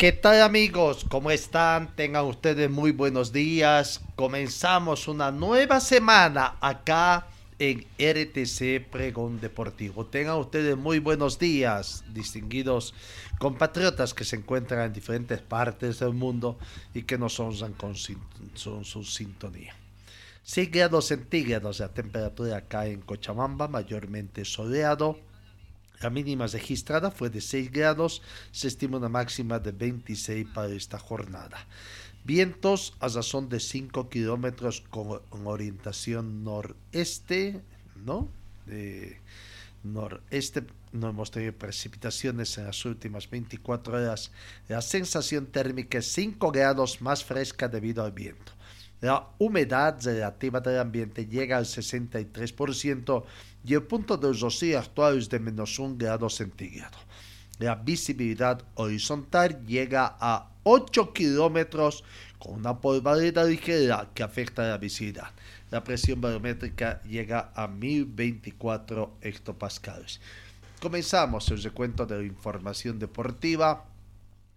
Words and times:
¿Qué 0.00 0.12
tal 0.12 0.40
amigos? 0.40 1.04
¿Cómo 1.10 1.30
están? 1.30 1.94
Tengan 1.94 2.24
ustedes 2.24 2.70
muy 2.70 2.90
buenos 2.90 3.34
días. 3.34 4.00
Comenzamos 4.16 5.08
una 5.08 5.30
nueva 5.30 5.78
semana 5.78 6.56
acá 6.62 7.26
en 7.58 7.80
RTC 7.98 8.88
Pregón 8.90 9.42
Deportivo. 9.42 10.06
Tengan 10.06 10.38
ustedes 10.38 10.74
muy 10.74 11.00
buenos 11.00 11.38
días, 11.38 12.02
distinguidos 12.14 12.94
compatriotas 13.38 14.14
que 14.14 14.24
se 14.24 14.36
encuentran 14.36 14.86
en 14.86 14.94
diferentes 14.94 15.42
partes 15.42 15.98
del 15.98 16.14
mundo 16.14 16.58
y 16.94 17.02
que 17.02 17.18
nos 17.18 17.38
honran 17.38 17.74
con, 17.74 17.94
su 17.94 19.04
sintonía. 19.04 19.76
6 20.44 20.70
grados 20.70 21.08
centígrados 21.08 21.78
la 21.78 21.92
temperatura 21.92 22.56
acá 22.56 22.86
en 22.86 23.02
Cochabamba, 23.02 23.68
mayormente 23.68 24.46
soleado 24.46 25.18
la 26.00 26.10
mínima 26.10 26.46
registrada 26.46 27.10
fue 27.10 27.30
de 27.30 27.40
6 27.40 27.70
grados, 27.70 28.22
se 28.52 28.68
estima 28.68 28.96
una 28.96 29.08
máxima 29.08 29.58
de 29.58 29.72
26 29.72 30.46
para 30.54 30.68
esta 30.68 30.98
jornada. 30.98 31.66
Vientos 32.24 32.94
a 33.00 33.08
razón 33.08 33.48
de 33.48 33.60
5 33.60 34.08
kilómetros 34.08 34.82
con 34.90 35.20
orientación 35.44 36.44
noreste, 36.44 37.60
¿no? 38.04 38.28
noreste, 39.82 40.64
no 40.92 41.08
hemos 41.08 41.30
tenido 41.30 41.52
precipitaciones 41.52 42.56
en 42.58 42.64
las 42.64 42.84
últimas 42.84 43.28
24 43.28 43.96
horas. 43.96 44.30
La 44.68 44.82
sensación 44.82 45.46
térmica 45.46 45.98
es 45.98 46.12
5 46.12 46.50
grados 46.50 47.00
más 47.00 47.24
fresca 47.24 47.68
debido 47.68 48.04
al 48.04 48.12
viento. 48.12 48.52
La 49.00 49.28
humedad 49.38 49.98
relativa 50.02 50.60
del 50.60 50.78
ambiente 50.78 51.26
llega 51.26 51.56
al 51.56 51.64
63% 51.64 53.24
y 53.64 53.74
el 53.74 53.82
punto 53.82 54.16
de 54.16 54.32
rocío 54.32 54.78
actual 54.78 55.18
es 55.18 55.28
de 55.28 55.38
menos 55.38 55.78
un 55.78 55.98
grado 55.98 56.28
centígrado. 56.28 56.98
La 57.58 57.74
visibilidad 57.74 58.62
horizontal 58.74 59.64
llega 59.66 60.16
a 60.18 60.50
8 60.62 61.12
kilómetros 61.12 62.04
con 62.38 62.54
una 62.54 62.80
polvareda 62.80 63.44
ligera 63.44 64.08
que 64.14 64.22
afecta 64.22 64.66
la 64.68 64.78
visibilidad. 64.78 65.30
La 65.70 65.84
presión 65.84 66.20
barométrica 66.20 67.02
llega 67.02 67.52
a 67.54 67.68
1024 67.68 69.18
hectopascales. 69.20 70.20
Comenzamos 70.80 71.50
el 71.50 71.62
recuento 71.62 72.06
de 72.06 72.16
la 72.16 72.24
información 72.24 72.98
deportiva. 72.98 73.84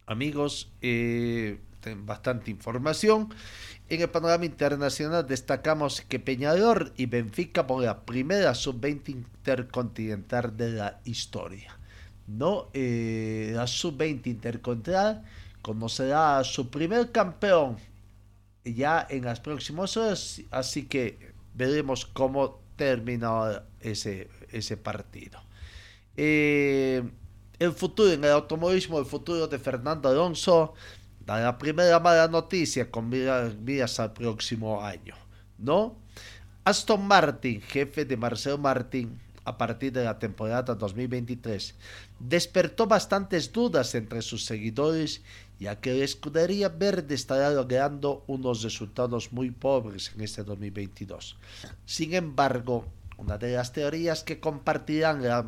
Amigos, 0.05 0.71
eh, 0.81 1.59
bastante 1.95 2.51
información. 2.51 3.33
En 3.89 4.01
el 4.01 4.09
panorama 4.09 4.45
internacional 4.45 5.27
destacamos 5.27 6.01
que 6.01 6.19
Peñador 6.19 6.93
y 6.97 7.05
Benfica 7.05 7.67
por 7.67 7.83
la 7.83 8.05
primera 8.05 8.55
sub-20 8.55 9.09
intercontinental 9.09 10.55
de 10.55 10.71
la 10.71 10.99
historia. 11.03 11.77
¿no? 12.27 12.69
Eh, 12.73 13.51
la 13.53 13.67
sub-20 13.67 14.27
intercontinental 14.27 15.23
conocerá 15.61 16.39
a 16.39 16.43
su 16.43 16.69
primer 16.69 17.11
campeón 17.11 17.77
ya 18.63 19.05
en 19.09 19.25
las 19.25 19.39
próximas 19.39 19.97
horas, 19.97 20.41
así 20.51 20.85
que 20.85 21.33
veremos 21.53 22.05
cómo 22.05 22.61
termina 22.75 23.63
ese, 23.81 24.29
ese 24.51 24.77
partido. 24.77 25.39
Eh, 26.15 27.03
el 27.59 27.71
futuro 27.71 28.11
en 28.11 28.23
el 28.23 28.31
automovilismo, 28.31 28.99
el 28.99 29.05
futuro 29.05 29.47
de 29.47 29.59
Fernando 29.59 30.09
Alonso 30.09 30.73
la 31.25 31.57
primera 31.57 31.99
mala 31.99 32.27
noticia 32.27 32.91
con 32.91 33.09
miras 33.09 33.99
al 33.99 34.13
próximo 34.13 34.83
año, 34.83 35.15
¿no? 35.57 35.95
Aston 36.65 37.05
Martin, 37.05 37.61
jefe 37.61 38.05
de 38.05 38.17
Marcel 38.17 38.57
Martin, 38.57 39.19
a 39.45 39.57
partir 39.57 39.91
de 39.91 40.05
la 40.05 40.19
temporada 40.19 40.75
2023, 40.75 41.75
despertó 42.19 42.87
bastantes 42.87 43.51
dudas 43.51 43.93
entre 43.95 44.21
sus 44.21 44.45
seguidores, 44.45 45.21
ya 45.59 45.79
que 45.79 45.93
la 45.93 46.05
escudería 46.05 46.69
verde 46.69 47.15
estará 47.15 47.49
logrando 47.49 48.23
unos 48.27 48.63
resultados 48.63 49.33
muy 49.33 49.51
pobres 49.51 50.11
en 50.15 50.21
este 50.21 50.43
2022. 50.43 51.37
Sin 51.85 52.13
embargo, 52.13 52.85
una 53.17 53.37
de 53.37 53.53
las 53.53 53.73
teorías 53.73 54.23
que 54.23 54.39
compartirán 54.39 55.23
la 55.23 55.45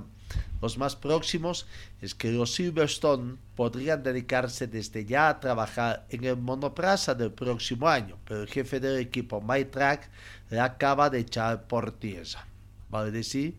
los 0.62 0.78
más 0.78 0.96
próximos 0.96 1.68
es 2.02 2.16
que 2.16 2.32
los 2.32 2.54
Silverstone 2.54 3.38
podrían 3.56 4.04
dedicarse 4.04 4.68
desde 4.68 5.06
ya 5.06 5.30
a 5.30 5.40
trabajar 5.40 6.06
en 6.10 6.24
el 6.24 6.38
monoplaza 6.38 7.14
del 7.14 7.32
próximo 7.32 7.88
año, 7.88 8.18
pero 8.26 8.42
el 8.42 8.48
jefe 8.48 8.80
del 8.80 8.98
equipo 8.98 9.42
MyTrack 9.42 10.10
le 10.50 10.60
acaba 10.60 11.10
de 11.10 11.20
echar 11.20 11.68
por 11.68 11.92
tierra. 11.92 12.46
Vale 12.90 13.12
decir 13.12 13.56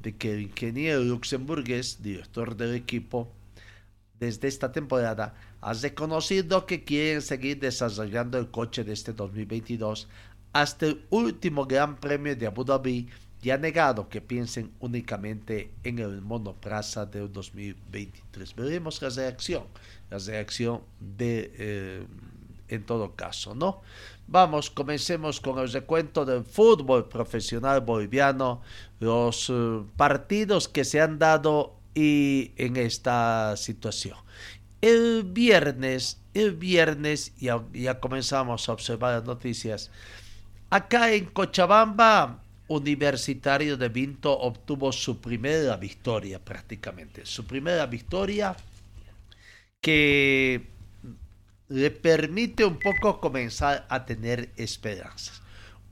de 0.00 0.14
que 0.16 0.34
el 0.34 0.42
ingeniero 0.42 1.02
luxemburgués, 1.02 2.02
director 2.02 2.56
del 2.56 2.74
equipo, 2.74 3.32
desde 4.18 4.48
esta 4.48 4.72
temporada 4.72 5.34
ha 5.60 5.72
reconocido 5.72 6.66
que 6.66 6.84
quieren 6.84 7.22
seguir 7.22 7.60
desarrollando 7.60 8.38
el 8.38 8.50
coche 8.50 8.84
de 8.84 8.92
este 8.92 9.12
2022 9.12 10.08
hasta 10.52 10.86
el 10.86 11.04
último 11.10 11.66
Gran 11.66 11.96
Premio 11.96 12.34
de 12.34 12.46
Abu 12.46 12.64
Dhabi 12.64 13.08
y 13.46 13.52
ha 13.52 13.58
negado 13.58 14.08
que 14.08 14.20
piensen 14.20 14.72
únicamente 14.80 15.70
en 15.84 16.00
el 16.00 16.20
monoplaza 16.20 17.06
del 17.06 17.32
2023. 17.32 18.56
Veremos 18.56 19.00
la 19.00 19.08
reacción, 19.08 19.62
la 20.10 20.18
reacción 20.18 20.80
de, 20.98 21.52
eh, 21.56 22.06
en 22.66 22.84
todo 22.84 23.14
caso, 23.14 23.54
¿no? 23.54 23.82
Vamos, 24.26 24.68
comencemos 24.68 25.40
con 25.40 25.60
el 25.60 25.70
recuento 25.70 26.24
del 26.24 26.42
fútbol 26.42 27.08
profesional 27.08 27.82
boliviano, 27.82 28.62
los 28.98 29.48
eh, 29.48 29.80
partidos 29.96 30.66
que 30.66 30.84
se 30.84 31.00
han 31.00 31.20
dado 31.20 31.76
y 31.94 32.50
en 32.56 32.76
esta 32.76 33.56
situación. 33.56 34.18
El 34.80 35.22
viernes, 35.22 36.20
el 36.34 36.56
viernes, 36.56 37.32
ya, 37.36 37.62
ya 37.72 38.00
comenzamos 38.00 38.68
a 38.68 38.72
observar 38.72 39.20
las 39.20 39.24
noticias. 39.24 39.92
Acá 40.68 41.12
en 41.12 41.26
Cochabamba, 41.26 42.42
Universitario 42.68 43.76
de 43.76 43.88
Vinto 43.88 44.36
obtuvo 44.36 44.90
su 44.90 45.20
primera 45.20 45.76
victoria 45.76 46.44
prácticamente, 46.44 47.24
su 47.24 47.46
primera 47.46 47.86
victoria 47.86 48.56
que 49.80 50.66
le 51.68 51.90
permite 51.90 52.64
un 52.64 52.78
poco 52.78 53.20
comenzar 53.20 53.86
a 53.88 54.04
tener 54.04 54.50
esperanzas. 54.56 55.42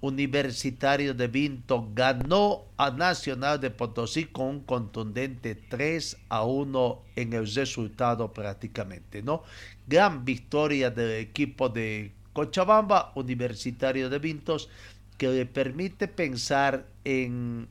Universitario 0.00 1.14
de 1.14 1.28
Vinto 1.28 1.88
ganó 1.94 2.64
a 2.76 2.90
Nacional 2.90 3.58
de 3.60 3.70
Potosí 3.70 4.26
con 4.26 4.46
un 4.46 4.60
contundente 4.60 5.54
3 5.54 6.18
a 6.28 6.44
1 6.44 7.02
en 7.16 7.32
el 7.32 7.46
resultado 7.54 8.32
prácticamente, 8.32 9.22
¿no? 9.22 9.44
Gran 9.86 10.24
victoria 10.24 10.90
del 10.90 11.12
equipo 11.12 11.70
de 11.70 12.12
Cochabamba, 12.34 13.12
Universitario 13.14 14.10
de 14.10 14.18
Vintos, 14.18 14.68
que 15.24 15.38
le 15.38 15.46
permite 15.46 16.06
pensar 16.06 16.86
en, 17.04 17.68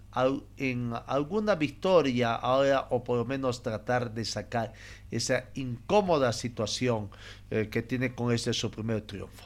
en 0.58 0.94
alguna 1.06 1.56
victoria 1.56 2.34
ahora 2.34 2.88
o 2.90 3.04
por 3.04 3.18
lo 3.18 3.26
menos 3.26 3.62
tratar 3.62 4.12
de 4.12 4.26
sacar 4.26 4.74
esa 5.12 5.46
incómoda 5.54 6.34
situación 6.34 7.10
eh, 7.52 7.70
que 7.70 7.84
tiene 7.84 8.16
con 8.16 8.34
ese 8.34 8.54
su 8.54 8.72
primer 8.72 9.02
triunfo. 9.02 9.46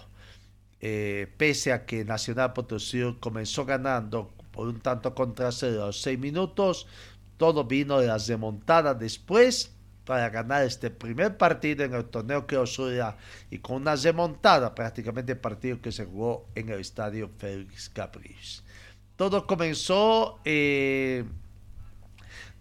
Eh, 0.80 1.28
pese 1.38 1.74
a 1.74 1.86
que 1.86 2.06
Nacional 2.06 2.54
Potosí 2.54 3.02
comenzó 3.20 3.66
ganando 3.66 4.32
por 4.52 4.68
un 4.68 4.80
tanto 4.80 5.14
contra 5.14 5.52
cero 5.52 5.84
a 5.84 5.88
los 5.88 6.02
seis 6.02 6.18
minutos, 6.18 6.88
todo 7.38 7.66
vino 7.66 8.00
de 8.00 8.08
las 8.08 8.28
remontadas 8.28 8.98
después 8.98 9.77
para 10.08 10.30
ganar 10.30 10.64
este 10.64 10.90
primer 10.90 11.36
partido 11.36 11.84
en 11.84 11.94
el 11.94 12.06
torneo 12.06 12.48
que 12.48 12.56
Osura 12.58 13.18
y 13.52 13.58
con 13.58 13.82
una 13.82 13.94
remontada 13.98 14.74
prácticamente 14.74 15.34
el 15.34 15.38
partido 15.38 15.82
que 15.82 15.92
se 15.92 16.06
jugó 16.06 16.48
en 16.56 16.70
el 16.70 16.80
estadio 16.80 17.30
Félix 17.38 17.90
Capriles. 17.90 18.64
Todo 19.18 19.46
comenzó, 19.46 20.40
eh, 20.46 21.26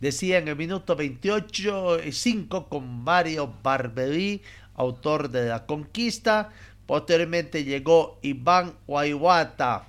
decía, 0.01 0.39
en 0.39 0.49
el 0.49 0.57
minuto 0.57 0.97
28 0.97 1.99
5 2.11 2.69
con 2.69 3.05
Mario 3.05 3.55
Barberí, 3.63 4.43
autor 4.75 5.31
de 5.31 5.47
la 5.47 5.67
conquista. 5.67 6.51
Posteriormente 6.85 7.63
llegó 7.63 8.19
Iván 8.23 8.75
Guayuata 8.89 9.87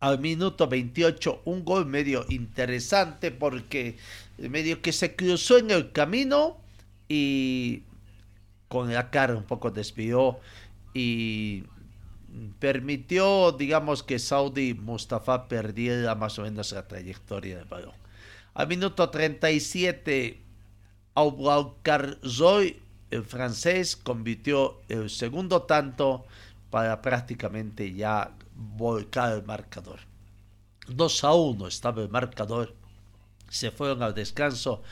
al 0.00 0.18
minuto 0.18 0.68
28, 0.68 1.40
un 1.46 1.64
gol 1.64 1.86
medio 1.86 2.26
interesante 2.28 3.30
porque 3.30 3.96
medio 4.36 4.82
que 4.82 4.92
se 4.92 5.16
cruzó 5.16 5.56
en 5.56 5.70
el 5.70 5.92
camino 5.92 6.65
y 7.08 7.82
con 8.68 8.92
la 8.92 9.10
cara 9.10 9.34
un 9.34 9.44
poco 9.44 9.70
desvió 9.70 10.40
y 10.94 11.64
permitió, 12.58 13.52
digamos, 13.52 14.02
que 14.02 14.18
Saudi 14.18 14.74
Mustafa 14.74 15.48
perdiera 15.48 16.14
más 16.14 16.38
o 16.38 16.42
menos 16.42 16.72
la 16.72 16.86
trayectoria 16.86 17.56
del 17.58 17.66
balón. 17.66 17.94
Al 18.54 18.68
minuto 18.68 19.10
37, 19.10 20.40
Zoy, 22.26 22.80
el 23.10 23.24
francés, 23.24 23.96
convirtió 23.96 24.80
el 24.88 25.10
segundo 25.10 25.62
tanto 25.62 26.26
para 26.70 27.00
prácticamente 27.02 27.92
ya 27.94 28.32
volcar 28.54 29.32
el 29.32 29.44
marcador. 29.44 30.00
2 30.88 31.24
a 31.24 31.34
1 31.34 31.66
estaba 31.68 32.02
el 32.02 32.08
marcador. 32.08 32.74
Se 33.48 33.70
fueron 33.70 34.02
al 34.02 34.14
descanso 34.14 34.82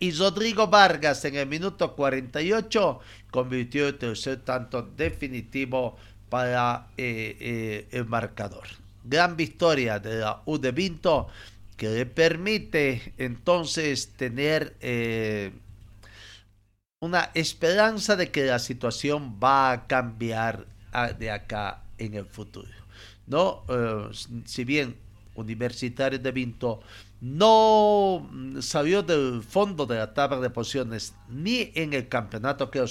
y 0.00 0.12
Rodrigo 0.12 0.66
Vargas 0.66 1.24
en 1.26 1.36
el 1.36 1.46
minuto 1.46 1.94
48 1.94 3.00
convirtió 3.30 3.86
el 3.86 3.98
tercer 3.98 4.40
tanto 4.40 4.82
definitivo 4.82 5.96
para 6.30 6.88
eh, 6.96 7.36
eh, 7.38 7.88
el 7.90 8.06
marcador. 8.06 8.66
Gran 9.04 9.36
victoria 9.36 9.98
de 9.98 10.20
la 10.20 10.42
U 10.46 10.58
de 10.58 10.72
Vinto 10.72 11.28
que 11.76 11.88
le 11.90 12.06
permite 12.06 13.12
entonces 13.18 14.08
tener 14.16 14.74
eh, 14.80 15.52
una 17.00 17.30
esperanza 17.34 18.16
de 18.16 18.30
que 18.30 18.46
la 18.46 18.58
situación 18.58 19.38
va 19.42 19.72
a 19.72 19.86
cambiar 19.86 20.66
de 21.18 21.30
acá 21.30 21.82
en 21.98 22.14
el 22.14 22.26
futuro. 22.26 22.68
¿no? 23.26 23.64
si 24.44 24.64
bien 24.64 24.96
Universitario 25.40 26.18
de 26.18 26.32
Vinto 26.32 26.80
no 27.20 28.30
salió 28.60 29.02
del 29.02 29.42
fondo 29.42 29.84
de 29.86 29.96
la 29.96 30.14
tabla 30.14 30.40
de 30.40 30.50
posiciones 30.50 31.14
ni 31.28 31.70
en 31.74 31.92
el 31.92 32.08
campeonato 32.08 32.70
que 32.70 32.84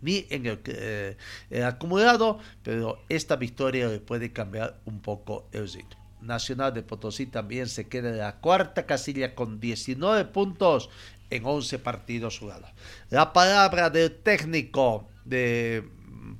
ni 0.00 0.26
en 0.30 0.60
eh, 0.64 1.16
el, 1.50 1.64
acumulado, 1.64 2.38
pero 2.62 2.98
esta 3.08 3.36
victoria 3.36 3.88
le 3.88 4.00
puede 4.00 4.32
cambiar 4.32 4.80
un 4.86 5.00
poco 5.00 5.48
el 5.52 5.70
ritmo. 5.70 6.00
Nacional 6.22 6.72
de 6.72 6.82
Potosí 6.82 7.26
también 7.26 7.68
se 7.68 7.86
queda 7.86 8.08
en 8.08 8.18
la 8.18 8.36
cuarta 8.36 8.86
casilla 8.86 9.34
con 9.34 9.60
19 9.60 10.24
puntos 10.26 10.88
en 11.30 11.44
11 11.44 11.78
partidos 11.80 12.38
jugados. 12.38 12.70
La 13.10 13.32
palabra 13.32 13.90
del 13.90 14.16
técnico 14.16 15.08
de 15.24 15.88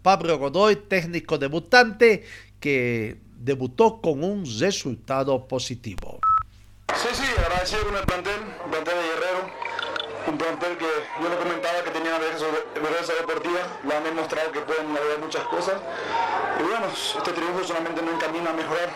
Pablo 0.02 0.38
Godoy, 0.38 0.76
técnico 0.76 1.38
debutante, 1.38 2.24
que 2.60 3.20
debutó 3.36 4.00
con 4.00 4.24
un 4.24 4.44
resultado 4.58 5.46
positivo. 5.46 6.20
Sí, 6.94 7.08
sí, 7.12 7.24
agradecido 7.38 7.84
con 7.84 7.96
el 7.96 8.04
plantel, 8.04 8.40
el 8.64 8.70
plantel 8.70 8.94
de 8.94 9.02
Guerrero, 9.02 9.50
un 10.26 10.38
plantel 10.38 10.76
que 10.78 10.86
yo 11.22 11.28
le 11.28 11.36
comentaba 11.36 11.82
que 11.84 11.90
tenía 11.90 12.18
vergüenza 12.18 13.14
deportiva, 13.14 13.60
le 13.84 13.94
han 13.94 14.04
demostrado 14.04 14.50
que 14.52 14.60
pueden 14.60 14.88
lograr 14.92 15.18
muchas 15.20 15.44
cosas. 15.44 15.80
Y 16.58 16.62
bueno, 16.62 16.86
este 16.88 17.32
triunfo 17.32 17.64
solamente 17.64 18.02
no 18.02 18.12
encamina 18.12 18.50
a 18.50 18.52
mejorar. 18.52 18.90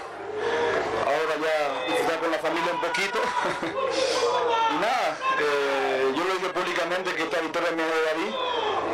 Ahora 1.05 1.35
ya 1.37 1.93
disfrutar 1.93 2.21
con 2.21 2.31
la 2.31 2.39
familia 2.39 2.73
un 2.73 2.81
poquito. 2.81 3.19
y 4.73 4.77
nada, 4.81 5.19
eh, 5.39 6.13
yo 6.17 6.25
lo 6.25 6.35
dije 6.35 6.49
públicamente 6.51 7.15
que 7.15 7.23
esta 7.23 7.41
victoria 7.41 7.71
me 7.73 7.83
David 7.83 8.35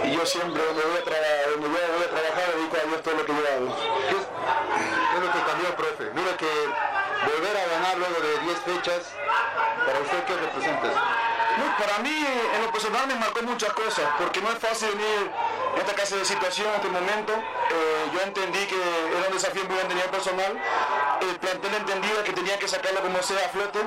y 0.04 0.16
yo 0.16 0.26
siempre 0.26 0.62
donde 0.62 0.82
voy 0.82 0.98
a, 0.98 1.50
donde 1.50 1.68
voy 1.68 1.78
a, 1.78 2.10
trabajar 2.10 2.54
dedico 2.54 2.76
a 2.76 2.88
Dios 2.88 3.02
todo 3.02 3.14
lo 3.14 3.24
que 3.24 3.32
yo 3.32 3.42
hago. 3.42 3.76
¿Qué 4.06 4.16
es 4.16 5.22
lo 5.24 5.32
que 5.32 5.40
cambió, 5.46 5.76
profe? 5.76 6.04
Mira 6.14 6.36
que 6.36 6.50
volver 7.26 7.56
a 7.56 7.66
ganar 7.66 7.98
luego 7.98 8.20
de 8.20 8.38
10 8.44 8.55
fechas, 8.66 9.14
¿para 9.86 10.00
usted 10.00 10.24
qué 10.26 10.34
representa? 10.34 10.90
para 11.78 11.98
mí, 11.98 12.24
en 12.54 12.62
lo 12.62 12.72
personal, 12.72 13.06
me 13.06 13.14
marcó 13.14 13.42
muchas 13.42 13.72
cosas, 13.72 14.04
porque 14.18 14.40
no 14.40 14.50
es 14.50 14.58
fácil 14.58 14.88
venir 14.90 15.30
en 15.74 15.80
esta 15.80 15.94
clase 15.94 16.16
de 16.16 16.24
situación 16.24 16.68
en 16.68 16.74
este 16.74 16.88
momento. 16.88 17.32
Eh, 17.32 18.10
yo 18.12 18.20
entendí 18.22 18.58
que 18.66 18.76
era 18.76 19.28
un 19.28 19.32
desafío 19.32 19.64
muy 19.64 19.76
grande 19.76 19.94
personal. 20.10 20.52
El 21.20 21.36
plantel 21.36 21.74
entendía 21.74 22.24
que 22.24 22.32
tenía 22.32 22.58
que 22.58 22.68
sacarlo 22.68 23.00
como 23.00 23.22
sea 23.22 23.46
a 23.46 23.48
flote. 23.48 23.80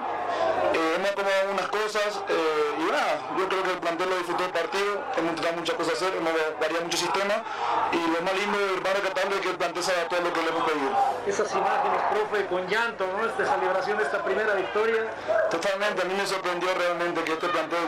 Eh, 0.74 0.96
hemos 0.96 1.10
acomodado 1.10 1.52
unas 1.52 1.68
cosas 1.68 2.22
eh, 2.30 2.76
y 2.80 2.92
nada, 2.92 3.22
yo 3.38 3.48
creo 3.50 3.64
que 3.64 3.72
el 3.72 3.78
plantel 3.80 4.10
lo 4.10 4.18
disfrutó 4.18 4.46
el 4.46 4.52
partido. 4.52 5.04
Hemos 5.18 5.30
intentado 5.32 5.58
muchas 5.58 5.76
cosas 5.76 5.94
hacer, 5.94 6.14
hemos 6.16 6.34
variado 6.60 6.84
mucho 6.84 6.98
sistema 6.98 7.44
y 7.92 7.98
lo 7.98 8.22
más 8.22 8.34
lindo 8.34 8.58
y 8.58 8.80
más 8.82 8.94
recatable 8.94 9.36
es 9.36 9.42
que 9.42 9.50
el 9.50 9.58
plantel 9.58 9.84
se 9.84 9.92
adaptó 9.92 10.16
a 10.18 10.20
lo 10.20 10.34
que 10.34 10.42
le 10.42 10.50
hemos 10.50 10.64
pedido. 10.70 10.92
Esas 11.26 11.52
imágenes, 11.56 12.02
profe, 12.12 12.46
con 12.48 12.68
llanto, 12.68 13.06
¿no? 13.08 13.26
Esta 13.26 13.46
celebración 13.56 13.98
de 13.98 14.04
esta 14.04 14.24
primera 14.24 14.54
victoria. 14.54 15.10
Totalmente, 15.50 16.02
a 16.02 16.06
mí 16.06 16.14
me 16.14 16.26
sorprendió 16.26 16.70
realmente 16.76 17.24
que 17.24 17.34
este 17.34 17.50
plantel 17.50 17.88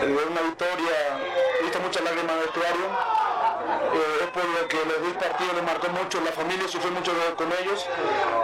de 0.00 0.24
una 0.24 0.40
victoria, 0.42 0.96
visto 1.62 1.80
muchas 1.80 2.02
lágrimas 2.04 2.32
el 2.36 2.40
vestuario, 2.42 2.86
eh, 3.78 4.24
es 4.24 4.30
por 4.30 4.44
lo 4.44 4.68
que 4.68 4.76
los 4.84 5.02
10 5.02 5.16
partidos 5.16 5.54
les 5.54 5.64
marcó 5.64 5.88
mucho, 5.90 6.20
la 6.20 6.32
familia 6.32 6.68
sufrió 6.68 6.92
mucho 6.92 7.12
con 7.36 7.48
ellos, 7.60 7.86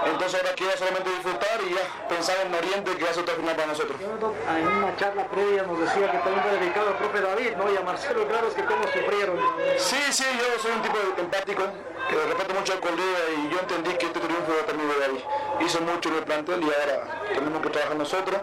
entonces 0.07 0.41
ahora 0.41 0.55
queda 0.55 0.77
solamente 0.77 1.11
disfrutar 1.11 1.61
y 1.67 1.75
ya 1.75 2.09
pensar 2.09 2.37
en 2.47 2.55
Oriente 2.55 2.97
que 2.97 3.05
hace 3.09 3.21
otra 3.21 3.35
final 3.35 3.55
para 3.55 3.69
nosotros. 3.69 3.99
En 4.01 4.67
una 4.67 4.97
charla 4.97 5.27
previa 5.29 5.63
nos 5.65 5.79
decía 5.81 6.11
que 6.11 6.19
también 6.19 6.43
fue 6.43 6.59
dedicado 6.59 6.89
al 6.89 6.97
profe 6.97 7.21
David 7.21 7.57
¿no? 7.57 7.73
y 7.73 7.77
a 7.77 7.81
Marcelo 7.81 8.27
Claros 8.27 8.55
que 8.55 8.65
cómo 8.65 8.83
sufrieron. 8.85 9.39
Sí, 9.79 10.01
sí, 10.11 10.25
yo 10.39 10.59
soy 10.61 10.73
un 10.73 10.83
tipo 10.83 10.99
empático, 11.19 11.63
que 12.09 12.17
respeto 12.17 12.55
mucho 12.55 12.73
al 12.73 12.81
colega 12.81 13.21
y 13.37 13.49
yo 13.51 13.59
entendí 13.61 13.91
que 13.97 14.07
este 14.07 14.21
triunfo 14.21 14.53
también 14.67 14.89
de 14.89 14.99
David. 15.01 15.21
Hizo 15.61 15.81
mucho 15.81 16.09
en 16.09 16.17
el 16.17 16.25
plantel 16.25 16.63
y 16.63 16.67
ahora 16.67 17.23
tenemos 17.33 17.63
que 17.63 17.71
trabajar 17.71 17.97
nosotros, 17.97 18.41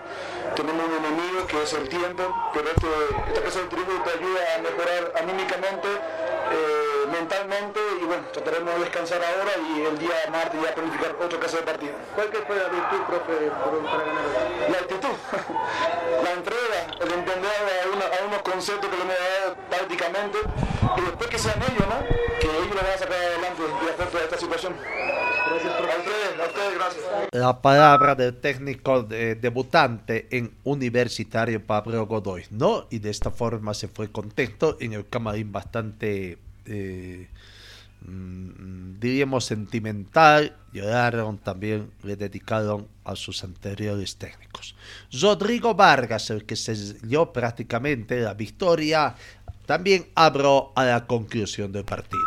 tenemos 0.55 0.85
un 0.85 1.05
enemigo 1.05 1.47
que 1.47 1.63
es 1.63 1.73
el 1.73 1.87
tiempo, 1.89 2.23
pero 2.53 2.69
este, 2.69 2.87
esta 3.27 3.41
cosa 3.41 3.59
del 3.59 3.69
triunfo 3.69 3.91
te 4.03 4.09
ayuda 4.17 4.41
a 4.55 4.61
mejorar 4.61 5.13
anímicamente 5.19 5.87
eh, 6.53 6.90
mentalmente 7.21 7.79
y 8.01 8.05
bueno, 8.05 8.23
trataremos 8.33 8.73
de 8.73 8.79
descansar 8.79 9.21
ahora 9.21 9.51
y 9.61 9.81
el 9.81 9.97
día 9.99 10.11
martes 10.31 10.59
ya 10.61 10.73
planificar 10.73 11.15
otra 11.21 11.39
casa 11.39 11.57
de 11.57 11.63
partido. 11.63 11.93
¿Cuál 12.15 12.29
que 12.31 12.37
fue 12.39 12.55
la 12.55 12.67
virtud, 12.69 13.01
profe, 13.05 13.33
para 13.45 14.03
ganar? 14.09 14.25
La 14.69 14.77
actitud, 14.79 15.15
la 16.25 16.31
entrega, 16.33 16.81
el 16.99 17.11
entender 17.11 17.51
a, 17.61 18.25
unos 18.25 18.41
conceptos 18.41 18.89
que 18.89 18.97
le 18.97 19.03
hemos 19.03 19.15
dado 19.15 19.55
prácticamente 19.69 20.37
y 20.97 21.01
después 21.01 21.29
que 21.29 21.37
sean 21.37 21.61
ellos, 21.61 21.85
¿no? 21.87 21.99
Que 22.39 22.47
ellos 22.47 22.69
lo 22.69 22.81
van 22.81 22.91
a 22.91 22.97
sacar 22.97 23.17
adelante 23.17 23.61
y 23.85 23.89
hacer 23.89 24.07
toda 24.07 24.23
esta 24.23 24.37
situación. 24.37 24.75
Gracias, 24.81 25.73
profe. 25.73 25.91
A 25.91 25.97
ustedes, 25.97 26.39
a 26.39 26.47
ustedes, 26.47 26.75
gracias. 26.75 27.03
La 27.33 27.61
palabra 27.61 28.15
del 28.15 28.39
técnico 28.39 29.03
debutante 29.03 30.27
en 30.31 30.55
Universitario 30.63 31.63
Pablo 31.63 32.07
Godoy, 32.07 32.45
¿no? 32.49 32.87
Y 32.89 32.99
de 32.99 33.11
esta 33.11 33.29
forma 33.29 33.73
se 33.73 33.87
fue 33.87 34.11
contento 34.11 34.77
en 34.79 34.93
el 34.93 35.07
camarín 35.07 35.51
bastante 35.51 36.39
eh, 36.65 37.27
mm, 38.01 38.99
diríamos 38.99 39.45
sentimental, 39.45 40.55
lloraron 40.71 41.37
también, 41.37 41.91
le 42.03 42.15
dedicaron 42.15 42.87
a 43.03 43.15
sus 43.15 43.43
anteriores 43.43 44.17
técnicos. 44.17 44.75
Rodrigo 45.11 45.73
Vargas, 45.75 46.29
el 46.29 46.45
que 46.45 46.55
se 46.55 46.75
dio 47.03 47.31
prácticamente 47.31 48.19
la 48.19 48.33
victoria, 48.33 49.15
también 49.65 50.09
habló 50.15 50.71
a 50.75 50.83
la 50.83 51.05
conclusión 51.05 51.71
del 51.71 51.85
partido. 51.85 52.21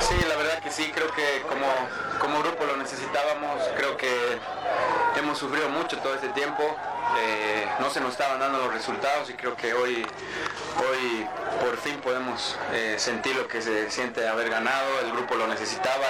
Sí, 0.00 0.14
la 0.28 0.36
verdad 0.36 0.62
que 0.62 0.70
sí, 0.70 0.84
creo 0.94 1.08
que 1.12 1.42
como, 1.48 1.66
como 2.20 2.42
grupo 2.42 2.64
lo 2.64 2.76
necesitábamos, 2.76 3.62
creo 3.76 3.96
que 3.96 4.08
hemos 5.18 5.38
sufrido 5.38 5.68
mucho 5.70 5.96
todo 5.98 6.14
este 6.14 6.28
tiempo, 6.28 6.62
eh, 7.18 7.66
no 7.86 7.92
se 7.92 8.00
nos 8.00 8.10
estaban 8.10 8.40
dando 8.40 8.58
los 8.58 8.74
resultados 8.74 9.30
y 9.30 9.34
creo 9.34 9.56
que 9.56 9.72
hoy, 9.72 10.04
hoy 10.90 11.24
por 11.60 11.76
fin 11.76 12.00
podemos 12.00 12.58
eh, 12.72 12.96
sentir 12.98 13.36
lo 13.36 13.46
que 13.46 13.62
se 13.62 13.88
siente 13.92 14.26
haber 14.26 14.50
ganado, 14.50 14.98
el 15.04 15.12
grupo 15.12 15.36
lo 15.36 15.46
necesitaba 15.46 16.06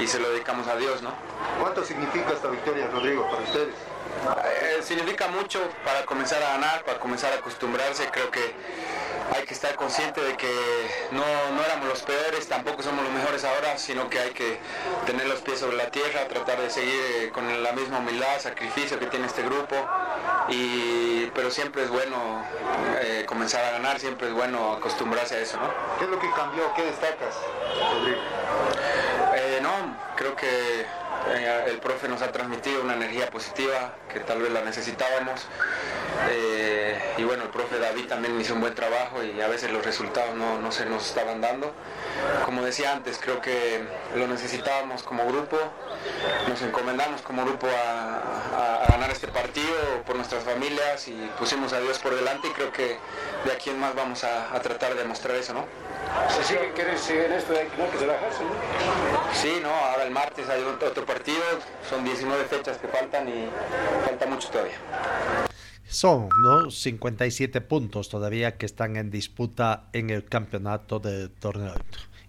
y, 0.00 0.06
se 0.08 0.18
lo 0.18 0.30
dedicamos 0.30 0.66
a 0.66 0.74
Dios. 0.74 1.00
¿no? 1.00 1.12
¿Cuánto 1.60 1.84
significa 1.84 2.32
esta 2.32 2.48
victoria, 2.48 2.88
Rodrigo, 2.88 3.30
para 3.30 3.44
ustedes? 3.44 3.72
Eh, 4.62 4.82
significa 4.82 5.28
mucho 5.28 5.60
para 5.84 6.04
comenzar 6.04 6.42
a 6.42 6.52
ganar, 6.52 6.84
para 6.84 6.98
comenzar 6.98 7.32
a 7.32 7.36
acostumbrarse, 7.36 8.08
creo 8.10 8.30
que 8.30 8.54
hay 9.34 9.44
que 9.44 9.54
estar 9.54 9.74
consciente 9.76 10.20
de 10.20 10.36
que 10.36 10.50
no, 11.12 11.22
no 11.54 11.62
éramos 11.64 11.88
los 11.88 12.02
peores, 12.02 12.48
tampoco 12.48 12.82
somos 12.82 13.04
los 13.04 13.12
mejores 13.12 13.44
ahora, 13.44 13.78
sino 13.78 14.10
que 14.10 14.18
hay 14.18 14.30
que 14.30 14.58
tener 15.06 15.26
los 15.26 15.40
pies 15.40 15.60
sobre 15.60 15.76
la 15.76 15.90
tierra, 15.90 16.26
tratar 16.28 16.60
de 16.60 16.70
seguir 16.70 17.00
eh, 17.18 17.30
con 17.32 17.62
la 17.62 17.72
misma 17.72 17.98
humildad, 17.98 18.40
sacrificio 18.40 18.98
que 18.98 19.06
tiene 19.06 19.26
este 19.26 19.42
grupo, 19.42 19.76
y, 20.48 21.26
pero 21.34 21.50
siempre 21.50 21.84
es 21.84 21.90
bueno 21.90 22.44
eh, 23.00 23.24
comenzar 23.26 23.64
a 23.64 23.70
ganar, 23.72 24.00
siempre 24.00 24.28
es 24.28 24.34
bueno 24.34 24.72
acostumbrarse 24.72 25.36
a 25.36 25.38
eso. 25.38 25.56
¿no? 25.58 25.70
¿Qué 25.98 26.04
es 26.04 26.10
lo 26.10 26.18
que 26.18 26.30
cambió? 26.32 26.72
¿Qué 26.74 26.82
destacas, 26.82 27.36
Rodrigo? 27.92 28.18
Eh, 29.36 29.60
no, 29.62 29.96
creo 30.16 30.34
que 30.34 30.86
el 31.66 31.78
profe 31.78 32.08
nos 32.08 32.22
ha 32.22 32.32
transmitido 32.32 32.82
una 32.82 32.94
energía 32.94 33.30
positiva 33.30 33.94
que 34.12 34.20
tal 34.20 34.40
vez 34.40 34.52
la 34.52 34.62
necesitábamos. 34.62 35.46
Eh, 36.30 36.98
y 37.18 37.24
bueno, 37.24 37.44
el 37.44 37.50
profe 37.50 37.78
David 37.78 38.06
también 38.06 38.38
hizo 38.40 38.54
un 38.54 38.60
buen 38.60 38.74
trabajo 38.74 39.22
y 39.22 39.40
a 39.40 39.48
veces 39.48 39.70
los 39.70 39.84
resultados 39.84 40.34
no, 40.34 40.72
se 40.72 40.86
nos 40.86 41.06
estaban 41.06 41.40
dando. 41.40 41.72
Como 42.44 42.62
decía 42.62 42.92
antes, 42.92 43.18
creo 43.20 43.40
que 43.40 43.82
lo 44.14 44.26
necesitábamos 44.26 45.02
como 45.02 45.26
grupo, 45.26 45.56
nos 46.48 46.60
encomendamos 46.62 47.22
como 47.22 47.44
grupo 47.44 47.66
a, 47.66 48.86
ganar 48.88 49.10
este 49.10 49.28
partido 49.28 50.02
por 50.04 50.16
nuestras 50.16 50.44
familias 50.44 51.08
y 51.08 51.30
pusimos 51.38 51.72
a 51.72 51.80
Dios 51.80 51.98
por 51.98 52.14
delante 52.14 52.48
y 52.48 52.50
creo 52.50 52.72
que 52.72 52.98
de 53.44 53.52
aquí 53.52 53.70
en 53.70 53.78
más 53.78 53.94
vamos 53.94 54.24
a, 54.24 54.60
tratar 54.60 54.94
de 54.94 55.04
mostrar 55.04 55.36
eso, 55.36 55.54
¿no? 55.54 55.64
¿Se 56.28 56.44
sigue, 56.44 56.72
¿Quieres 56.74 57.00
seguir 57.00 57.32
esto 57.32 57.52
de 57.52 57.64
no, 57.78 57.90
que 57.90 57.98
se 57.98 58.06
bajarse, 58.06 58.44
¿no? 58.44 58.50
Sí, 59.34 59.52
no, 59.62 59.68
ahora 59.68 60.04
el 60.04 60.10
martes 60.10 60.48
hay 60.48 60.62
otro 60.62 61.04
partido, 61.04 61.40
son 61.88 62.04
19 62.04 62.44
fechas 62.44 62.78
que 62.78 62.88
faltan 62.88 63.28
y 63.28 63.48
falta 64.06 64.26
mucho 64.26 64.48
todavía. 64.48 64.78
Son 65.90 66.28
¿no? 66.42 66.70
57 66.70 67.60
puntos 67.62 68.08
todavía 68.08 68.56
que 68.56 68.66
están 68.66 68.96
en 68.96 69.10
disputa 69.10 69.88
en 69.92 70.10
el 70.10 70.24
campeonato 70.24 71.00
del 71.00 71.30
torneo. 71.30 71.74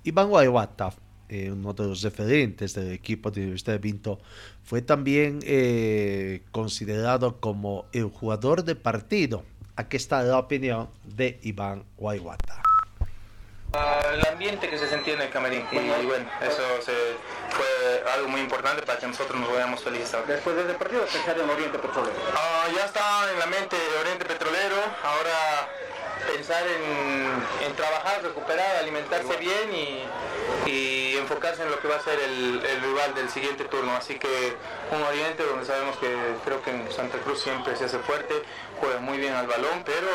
Iván 0.03 0.29
Guayuata, 0.29 0.93
eh, 1.29 1.51
uno 1.51 1.73
de 1.73 1.85
los 1.85 2.01
referentes 2.01 2.73
del 2.73 2.91
equipo 2.91 3.29
de 3.29 3.41
Universidad 3.41 3.73
de 3.73 3.79
Vinto, 3.79 4.19
fue 4.63 4.81
también 4.81 5.39
eh, 5.43 6.41
considerado 6.51 7.39
como 7.39 7.85
el 7.93 8.05
jugador 8.05 8.63
de 8.63 8.75
partido. 8.75 9.43
Aquí 9.75 9.97
está 9.97 10.23
la 10.23 10.39
opinión 10.39 10.89
de 11.03 11.39
Iván 11.43 11.83
Guayuata. 11.97 12.63
El 13.73 14.27
ambiente 14.27 14.69
que 14.69 14.77
se 14.77 14.89
sentía 14.89 15.13
en 15.13 15.21
el 15.21 15.29
camerín 15.29 15.65
y, 15.71 16.05
bueno, 16.05 16.29
eso 16.41 16.61
fue 16.81 18.11
algo 18.13 18.27
muy 18.27 18.41
importante 18.41 18.81
para 18.81 18.99
que 18.99 19.07
nosotros 19.07 19.39
nos 19.39 19.49
vayamos 19.49 19.81
felices. 19.81 20.13
Después 20.27 20.57
del 20.57 20.75
partido 20.75 21.05
pensar 21.05 21.39
en 21.39 21.49
Oriente 21.49 21.79
Petrolero. 21.79 22.15
Ah, 22.35 22.67
ya 22.75 22.83
está 22.83 23.31
en 23.31 23.39
la 23.39 23.45
mente 23.45 23.77
Oriente 24.01 24.25
Petrolero, 24.25 24.75
ahora 25.03 25.69
pensar 26.33 26.63
en, 26.67 27.73
trabajar, 27.75 28.21
recuperar, 28.21 28.75
alimentarse 28.75 29.37
bien 29.37 29.73
y, 29.73 31.15
enfocarse 31.17 31.61
en 31.63 31.69
lo 31.69 31.79
que 31.79 31.87
va 31.87 31.95
a 31.95 32.01
ser 32.01 32.19
el, 32.19 32.61
rival 32.81 33.13
del 33.15 33.29
siguiente 33.29 33.63
turno. 33.65 33.95
Así 33.95 34.15
que 34.19 34.53
un 34.91 35.01
Oriente 35.01 35.43
donde 35.45 35.65
sabemos 35.65 35.95
que 35.97 36.13
creo 36.43 36.61
que 36.61 36.71
en 36.71 36.91
Santa 36.91 37.19
Cruz 37.19 37.41
siempre 37.41 37.77
se 37.77 37.85
hace 37.85 37.99
fuerte, 37.99 38.33
juega 38.81 38.99
muy 38.99 39.17
bien 39.17 39.33
al 39.33 39.47
balón, 39.47 39.83
pero 39.85 40.07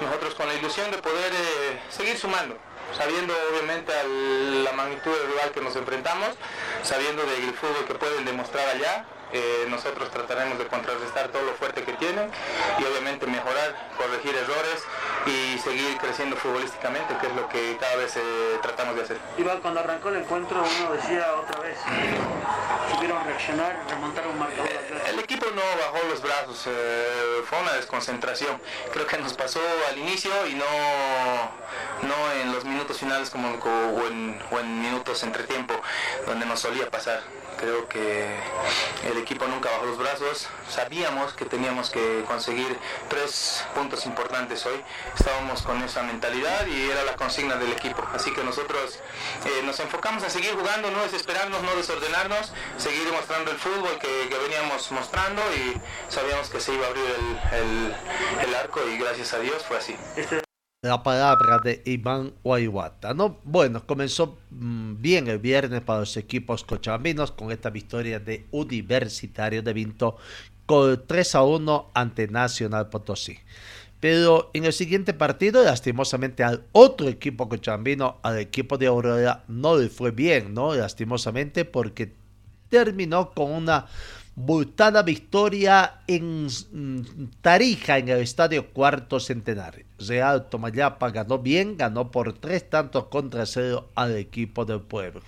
nosotros 0.00 0.34
con 0.34 0.48
la 0.48 0.54
ilusión 0.54 0.90
de 0.90 0.98
poder 0.98 1.32
eh, 1.32 1.80
seguir 1.90 2.18
sumando 2.18 2.56
sabiendo 2.96 3.34
obviamente 3.50 3.92
la 4.62 4.72
magnitud 4.72 5.10
del 5.10 5.26
rival 5.32 5.50
que 5.52 5.60
nos 5.60 5.76
enfrentamos, 5.76 6.28
sabiendo 6.82 7.22
del 7.24 7.52
fútbol 7.54 7.84
que 7.86 7.94
pueden 7.94 8.24
demostrar 8.24 8.68
allá, 8.68 9.04
eh, 9.34 9.66
nosotros 9.68 10.10
trataremos 10.10 10.58
de 10.58 10.66
contrarrestar 10.66 11.28
todo 11.28 11.42
lo 11.42 11.52
fuerte 11.54 11.82
que 11.82 11.92
tienen 11.94 12.30
y 12.78 12.84
obviamente 12.84 13.26
mejorar, 13.26 13.90
corregir 13.98 14.34
errores 14.34 14.82
y 15.26 15.58
seguir 15.58 15.96
creciendo 15.98 16.36
futbolísticamente, 16.36 17.16
que 17.18 17.26
es 17.26 17.34
lo 17.34 17.48
que 17.48 17.76
cada 17.78 17.96
vez 17.96 18.16
eh, 18.16 18.20
tratamos 18.62 18.96
de 18.96 19.02
hacer. 19.02 19.18
Iván, 19.36 19.60
cuando 19.60 19.80
arrancó 19.80 20.08
el 20.10 20.16
encuentro 20.16 20.62
uno 20.62 20.92
decía 20.92 21.34
otra 21.34 21.60
vez, 21.60 21.76
supieron 22.92 23.24
reaccionar, 23.24 23.82
remontar 23.88 24.26
un 24.28 24.38
marcador. 24.38 24.68
El 25.08 25.18
equipo 25.18 25.46
no 25.54 25.62
bajó 25.62 26.06
los 26.08 26.22
brazos, 26.22 26.64
eh, 26.66 27.42
fue 27.44 27.60
una 27.60 27.72
desconcentración. 27.72 28.60
Creo 28.92 29.06
que 29.06 29.18
nos 29.18 29.34
pasó 29.34 29.60
al 29.90 29.98
inicio 29.98 30.30
y 30.46 30.54
no, 30.54 30.64
no 32.02 32.32
en 32.40 32.52
los 32.52 32.64
minutos 32.64 32.98
finales 32.98 33.30
como, 33.30 33.48
o, 33.48 34.06
en, 34.06 34.40
o 34.50 34.58
en 34.60 34.80
minutos 34.80 35.22
entre 35.24 35.42
tiempo, 35.44 35.74
donde 36.26 36.46
nos 36.46 36.60
solía 36.60 36.88
pasar. 36.90 37.20
Creo 37.58 37.88
que 37.88 38.36
el 39.04 39.18
equipo 39.18 39.46
nunca 39.46 39.70
bajó 39.70 39.86
los 39.86 39.98
brazos. 39.98 40.48
Sabíamos 40.68 41.32
que 41.34 41.44
teníamos 41.44 41.90
que 41.90 42.24
conseguir 42.26 42.78
tres 43.08 43.64
puntos 43.74 44.06
importantes 44.06 44.64
hoy. 44.66 44.82
Estábamos 45.16 45.62
con 45.62 45.82
esa 45.82 46.02
mentalidad 46.02 46.66
y 46.66 46.90
era 46.90 47.04
la 47.04 47.14
consigna 47.16 47.56
del 47.56 47.72
equipo. 47.72 48.02
Así 48.12 48.32
que 48.32 48.42
nosotros 48.42 48.98
eh, 49.44 49.62
nos 49.64 49.78
enfocamos 49.80 50.22
a 50.24 50.30
seguir 50.30 50.54
jugando, 50.54 50.90
no 50.90 51.02
desesperarnos, 51.02 51.62
no 51.62 51.74
desordenarnos, 51.76 52.52
seguir 52.76 53.10
mostrando 53.12 53.50
el 53.50 53.58
fútbol 53.58 53.98
que, 53.98 54.34
veníamos 54.44 54.90
mostrando 54.92 55.42
y 55.54 55.80
sabíamos 56.12 56.50
que 56.50 56.60
se 56.60 56.74
iba 56.74 56.86
a 56.86 56.88
abrir 56.90 57.04
el, 57.52 58.46
el 58.46 58.54
arco 58.54 58.80
y 58.86 58.98
gracias 58.98 59.32
a 59.32 59.38
Dios 59.38 59.64
fue 59.66 59.78
así. 59.78 59.96
La 60.84 61.02
palabra 61.02 61.60
de 61.60 61.80
Iván 61.86 62.34
Guayuata. 62.44 63.14
¿no? 63.14 63.38
Bueno, 63.44 63.86
comenzó 63.86 64.36
mm, 64.50 65.00
bien 65.00 65.28
el 65.28 65.38
viernes 65.38 65.80
para 65.80 66.00
los 66.00 66.14
equipos 66.18 66.62
cochabambinos 66.62 67.32
con 67.32 67.50
esta 67.50 67.70
victoria 67.70 68.20
de 68.20 68.44
Universitario 68.50 69.62
de 69.62 69.72
Vinto 69.72 70.18
con 70.66 71.02
3 71.06 71.36
a 71.36 71.42
1 71.42 71.90
ante 71.94 72.28
Nacional 72.28 72.90
Potosí. 72.90 73.38
Pero 73.98 74.50
en 74.52 74.66
el 74.66 74.74
siguiente 74.74 75.14
partido, 75.14 75.64
lastimosamente 75.64 76.44
al 76.44 76.64
otro 76.72 77.08
equipo 77.08 77.48
cochabambino, 77.48 78.18
al 78.22 78.38
equipo 78.38 78.76
de 78.76 78.86
Aurora, 78.86 79.42
no 79.48 79.78
le 79.78 79.88
fue 79.88 80.10
bien, 80.10 80.52
¿no? 80.52 80.74
Lastimosamente 80.74 81.64
porque 81.64 82.12
terminó 82.68 83.30
con 83.30 83.50
una 83.50 83.86
Bultada 84.36 85.04
victoria 85.04 86.00
en 86.08 86.48
Tarija, 87.40 87.98
en 87.98 88.08
el 88.08 88.18
Estadio 88.18 88.72
Cuarto 88.72 89.20
Centenario. 89.20 89.86
Real 89.98 90.48
Tomayapa 90.48 91.10
ganó 91.10 91.38
bien, 91.38 91.76
ganó 91.76 92.10
por 92.10 92.32
tres 92.32 92.68
tantos 92.68 93.04
contra 93.04 93.46
cero 93.46 93.90
al 93.94 94.16
equipo 94.16 94.64
del 94.64 94.80
pueblo. 94.80 95.22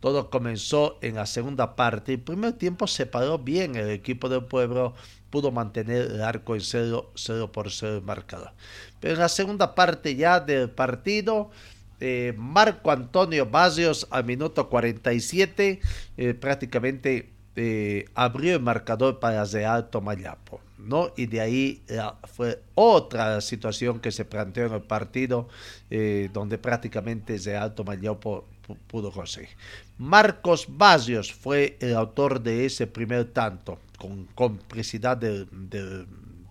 Todo 0.00 0.28
comenzó 0.28 0.98
en 1.00 1.14
la 1.14 1.24
segunda 1.24 1.74
parte. 1.74 2.12
El 2.12 2.20
primer 2.20 2.52
tiempo 2.52 2.86
se 2.86 3.06
paró 3.06 3.38
bien 3.38 3.76
el 3.76 3.88
equipo 3.88 4.28
del 4.28 4.44
pueblo, 4.44 4.94
pudo 5.30 5.50
mantener 5.52 6.10
el 6.10 6.22
arco 6.22 6.54
en 6.54 6.60
cero, 6.60 7.12
cero 7.14 7.50
por 7.50 7.70
cero 7.70 8.02
marcador. 8.04 8.52
Pero 9.00 9.14
en 9.14 9.20
la 9.20 9.30
segunda 9.30 9.74
parte 9.74 10.16
ya 10.16 10.38
del 10.38 10.68
partido, 10.68 11.50
eh, 11.98 12.34
Marco 12.36 12.90
Antonio 12.90 13.46
Barrios 13.46 14.06
al 14.10 14.24
minuto 14.24 14.68
47, 14.68 15.80
eh, 16.18 16.34
prácticamente 16.34 17.30
eh, 17.56 18.06
abrió 18.14 18.54
el 18.54 18.62
marcador 18.62 19.18
para 19.18 19.44
Real 19.44 19.90
Tomayapo, 19.90 20.60
¿no? 20.78 21.12
Y 21.16 21.26
de 21.26 21.40
ahí 21.40 21.82
eh, 21.88 22.00
fue 22.32 22.62
otra 22.74 23.40
situación 23.40 24.00
que 24.00 24.12
se 24.12 24.24
planteó 24.24 24.66
en 24.66 24.74
el 24.74 24.82
partido, 24.82 25.48
eh, 25.90 26.30
donde 26.32 26.58
prácticamente 26.58 27.38
Real 27.38 27.74
Tomayapo 27.74 28.46
pudo 28.86 29.10
conseguir. 29.10 29.50
Marcos 29.98 30.66
Barrios 30.68 31.32
fue 31.32 31.76
el 31.80 31.96
autor 31.96 32.40
de 32.40 32.66
ese 32.66 32.86
primer 32.86 33.26
tanto, 33.32 33.80
con 33.98 34.26
complicidad 34.26 35.16
del, 35.16 35.48
del 35.50 36.06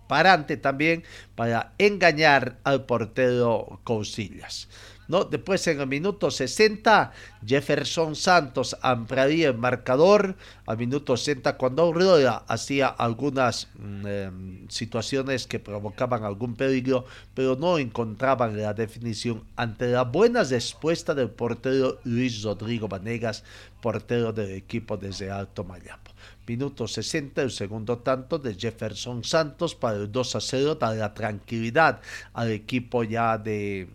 parante 0.08 0.58
también, 0.58 1.04
para 1.36 1.74
engañar 1.78 2.58
al 2.64 2.86
portero 2.86 3.80
Cousillas. 3.84 4.68
¿No? 5.10 5.26
Después 5.26 5.68
en 5.68 5.82
el 5.82 5.88
minuto 5.88 6.32
60, 6.32 7.12
Jefferson 7.46 8.16
Santos 8.16 8.78
ampliaría 8.82 9.50
el 9.50 9.58
marcador. 9.58 10.36
Al 10.68 10.78
minuto 10.78 11.18
60, 11.18 11.58
cuando 11.58 11.82
Aurora 11.82 12.44
hacía 12.48 12.88
algunas 12.88 13.68
mm, 13.74 14.08
em, 14.08 14.70
situaciones 14.70 15.48
que 15.48 15.60
provocaban 15.60 16.24
algún 16.24 16.56
peligro, 16.56 17.06
pero 17.34 17.56
no 17.56 17.80
encontraban 17.80 18.56
la 18.56 18.74
definición 18.74 19.44
ante 19.56 19.88
la 19.88 20.04
buena 20.04 20.44
respuesta 20.44 21.16
del 21.16 21.32
portero 21.32 22.00
Luis 22.04 22.44
Rodrigo 22.44 22.88
Vanegas, 22.88 23.44
portero 23.82 24.32
del 24.32 24.52
equipo 24.52 24.96
de 24.96 25.32
Alto 25.32 25.64
Mayapo. 25.64 26.09
Minuto 26.50 26.88
60, 26.88 27.44
el 27.44 27.52
segundo 27.52 28.00
tanto 28.00 28.40
de 28.40 28.56
Jefferson 28.56 29.24
Santos 29.24 29.76
para 29.76 29.98
el 29.98 30.12
2 30.12 30.36
a 30.36 30.42
0, 30.42 30.76
da 30.82 30.96
la 30.96 31.14
tranquilidad 31.14 32.02
al 32.34 32.50
equipo 32.50 33.04
ya 33.04 33.38
de, 33.38 33.88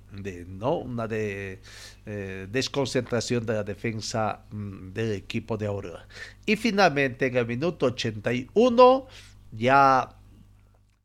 ¿no? 0.47 0.77
una 0.77 1.09
de, 1.09 1.59
eh, 2.07 2.47
desconcentración 2.49 3.45
de 3.45 3.55
la 3.55 3.65
defensa 3.65 4.45
mm, 4.53 4.93
del 4.93 5.15
equipo 5.15 5.57
de 5.57 5.67
Aurora. 5.67 6.07
Y 6.47 6.55
finalmente 6.55 7.27
en 7.27 7.39
el 7.39 7.45
minuto 7.45 7.87
81 7.87 9.09
ya 9.51 10.15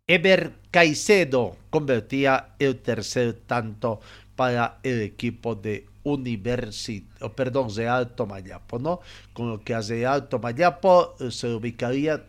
Eber 0.06 0.54
Caicedo 0.70 1.58
convertía 1.72 2.50
el 2.60 2.78
tercer 2.78 3.34
tanto 3.48 4.02
para 4.36 4.78
el 4.84 5.02
equipo 5.02 5.56
de 5.56 5.89
Universidad, 6.04 7.34
perdón, 7.36 7.74
de 7.74 7.88
Alto 7.88 8.26
Mayapo, 8.26 8.80
¿no? 8.80 9.00
Con 9.34 9.50
lo 9.50 9.62
que 9.62 9.76
hace 9.76 10.06
Alto 10.06 10.40
Mayapo 10.40 11.16
eh, 11.20 11.32
se 11.32 11.48
ubicaría 11.48 12.26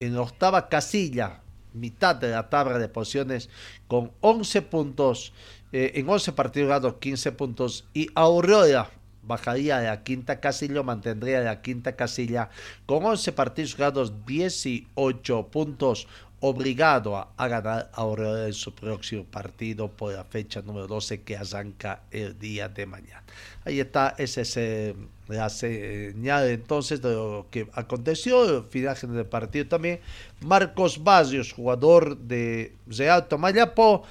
en 0.00 0.14
la 0.14 0.22
octava 0.22 0.68
casilla 0.68 1.42
mitad 1.78 2.16
de 2.16 2.30
la 2.30 2.48
tabla 2.48 2.78
de 2.78 2.88
posiciones 2.88 3.48
con 3.86 4.12
11 4.20 4.62
puntos, 4.62 5.32
eh, 5.72 5.92
en 5.94 6.08
11 6.08 6.32
partidos 6.32 6.66
jugados 6.66 6.94
15 7.00 7.32
puntos 7.32 7.86
y 7.94 8.08
Aurora 8.14 8.90
bajaría 9.22 9.78
de 9.78 9.86
la 9.88 10.02
quinta 10.02 10.40
casilla, 10.40 10.82
mantendría 10.82 11.40
la 11.40 11.60
quinta 11.60 11.96
casilla 11.96 12.50
con 12.86 13.04
11 13.04 13.32
partidos 13.32 13.74
jugados 13.74 14.26
18 14.26 15.48
puntos 15.48 16.08
obligado 16.40 17.16
a, 17.16 17.48
ganar 17.48 17.90
ahora 17.94 18.46
en 18.46 18.52
su 18.52 18.74
próximo 18.74 19.24
partido 19.24 19.88
por 19.88 20.12
la 20.12 20.24
fecha 20.24 20.62
número 20.62 20.86
12 20.86 21.22
que 21.22 21.36
arranca 21.36 22.02
el 22.10 22.38
día 22.38 22.68
de 22.68 22.86
mañana. 22.86 23.22
Ahí 23.64 23.80
está, 23.80 24.14
ese 24.18 24.42
es 24.42 24.96
la 25.26 25.50
señal 25.50 26.48
entonces 26.48 27.02
de 27.02 27.12
lo 27.12 27.46
que 27.50 27.68
aconteció, 27.74 28.58
el 28.58 28.64
final 28.64 28.96
del 29.02 29.26
partido 29.26 29.66
también. 29.66 30.00
Marcos 30.40 31.02
Barrios, 31.02 31.52
jugador 31.52 32.16
de 32.16 32.74
Real 32.86 33.26
Tomayapo, 33.26 34.04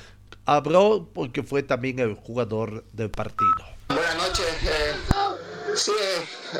habló 0.45 1.07
porque 1.13 1.43
fue 1.43 1.63
también 1.63 1.99
el 1.99 2.15
jugador 2.15 2.83
del 2.93 3.09
partido. 3.09 3.77
Buenas 3.89 4.15
noches. 4.15 4.45
Eh, 4.63 4.93
sí, 5.75 5.91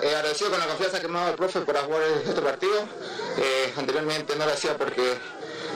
eh, 0.01 0.15
agradecido 0.15 0.49
con 0.51 0.59
la 0.59 0.67
confianza 0.67 1.01
que 1.01 1.07
me 1.07 1.17
ha 1.17 1.21
dado 1.21 1.31
el 1.31 1.37
profe 1.37 1.61
por 1.61 1.75
jugar 1.77 2.01
este 2.25 2.41
partido. 2.41 2.87
Eh, 3.37 3.73
anteriormente 3.77 4.35
no 4.35 4.45
lo 4.45 4.51
hacía 4.51 4.77
porque 4.77 5.13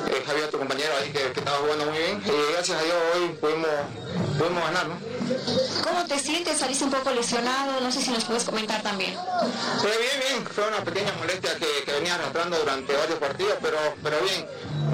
eh, 0.08 0.24
había 0.30 0.46
otro 0.46 0.60
compañero 0.60 0.92
ahí 1.02 1.10
que, 1.12 1.28
estaba 1.28 1.58
jugando 1.58 1.86
muy 1.86 1.98
bien 1.98 2.22
y 2.26 2.54
gracias 2.54 2.80
a 2.80 2.84
Dios 2.84 2.96
hoy 3.16 3.30
pudimos, 3.40 3.70
pudimos 4.38 4.64
ganar. 4.64 4.88
¿no? 4.88 4.96
¿Cómo 5.84 6.06
te 6.06 6.20
sientes? 6.20 6.58
Saliste 6.58 6.84
un 6.86 6.92
poco 6.92 7.12
lesionado, 7.12 7.80
no 7.80 7.92
sé 7.92 8.02
si 8.02 8.12
nos 8.12 8.26
puedes 8.26 8.44
comentar 8.44 8.82
también. 8.82 9.16
Pues 9.82 9.98
bien, 9.98 10.20
bien, 10.28 10.46
fue 10.46 10.68
una 10.68 10.84
pequeña 10.84 11.12
molestia 11.20 11.56
que, 11.56 11.84
que 11.86 11.92
venía 11.94 12.16
arrastrando 12.16 12.58
durante 12.58 12.96
varios 12.96 13.20
partidos, 13.20 13.54
pero, 13.62 13.78
pero 14.04 14.18
bien, 14.22 14.46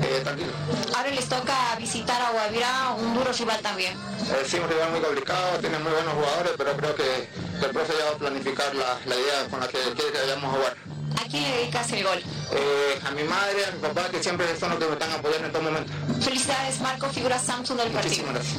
eh, 0.03 0.21
tranquilo. 0.23 0.51
Ahora 0.95 1.09
les 1.09 1.27
toca 1.27 1.75
visitar 1.79 2.21
a 2.21 2.31
Guavirá, 2.31 2.95
un 2.97 3.13
duro 3.13 3.31
rival 3.31 3.59
también. 3.61 3.93
Eh, 3.93 4.45
sí, 4.45 4.57
un 4.57 4.69
rival 4.69 4.91
muy 4.91 5.01
complicado, 5.01 5.57
tiene 5.59 5.79
muy 5.79 5.91
buenos 5.91 6.13
jugadores, 6.13 6.51
pero 6.57 6.77
creo 6.77 6.95
que, 6.95 7.29
el 7.65 7.71
profe 7.71 7.93
ya 7.97 8.05
va 8.05 8.11
a 8.11 8.17
planificar 8.17 8.75
la, 8.75 8.99
la 9.05 9.15
idea 9.15 9.47
con 9.49 9.59
la 9.59 9.67
que 9.67 9.79
quiere 9.79 10.11
que 10.11 10.19
vayamos 10.19 10.53
a 10.53 10.57
jugar. 10.57 10.96
¿A 11.15 11.27
quién 11.29 11.43
le 11.43 11.57
dedicas 11.57 11.91
el 11.91 12.03
gol? 12.03 12.17
Eh, 12.51 12.99
a 13.05 13.11
mi 13.11 13.23
madre, 13.23 13.65
a 13.65 13.71
mi 13.71 13.79
papá, 13.79 14.09
que 14.09 14.21
siempre 14.21 14.45
son 14.59 14.71
los 14.71 14.79
que 14.79 14.85
me 14.85 14.93
están 14.93 15.11
apoyando 15.11 15.47
en 15.47 15.51
todo 15.53 15.61
momento. 15.63 15.93
Felicidades, 16.21 16.81
Marco, 16.81 17.09
figura 17.09 17.39
Samsung 17.39 17.79
del 17.79 17.91
partido. 17.91 18.25
gracias. 18.31 18.57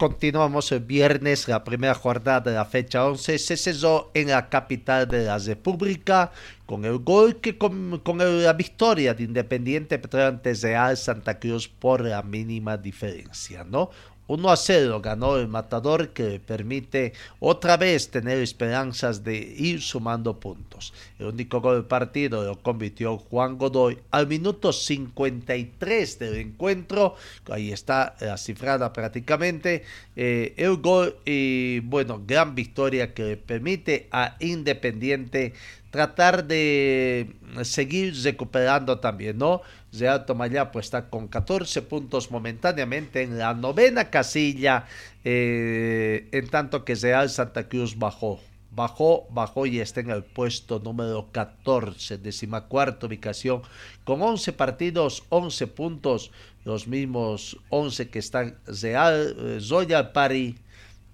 Continuamos 0.00 0.72
el 0.72 0.80
viernes, 0.80 1.46
la 1.46 1.62
primera 1.62 1.94
jornada 1.94 2.40
de 2.40 2.52
la 2.52 2.64
fecha 2.64 3.04
11 3.04 3.38
se 3.38 3.56
cesó 3.58 4.10
en 4.14 4.28
la 4.28 4.48
capital 4.48 5.06
de 5.06 5.24
la 5.24 5.36
República 5.36 6.32
con 6.64 6.86
el 6.86 7.00
gol 7.00 7.36
que 7.42 7.58
con, 7.58 7.98
con 7.98 8.16
la 8.42 8.52
victoria 8.54 9.12
de 9.12 9.24
Independiente 9.24 9.98
Petróleo 9.98 10.28
ante 10.28 10.54
Real 10.54 10.96
Santa 10.96 11.38
Cruz 11.38 11.68
por 11.68 12.00
la 12.00 12.22
mínima 12.22 12.78
diferencia, 12.78 13.62
¿no? 13.62 13.90
1 14.30 14.48
a 14.48 14.56
0 14.56 15.00
ganó 15.00 15.36
el 15.38 15.48
matador 15.48 16.10
que 16.10 16.38
permite 16.38 17.14
otra 17.40 17.76
vez 17.76 18.10
tener 18.10 18.38
esperanzas 18.38 19.24
de 19.24 19.36
ir 19.36 19.82
sumando 19.82 20.38
puntos. 20.38 20.94
El 21.18 21.26
único 21.26 21.60
gol 21.60 21.74
del 21.74 21.84
partido 21.86 22.44
lo 22.44 22.56
convirtió 22.62 23.18
Juan 23.18 23.58
Godoy 23.58 23.98
al 24.12 24.28
minuto 24.28 24.72
53 24.72 26.20
del 26.20 26.36
encuentro. 26.36 27.16
Ahí 27.50 27.72
está 27.72 28.14
la 28.20 28.36
cifrada 28.36 28.92
prácticamente. 28.92 29.82
Eh, 30.14 30.54
el 30.56 30.76
gol 30.76 31.16
y 31.24 31.80
bueno, 31.80 32.22
gran 32.24 32.54
victoria 32.54 33.12
que 33.12 33.36
permite 33.36 34.06
a 34.12 34.36
Independiente 34.38 35.54
tratar 35.90 36.44
de 36.44 37.34
seguir 37.62 38.14
recuperando 38.22 39.00
también, 39.00 39.38
¿no? 39.38 39.62
Real 39.92 40.24
Tomayapo 40.24 40.78
está 40.78 41.10
con 41.10 41.28
14 41.28 41.82
puntos 41.82 42.30
momentáneamente 42.30 43.22
en 43.22 43.38
la 43.38 43.54
novena 43.54 44.10
casilla, 44.10 44.86
eh, 45.24 46.28
en 46.32 46.48
tanto 46.48 46.84
que 46.84 46.94
Real 46.94 47.28
Santa 47.28 47.68
Cruz 47.68 47.98
bajó. 47.98 48.40
Bajó, 48.72 49.26
bajó 49.30 49.66
y 49.66 49.80
está 49.80 49.98
en 49.98 50.10
el 50.10 50.22
puesto 50.22 50.78
número 50.78 51.28
14, 51.32 52.18
decimacuarta 52.18 53.08
ubicación, 53.08 53.62
con 54.04 54.22
11 54.22 54.52
partidos, 54.52 55.24
11 55.28 55.66
puntos, 55.66 56.30
los 56.64 56.86
mismos 56.86 57.58
11 57.70 58.10
que 58.10 58.20
están 58.20 58.58
Real, 58.66 59.34
eh, 59.38 59.58
Royal 59.68 60.12
Party, 60.12 60.56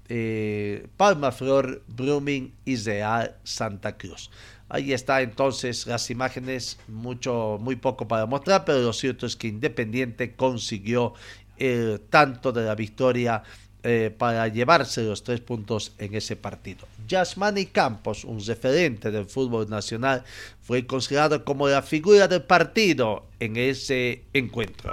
eh, 0.08 0.86
Palma 0.98 1.32
Flor, 1.32 1.82
Brumming 1.88 2.52
y 2.66 2.76
Real 2.76 3.36
Santa 3.42 3.96
Cruz. 3.96 4.30
Ahí 4.68 4.92
está 4.92 5.22
entonces 5.22 5.86
las 5.86 6.10
imágenes, 6.10 6.78
mucho, 6.88 7.58
muy 7.60 7.76
poco 7.76 8.08
para 8.08 8.26
mostrar, 8.26 8.64
pero 8.64 8.80
lo 8.80 8.92
cierto 8.92 9.26
es 9.26 9.36
que 9.36 9.46
Independiente 9.46 10.34
consiguió 10.34 11.14
el 11.56 12.00
tanto 12.10 12.52
de 12.52 12.64
la 12.64 12.74
victoria 12.74 13.42
eh, 13.84 14.12
para 14.16 14.48
llevarse 14.48 15.04
los 15.04 15.22
tres 15.22 15.40
puntos 15.40 15.92
en 15.98 16.14
ese 16.16 16.34
partido. 16.34 16.88
Yasmani 17.06 17.66
Campos, 17.66 18.24
un 18.24 18.44
referente 18.44 19.12
del 19.12 19.26
fútbol 19.26 19.70
nacional, 19.70 20.24
fue 20.60 20.84
considerado 20.86 21.44
como 21.44 21.68
la 21.68 21.82
figura 21.82 22.26
del 22.26 22.42
partido 22.42 23.26
en 23.38 23.56
ese 23.56 24.24
encuentro. 24.32 24.92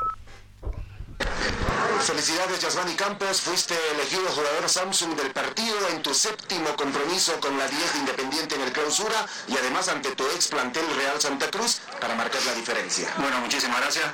Felicidades 2.03 2.59
Yasmani 2.59 2.95
Campos, 2.95 3.41
fuiste 3.41 3.75
elegido 3.91 4.27
jugador 4.29 4.67
Samsung 4.67 5.15
del 5.15 5.31
partido 5.31 5.75
en 5.89 6.03
tu 6.03 6.13
séptimo 6.13 6.75
compromiso 6.75 7.39
con 7.39 7.57
la 7.57 7.65
10 7.67 7.93
de 7.93 7.99
Independiente 7.99 8.55
en 8.55 8.61
el 8.61 8.73
clausura 8.73 9.25
y 9.47 9.55
además 9.55 9.87
ante 9.87 10.13
tu 10.13 10.25
ex 10.27 10.49
plantel 10.49 10.83
Real 10.97 11.21
Santa 11.21 11.49
Cruz 11.49 11.79
para 12.01 12.13
marcar 12.15 12.43
la 12.43 12.55
diferencia. 12.55 13.07
Bueno, 13.17 13.39
muchísimas 13.39 13.79
gracias, 13.79 14.05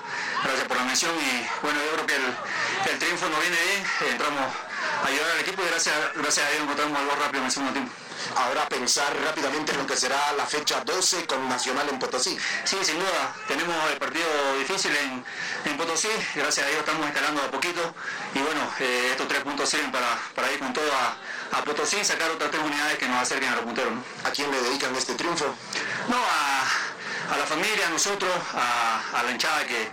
gracias 0.43 0.67
por 0.67 0.77
la 0.77 0.83
mención 0.83 1.11
y 1.15 1.47
bueno, 1.63 1.79
yo 1.83 1.93
creo 1.93 2.05
que 2.05 2.91
el, 2.91 2.99
triunfo 2.99 3.27
nos 3.27 3.41
viene 3.41 3.57
bien, 3.57 4.11
entramos 4.11 4.43
a 5.03 5.07
ayudar 5.07 5.31
al 5.31 5.39
equipo 5.39 5.63
y 5.63 5.69
gracias, 5.69 5.95
gracias 6.15 6.45
a 6.45 6.49
Dios 6.51 6.63
encontramos 6.63 6.99
algo 6.99 7.15
rápido 7.15 7.39
en 7.39 7.45
el 7.45 7.51
segundo 7.51 7.73
tiempo. 7.73 7.98
Ahora 8.35 8.67
pensar 8.67 9.15
rápidamente 9.25 9.71
en 9.71 9.79
lo 9.79 9.87
que 9.87 9.95
será 9.95 10.31
la 10.33 10.45
fecha 10.45 10.83
12 10.83 11.25
con 11.25 11.47
Nacional 11.49 11.87
en 11.89 11.99
Potosí. 11.99 12.37
Sí, 12.63 12.77
sin 12.83 12.99
duda. 12.99 13.35
Tenemos 13.47 13.75
el 13.91 13.97
partido 13.97 14.27
difícil 14.57 14.95
en, 14.95 15.23
en 15.65 15.77
Potosí. 15.77 16.09
Gracias 16.35 16.65
a 16.65 16.69
Dios 16.69 16.79
estamos 16.79 17.07
escalando 17.07 17.41
a 17.41 17.51
poquito. 17.51 17.93
Y 18.33 18.39
bueno, 18.39 18.61
eh, 18.79 19.09
estos 19.11 19.27
tres 19.27 19.41
puntos 19.43 19.69
sirven 19.69 19.91
para, 19.91 20.17
para 20.35 20.51
ir 20.51 20.59
con 20.59 20.73
todo 20.73 20.89
a, 20.93 21.57
a 21.57 21.63
Potosí 21.63 21.97
y 21.97 22.05
sacar 22.05 22.29
otras 22.31 22.51
tres 22.51 22.63
unidades 22.63 22.97
que 22.97 23.07
nos 23.07 23.21
acerquen 23.21 23.49
a 23.49 23.55
los 23.55 23.65
punteros. 23.65 23.93
¿A 24.23 24.31
quién 24.31 24.51
le 24.51 24.61
dedican 24.61 24.95
este 24.95 25.15
triunfo? 25.15 25.45
No, 26.07 26.17
a, 26.17 27.33
a 27.33 27.37
la 27.37 27.45
familia, 27.45 27.87
a 27.87 27.89
nosotros, 27.89 28.31
a, 28.53 29.01
a 29.19 29.23
la 29.23 29.31
hinchada 29.31 29.65
que, 29.65 29.89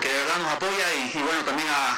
que, 0.00 0.08
de 0.08 0.18
verdad 0.24 0.36
nos 0.38 0.52
apoya 0.52 0.94
y, 0.94 1.18
y 1.18 1.22
bueno, 1.22 1.44
también 1.44 1.68
a 1.68 1.96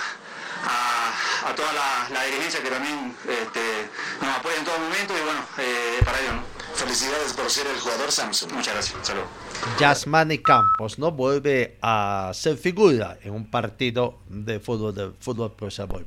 a, 0.64 1.54
toda 1.54 1.72
la, 1.72 2.24
dirigencia 2.24 2.62
que 2.62 2.70
también 2.70 3.16
este, 3.28 3.88
nos 4.20 4.36
apoya 4.36 4.56
en 4.56 4.64
todo 4.64 4.78
momento 4.78 5.14
y 5.16 5.24
bueno, 5.24 5.40
eh, 5.58 6.00
para 6.04 6.20
ello. 6.20 6.32
Felicidades 6.74 7.32
por 7.34 7.50
ser 7.50 7.66
el 7.66 7.78
jugador 7.78 8.10
Samsung. 8.10 8.52
Muchas 8.52 8.74
gracias. 8.74 9.06
Saludos. 9.06 9.28
Yasmani 9.78 10.38
Campos 10.38 10.98
no 10.98 11.10
vuelve 11.12 11.76
a 11.82 12.30
ser 12.32 12.56
figura 12.56 13.18
en 13.22 13.34
un 13.34 13.50
partido 13.50 14.18
de 14.28 14.60
fútbol 14.60 14.94
de 14.94 15.10
fútbol 15.20 15.52
profesional 15.52 16.04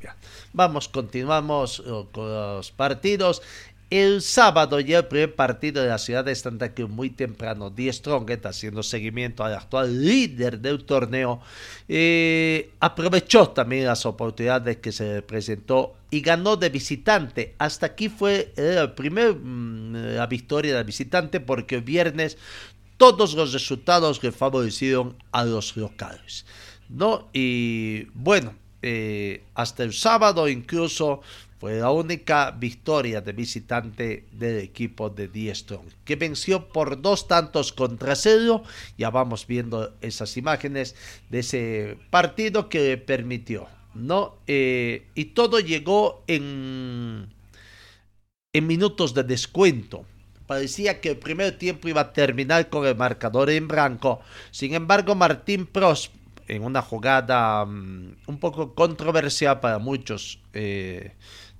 Vamos, 0.52 0.88
continuamos 0.88 1.82
eh, 1.84 2.06
con 2.12 2.28
los 2.28 2.72
partidos. 2.72 3.42
El 3.90 4.22
sábado 4.22 4.80
ya 4.80 4.98
el 4.98 5.06
primer 5.06 5.34
partido 5.34 5.82
de 5.82 5.88
la 5.88 5.98
ciudad 5.98 6.24
de 6.24 6.34
Santa 6.34 6.74
Cruz 6.74 6.90
muy 6.90 7.10
temprano. 7.10 7.70
Die 7.70 7.92
Strongest 7.92 8.46
haciendo 8.46 8.82
seguimiento 8.82 9.44
al 9.44 9.54
actual 9.54 10.04
líder 10.04 10.58
del 10.58 10.84
torneo. 10.84 11.40
Eh, 11.88 12.70
aprovechó 12.80 13.50
también 13.50 13.86
las 13.86 14.04
oportunidades 14.06 14.78
que 14.78 14.90
se 14.90 15.22
presentó 15.22 15.94
y 16.10 16.20
ganó 16.20 16.56
de 16.56 16.70
visitante. 16.70 17.54
Hasta 17.58 17.86
aquí 17.86 18.08
fue 18.08 18.52
la 18.56 18.94
primera 18.94 19.32
mm, 19.32 20.16
la 20.16 20.26
victoria 20.26 20.76
del 20.76 20.84
visitante 20.84 21.40
porque 21.40 21.76
el 21.76 21.82
viernes 21.82 22.38
todos 22.96 23.34
los 23.34 23.52
resultados 23.52 24.18
que 24.18 24.32
favorecieron 24.32 25.16
a 25.32 25.44
los 25.44 25.76
locales. 25.76 26.46
¿no? 26.88 27.28
Y 27.32 28.04
bueno, 28.14 28.54
eh, 28.82 29.44
hasta 29.54 29.82
el 29.82 29.92
sábado 29.92 30.48
incluso 30.48 31.22
fue 31.58 31.78
la 31.78 31.90
única 31.90 32.50
victoria 32.50 33.20
de 33.20 33.32
visitante 33.32 34.24
del 34.32 34.58
equipo 34.58 35.08
de 35.08 35.28
Diestron, 35.28 35.82
que 36.04 36.16
venció 36.16 36.68
por 36.68 37.00
dos 37.00 37.28
tantos 37.28 37.72
contra 37.72 38.16
cero. 38.16 38.64
Ya 38.98 39.10
vamos 39.10 39.46
viendo 39.46 39.94
esas 40.00 40.36
imágenes 40.36 40.96
de 41.30 41.38
ese 41.38 41.98
partido 42.10 42.68
que 42.68 42.96
permitió, 42.98 43.68
¿no? 43.94 44.36
Eh, 44.46 45.06
y 45.14 45.26
todo 45.26 45.60
llegó 45.60 46.24
en, 46.26 47.28
en 48.52 48.66
minutos 48.66 49.14
de 49.14 49.22
descuento. 49.22 50.04
Parecía 50.46 51.00
que 51.00 51.10
el 51.10 51.16
primer 51.16 51.56
tiempo 51.56 51.88
iba 51.88 52.02
a 52.02 52.12
terminar 52.12 52.68
con 52.68 52.86
el 52.86 52.96
marcador 52.96 53.48
en 53.48 53.68
blanco. 53.68 54.20
Sin 54.50 54.74
embargo, 54.74 55.14
Martín 55.14 55.66
Pros, 55.66 56.10
en 56.48 56.62
una 56.62 56.82
jugada 56.82 57.64
mm, 57.64 58.16
un 58.26 58.38
poco 58.38 58.74
controversial 58.74 59.60
para 59.60 59.78
muchos, 59.78 60.40
eh, 60.52 61.12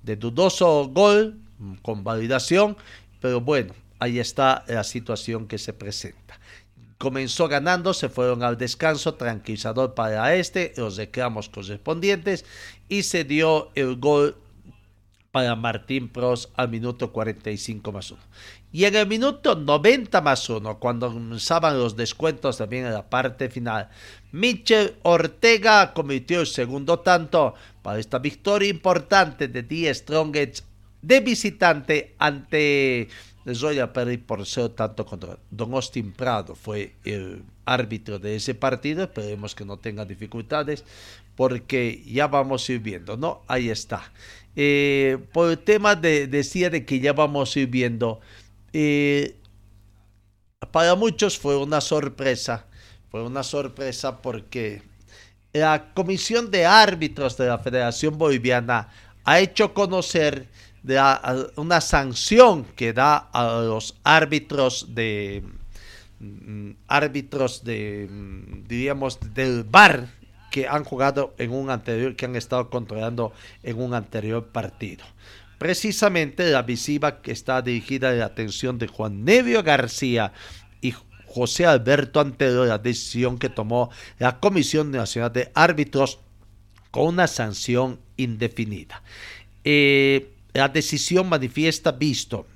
de 0.04 0.16
dudoso 0.16 0.88
gol 0.88 1.40
con 1.82 2.04
validación, 2.04 2.76
pero 3.20 3.40
bueno, 3.40 3.74
ahí 3.98 4.18
está 4.18 4.64
la 4.68 4.84
situación 4.84 5.46
que 5.48 5.58
se 5.58 5.72
presenta. 5.72 6.38
comenzó 6.98 7.48
ganando, 7.48 7.92
se 7.92 8.08
fueron 8.08 8.42
al 8.42 8.56
descanso, 8.56 9.14
tranquilizador 9.14 9.94
para 9.94 10.34
este, 10.34 10.72
los 10.76 10.96
reclamos 10.96 11.48
correspondientes 11.48 12.44
y 12.88 13.02
se 13.02 13.24
dio 13.24 13.70
el 13.74 13.96
gol 13.96 14.36
para 15.34 15.56
Martín 15.56 16.08
Pros 16.08 16.50
al 16.54 16.68
minuto 16.68 17.12
45 17.12 17.90
más 17.90 18.10
1. 18.12 18.22
Y 18.70 18.84
en 18.84 18.94
el 18.94 19.06
minuto 19.06 19.56
90 19.56 20.20
más 20.20 20.48
1, 20.48 20.78
cuando 20.78 21.12
comenzaban 21.12 21.76
los 21.78 21.96
descuentos 21.96 22.58
también 22.58 22.86
en 22.86 22.92
la 22.92 23.10
parte 23.10 23.48
final, 23.48 23.88
Michel 24.30 24.94
Ortega 25.02 25.92
cometió 25.92 26.40
el 26.40 26.46
segundo 26.46 27.00
tanto 27.00 27.54
para 27.84 28.00
esta 28.00 28.18
victoria 28.18 28.70
importante 28.70 29.46
de 29.46 29.62
Die 29.62 29.92
Strongest 29.92 30.64
de 31.02 31.20
visitante 31.20 32.14
ante 32.18 33.08
Zoya 33.52 33.92
Perry 33.92 34.16
por 34.16 34.46
ser 34.46 34.70
tanto 34.70 35.04
contra 35.04 35.38
Don 35.50 35.74
Austin 35.74 36.10
Prado 36.12 36.54
fue 36.54 36.94
el 37.04 37.44
árbitro 37.66 38.18
de 38.18 38.36
ese 38.36 38.54
partido, 38.54 39.04
esperemos 39.04 39.54
que 39.54 39.66
no 39.66 39.76
tenga 39.76 40.06
dificultades 40.06 40.82
porque 41.36 42.02
ya 42.06 42.26
vamos 42.26 42.66
a 42.66 42.72
ir 42.72 43.02
¿no? 43.18 43.42
Ahí 43.48 43.68
está. 43.68 44.10
Eh, 44.56 45.18
por 45.34 45.50
el 45.50 45.58
tema 45.58 45.94
de, 45.94 46.26
decía 46.26 46.70
de 46.70 46.86
que 46.86 47.00
ya 47.00 47.12
vamos 47.12 47.54
a 47.54 47.60
eh, 48.72 49.36
para 50.72 50.94
muchos 50.94 51.38
fue 51.38 51.58
una 51.58 51.82
sorpresa, 51.82 52.66
fue 53.10 53.22
una 53.22 53.42
sorpresa 53.42 54.22
porque 54.22 54.93
la 55.54 55.94
Comisión 55.94 56.50
de 56.50 56.66
Árbitros 56.66 57.36
de 57.36 57.46
la 57.46 57.58
Federación 57.58 58.18
Boliviana 58.18 58.88
ha 59.24 59.38
hecho 59.38 59.72
conocer 59.72 60.48
una 61.56 61.80
sanción 61.80 62.64
que 62.76 62.92
da 62.92 63.16
a 63.16 63.62
los 63.62 63.94
árbitros 64.02 64.94
de 64.94 65.42
mm, 66.18 66.70
árbitros 66.88 67.64
de 67.64 68.08
mm, 68.10 68.66
diríamos 68.68 69.18
del 69.32 69.62
bar 69.64 70.08
que 70.50 70.68
han 70.68 70.84
jugado 70.84 71.34
en 71.38 71.52
un 71.52 71.70
anterior 71.70 72.16
que 72.16 72.26
han 72.26 72.36
estado 72.36 72.68
controlando 72.68 73.32
en 73.62 73.80
un 73.80 73.94
anterior 73.94 74.44
partido. 74.48 75.04
Precisamente 75.58 76.50
la 76.50 76.62
visiva 76.62 77.22
que 77.22 77.32
está 77.32 77.62
dirigida 77.62 78.12
en 78.12 78.18
la 78.18 78.26
atención 78.26 78.76
de 78.76 78.88
Juan 78.88 79.24
Nevio 79.24 79.62
García 79.62 80.32
y 80.82 80.94
José 81.34 81.66
Alberto 81.66 82.20
Antero 82.20 82.64
la 82.64 82.78
decisión 82.78 83.38
que 83.38 83.48
tomó 83.48 83.90
la 84.20 84.38
Comisión 84.38 84.92
Nacional 84.92 85.32
de 85.32 85.50
Árbitros 85.52 86.20
con 86.92 87.08
una 87.08 87.26
sanción 87.26 87.98
indefinida. 88.16 89.02
Eh, 89.64 90.30
la 90.52 90.68
decisión 90.68 91.28
manifiesta 91.28 91.90
visto 91.90 92.46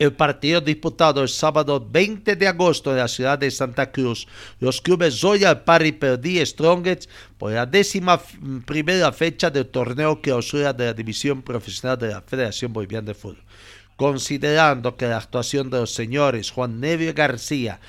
el 0.00 0.12
partido 0.14 0.60
disputado 0.60 1.22
el 1.22 1.28
sábado 1.28 1.86
20 1.88 2.34
de 2.34 2.48
agosto 2.48 2.90
en 2.90 2.96
la 2.96 3.06
ciudad 3.06 3.38
de 3.38 3.50
Santa 3.50 3.92
Cruz, 3.92 4.26
los 4.58 4.80
clubes 4.80 5.20
Royal 5.20 5.62
Party 5.62 5.92
perdí 5.92 6.44
Strongest 6.44 7.08
por 7.38 7.52
la 7.52 7.66
décima 7.66 8.20
primera 8.64 9.12
fecha 9.12 9.50
del 9.50 9.66
torneo 9.66 10.16
que 10.16 10.30
clausura 10.30 10.72
de 10.72 10.86
la 10.86 10.94
división 10.94 11.42
profesional 11.42 11.98
de 11.98 12.08
la 12.08 12.22
Federación 12.22 12.72
Boliviana 12.72 13.08
de 13.08 13.14
Fútbol. 13.14 13.44
Considerando 14.00 14.96
que 14.96 15.08
la 15.08 15.18
actuación 15.18 15.68
de 15.68 15.80
los 15.80 15.92
señores 15.92 16.52
Juan 16.52 16.80
Nevio 16.80 17.12
García 17.12 17.80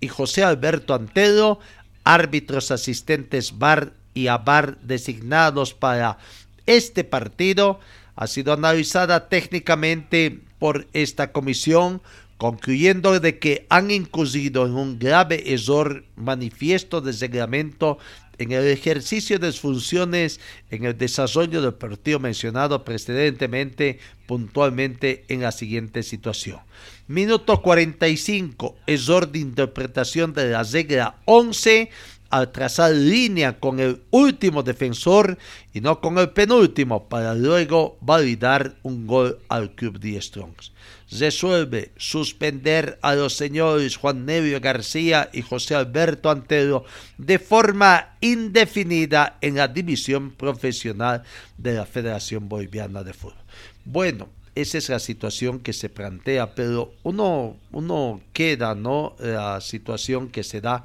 y 0.00 0.08
José 0.08 0.42
Alberto 0.42 0.94
Antero, 0.94 1.60
árbitros 2.02 2.72
asistentes 2.72 3.56
VAR 3.56 3.92
y 4.12 4.26
ABAR 4.26 4.78
designados 4.80 5.72
para 5.72 6.18
este 6.66 7.04
partido, 7.04 7.78
ha 8.16 8.26
sido 8.26 8.52
analizada 8.52 9.28
técnicamente 9.28 10.40
por 10.58 10.88
esta 10.92 11.30
comisión, 11.30 12.02
concluyendo 12.36 13.20
de 13.20 13.38
que 13.38 13.66
han 13.68 13.92
incurrido 13.92 14.66
en 14.66 14.72
un 14.72 14.98
grave 14.98 15.54
error 15.54 16.04
manifiesto 16.16 17.00
de 17.00 17.12
reglamento 17.12 17.96
en 18.40 18.52
el 18.52 18.66
ejercicio 18.66 19.38
de 19.38 19.52
sus 19.52 19.60
funciones 19.60 20.40
en 20.70 20.84
el 20.84 20.96
desarrollo 20.96 21.60
del 21.60 21.74
partido 21.74 22.18
mencionado 22.18 22.84
precedentemente 22.84 23.98
puntualmente 24.26 25.24
en 25.28 25.42
la 25.42 25.52
siguiente 25.52 26.02
situación. 26.02 26.58
Minuto 27.06 27.60
45, 27.60 28.76
error 28.86 29.30
de 29.30 29.40
interpretación 29.40 30.32
de 30.32 30.50
la 30.50 30.62
regla 30.62 31.16
11 31.26 31.90
al 32.30 32.50
trazar 32.52 32.92
línea 32.92 33.58
con 33.58 33.78
el 33.80 34.02
último 34.10 34.62
defensor 34.62 35.36
y 35.74 35.80
no 35.80 36.00
con 36.00 36.16
el 36.18 36.30
penúltimo 36.30 37.08
para 37.08 37.34
luego 37.34 37.98
validar 38.00 38.76
un 38.82 39.06
gol 39.06 39.38
al 39.48 39.74
club 39.74 39.98
de 39.98 40.20
Strongs. 40.22 40.72
Resuelve 41.10 41.90
suspender 41.96 42.98
a 43.02 43.14
los 43.14 43.34
señores 43.34 43.96
Juan 43.96 44.26
Nevio 44.26 44.60
García 44.60 45.28
y 45.32 45.42
José 45.42 45.74
Alberto 45.74 46.30
Antero 46.30 46.84
de 47.18 47.38
forma 47.38 48.16
indefinida 48.20 49.36
en 49.40 49.56
la 49.56 49.66
división 49.66 50.30
profesional 50.30 51.24
de 51.58 51.74
la 51.74 51.86
Federación 51.86 52.48
Boliviana 52.48 53.02
de 53.02 53.12
Fútbol. 53.12 53.38
Bueno, 53.84 54.28
esa 54.54 54.78
es 54.78 54.88
la 54.88 54.98
situación 54.98 55.60
que 55.60 55.72
se 55.72 55.88
plantea, 55.88 56.54
pero 56.54 56.92
uno, 57.02 57.56
uno 57.72 58.20
queda, 58.32 58.74
¿no? 58.74 59.16
La 59.18 59.60
situación 59.60 60.28
que 60.28 60.44
se 60.44 60.60
da 60.60 60.84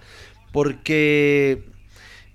porque 0.51 1.63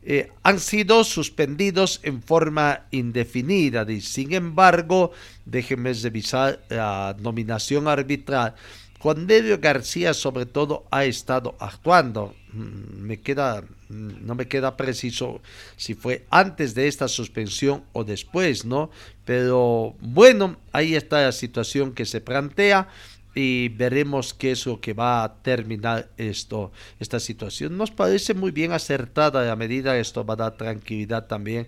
eh, 0.02 0.32
han 0.42 0.60
sido 0.60 1.04
suspendidos 1.04 2.00
en 2.02 2.22
forma 2.22 2.86
indefinida. 2.90 3.86
Sin 4.00 4.32
embargo, 4.32 5.12
déjenme 5.44 5.92
revisar 5.92 6.60
la 6.68 7.16
nominación 7.20 7.86
arbitral. 7.86 8.54
Juan 9.00 9.26
Nevio 9.26 9.58
García 9.58 10.12
sobre 10.12 10.44
todo 10.44 10.84
ha 10.90 11.04
estado 11.04 11.56
actuando. 11.58 12.34
Mm, 12.52 13.02
me 13.02 13.20
queda, 13.20 13.62
mm, 13.88 14.26
no 14.26 14.34
me 14.34 14.46
queda 14.46 14.76
preciso 14.76 15.40
si 15.76 15.94
fue 15.94 16.26
antes 16.30 16.74
de 16.74 16.86
esta 16.86 17.08
suspensión 17.08 17.82
o 17.94 18.04
después, 18.04 18.66
¿no? 18.66 18.90
Pero 19.24 19.94
bueno, 20.00 20.56
ahí 20.72 20.94
está 20.94 21.22
la 21.22 21.32
situación 21.32 21.94
que 21.94 22.04
se 22.04 22.20
plantea 22.20 22.88
y 23.34 23.68
veremos 23.68 24.34
qué 24.34 24.52
es 24.52 24.66
lo 24.66 24.80
que 24.80 24.92
va 24.92 25.22
a 25.22 25.34
terminar 25.42 26.10
esto, 26.16 26.72
esta 26.98 27.20
situación. 27.20 27.76
Nos 27.76 27.90
parece 27.90 28.34
muy 28.34 28.50
bien 28.50 28.72
acertada 28.72 29.50
a 29.50 29.56
medida 29.56 29.98
esto 29.98 30.24
va 30.24 30.34
a 30.34 30.36
dar 30.36 30.56
tranquilidad 30.56 31.26
también 31.26 31.66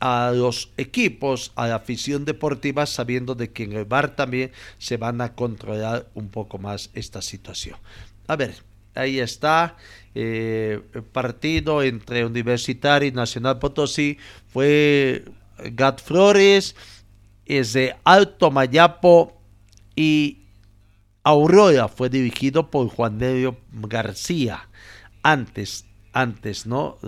a 0.00 0.32
los 0.34 0.70
equipos, 0.76 1.52
a 1.54 1.68
la 1.68 1.76
afición 1.76 2.24
deportiva, 2.24 2.84
sabiendo 2.86 3.34
de 3.34 3.52
que 3.52 3.64
en 3.64 3.72
el 3.72 3.84
bar 3.84 4.16
también 4.16 4.52
se 4.78 4.96
van 4.96 5.20
a 5.20 5.34
controlar 5.34 6.08
un 6.14 6.28
poco 6.28 6.58
más 6.58 6.90
esta 6.94 7.22
situación. 7.22 7.78
A 8.26 8.36
ver, 8.36 8.54
ahí 8.94 9.18
está 9.18 9.76
eh, 10.14 10.80
el 10.92 11.02
partido 11.04 11.82
entre 11.82 12.24
Universitario 12.24 13.08
y 13.08 13.12
Nacional 13.12 13.58
Potosí. 13.58 14.18
Fue 14.52 15.24
Gat 15.72 16.02
Flores, 16.02 16.76
es 17.46 17.72
de 17.72 17.96
Alto 18.04 18.50
Mayapo 18.50 19.40
y 19.96 20.43
Aurora 21.24 21.88
fue 21.88 22.10
dirigido 22.10 22.70
por 22.70 22.88
Juan 22.88 23.18
Nevio 23.18 23.56
García. 23.72 24.68
Antes, 25.22 25.86
antes, 26.12 26.66
¿no? 26.66 26.98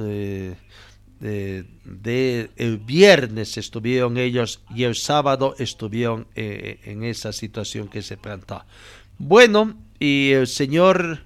de, 1.21 2.51
el 2.57 2.79
viernes 2.79 3.57
estuvieron 3.57 4.17
ellos 4.17 4.63
y 4.75 4.85
el 4.85 4.95
sábado 4.95 5.55
estuvieron 5.59 6.27
eh, 6.35 6.81
en 6.85 7.05
esa 7.05 7.33
situación 7.33 7.89
que 7.89 8.03
se 8.03 8.17
plantó. 8.17 8.65
Bueno, 9.19 9.77
y 9.99 10.33
el 10.33 10.47
señor, 10.47 11.21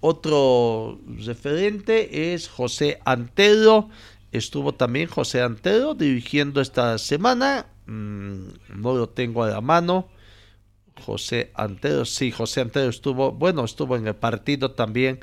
otro 0.00 1.00
referente 1.18 2.34
es 2.34 2.48
José 2.48 3.00
Antero. 3.04 3.88
Estuvo 4.32 4.74
también 4.74 5.08
José 5.08 5.42
Antero 5.42 5.94
dirigiendo 5.94 6.60
esta 6.60 6.98
semana. 6.98 7.66
Mm, 7.86 8.46
no 8.76 8.94
lo 8.94 9.08
tengo 9.08 9.44
a 9.44 9.48
la 9.48 9.60
mano. 9.60 10.08
José 11.00 11.50
Antero, 11.54 12.04
sí, 12.04 12.30
José 12.30 12.60
Antero 12.60 12.88
estuvo, 12.88 13.32
bueno, 13.32 13.64
estuvo 13.64 13.96
en 13.96 14.06
el 14.06 14.14
partido 14.14 14.72
también, 14.72 15.20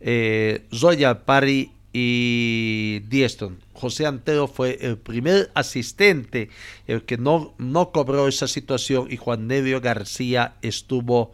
eh, 0.00 0.66
Royal 0.72 1.22
Party 1.22 1.70
y 1.92 3.00
Dieston. 3.08 3.58
José 3.72 4.06
Antero 4.06 4.46
fue 4.46 4.78
el 4.80 4.98
primer 4.98 5.50
asistente, 5.54 6.50
el 6.86 7.04
que 7.04 7.18
no, 7.18 7.54
no 7.58 7.90
cobró 7.90 8.28
esa 8.28 8.46
situación 8.46 9.08
y 9.10 9.16
Juan 9.16 9.46
Nevio 9.46 9.80
García 9.80 10.54
estuvo 10.62 11.32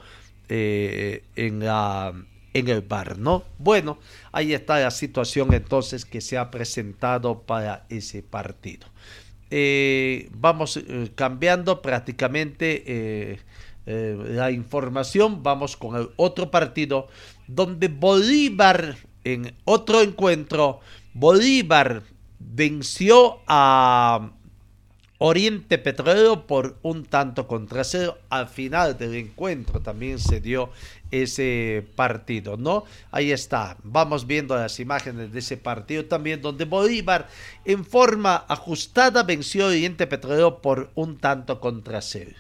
eh, 0.49 1.25
en, 1.37 1.61
la, 1.61 2.14
en 2.55 2.68
el 2.68 2.81
bar, 2.83 3.18
¿no? 3.18 3.44
Bueno, 3.59 3.99
ahí 4.33 4.55
está 4.55 4.81
la 4.81 4.90
situación 4.90 5.53
entonces 5.53 6.05
que 6.05 6.20
se 6.20 6.38
ha 6.38 6.51
presentado 6.51 7.42
para 7.42 7.85
ese 7.88 8.22
partido. 8.22 8.87
Eh, 9.51 10.29
vamos 10.33 10.77
eh, 10.77 11.11
cambiando 11.14 11.81
prácticamente 11.83 13.38
eh, 13.87 14.16
la 14.31 14.51
información, 14.51 15.42
vamos 15.42 15.77
con 15.77 15.96
el 15.96 16.11
otro 16.16 16.51
partido 16.51 17.09
donde 17.46 17.88
Bolívar 17.88 18.96
en 19.27 19.53
otro 19.64 20.03
encuentro, 20.03 20.79
Bolívar 21.12 22.05
venció 22.38 23.40
a 23.49 24.31
Oriente 25.18 25.79
Petrolero 25.79 26.46
por 26.46 26.79
un 26.83 27.05
tanto 27.05 27.49
contra 27.49 27.83
cero. 27.83 28.18
Al 28.29 28.49
final 28.49 28.96
del 28.96 29.16
encuentro 29.16 29.81
también 29.81 30.20
se 30.20 30.40
dio 30.40 30.70
ese 31.11 31.85
partido, 31.96 32.57
¿no? 32.57 32.85
Ahí 33.11 33.33
está, 33.33 33.79
vamos 33.83 34.29
viendo 34.29 34.55
las 34.55 34.79
imágenes 34.79 35.33
de 35.33 35.38
ese 35.40 35.57
partido 35.57 36.05
también, 36.05 36.40
donde 36.40 36.64
Bolívar 36.64 37.29
en 37.64 37.85
forma 37.85 38.44
ajustada 38.46 39.25
venció 39.25 39.64
a 39.64 39.68
Oriente 39.68 40.07
Petrolero 40.07 40.61
por 40.61 40.90
un 40.94 41.18
tanto 41.18 41.61
contra 41.61 42.01
cero. 42.01 42.33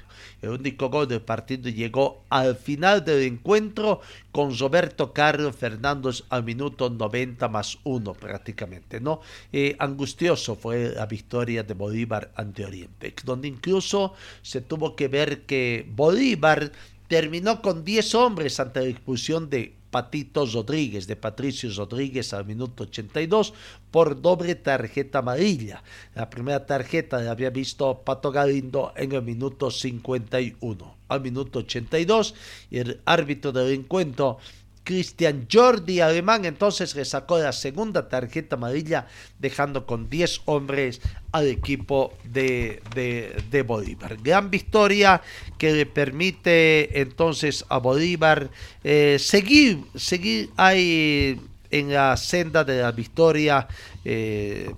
El 0.42 0.50
único 0.50 0.88
gol 0.90 1.08
del 1.08 1.20
partido 1.20 1.68
llegó 1.68 2.22
al 2.28 2.56
final 2.56 3.04
del 3.04 3.22
encuentro 3.22 4.00
con 4.32 4.56
Roberto 4.56 5.12
Carlos 5.12 5.56
Fernández 5.56 6.24
al 6.28 6.44
minuto 6.44 6.90
90 6.90 7.48
más 7.48 7.78
uno 7.84 8.12
prácticamente, 8.14 9.00
¿no? 9.00 9.20
Eh, 9.52 9.76
angustioso 9.78 10.56
fue 10.56 10.90
la 10.90 11.06
victoria 11.06 11.62
de 11.62 11.74
Bolívar 11.74 12.32
ante 12.34 12.64
Oriente, 12.64 13.14
donde 13.24 13.48
incluso 13.48 14.14
se 14.42 14.60
tuvo 14.60 14.96
que 14.96 15.08
ver 15.08 15.42
que 15.42 15.86
Bolívar 15.94 16.72
terminó 17.08 17.62
con 17.62 17.84
10 17.84 18.14
hombres 18.16 18.58
ante 18.60 18.80
la 18.80 18.88
expulsión 18.88 19.48
de 19.48 19.75
Patito 19.90 20.46
Rodríguez, 20.46 21.06
de 21.06 21.16
Patricio 21.16 21.70
Rodríguez 21.74 22.32
al 22.32 22.46
minuto 22.46 22.84
82 22.84 23.54
por 23.90 24.20
doble 24.20 24.54
tarjeta 24.54 25.20
amarilla. 25.20 25.82
La 26.14 26.28
primera 26.28 26.66
tarjeta 26.66 27.20
la 27.20 27.30
había 27.30 27.50
visto 27.50 28.02
Pato 28.02 28.30
Galindo 28.30 28.92
en 28.96 29.12
el 29.12 29.22
minuto 29.22 29.70
51. 29.70 30.96
Al 31.08 31.20
minuto 31.20 31.60
82 31.60 32.34
y 32.70 32.78
el 32.78 33.00
árbitro 33.04 33.52
del 33.52 33.72
encuentro 33.72 34.38
Cristian 34.86 35.48
Jordi 35.52 36.00
Alemán 36.00 36.44
entonces 36.44 36.94
le 36.94 37.04
sacó 37.04 37.38
la 37.38 37.52
segunda 37.52 38.08
tarjeta 38.08 38.54
amarilla 38.54 39.08
dejando 39.40 39.84
con 39.84 40.08
10 40.08 40.42
hombres 40.44 41.02
al 41.32 41.48
equipo 41.48 42.14
de, 42.24 42.80
de, 42.94 43.62
Bolívar. 43.62 44.16
Gran 44.22 44.48
victoria 44.48 45.20
que 45.58 45.72
le 45.72 45.86
permite 45.86 47.00
entonces 47.00 47.64
a 47.68 47.78
Bolívar 47.78 48.48
eh, 48.84 49.16
seguir, 49.18 49.80
seguir 49.96 50.50
ahí 50.56 51.40
en 51.70 51.92
la 51.92 52.16
senda 52.16 52.62
de 52.62 52.80
la 52.80 52.92
victoria, 52.92 53.66
eh, 54.04 54.70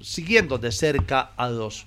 siguiendo 0.00 0.58
de 0.58 0.72
cerca 0.72 1.32
a 1.36 1.48
los 1.48 1.86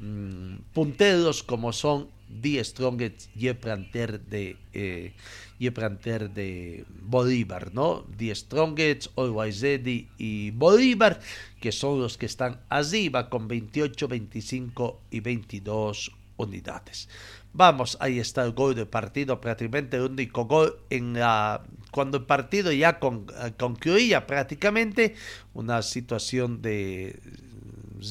mm, 0.00 0.56
punteros 0.72 1.42
como 1.42 1.70
son 1.70 2.13
Die 2.40 2.62
Strongest 2.62 3.34
y 3.36 3.48
el 3.48 3.56
planter 3.56 4.20
de 4.20 4.56
eh, 4.72 5.14
de 5.58 6.84
Bolívar, 7.02 7.72
¿no? 7.72 8.04
Die 8.18 8.34
Strongest, 8.34 9.06
Always 9.16 9.60
Ready 9.60 10.08
y 10.18 10.50
Bolívar, 10.50 11.20
que 11.60 11.72
son 11.72 12.00
los 12.00 12.18
que 12.18 12.26
están 12.26 12.60
arriba 12.68 13.30
con 13.30 13.48
28, 13.48 14.08
25 14.08 15.00
y 15.10 15.20
22 15.20 16.12
unidades. 16.36 17.08
Vamos, 17.52 17.96
ahí 18.00 18.18
está 18.18 18.44
el 18.44 18.52
gol 18.52 18.74
del 18.74 18.88
partido, 18.88 19.40
prácticamente 19.40 19.96
el 19.96 20.02
único 20.02 20.44
gol 20.46 20.76
en 20.90 21.14
la 21.14 21.62
cuando 21.92 22.18
el 22.18 22.24
partido 22.24 22.72
ya 22.72 22.98
con, 22.98 23.26
concluía 23.56 24.26
prácticamente 24.26 25.14
una 25.54 25.80
situación 25.82 26.60
de 26.60 27.20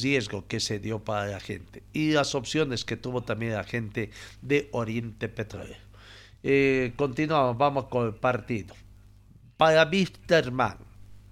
riesgo 0.01 0.47
que 0.47 0.59
se 0.59 0.79
dio 0.79 0.99
para 0.99 1.27
la 1.27 1.39
gente 1.39 1.83
y 1.93 2.11
las 2.11 2.35
opciones 2.35 2.85
que 2.85 2.97
tuvo 2.97 3.21
también 3.21 3.53
la 3.53 3.63
gente 3.63 4.09
de 4.41 4.69
Oriente 4.71 5.29
Petrolero. 5.29 5.79
Eh, 6.43 6.93
continuamos, 6.95 7.57
vamos 7.57 7.85
con 7.85 8.07
el 8.07 8.15
partido. 8.15 8.75
Para 9.57 9.89
Wisterman, 9.89 10.77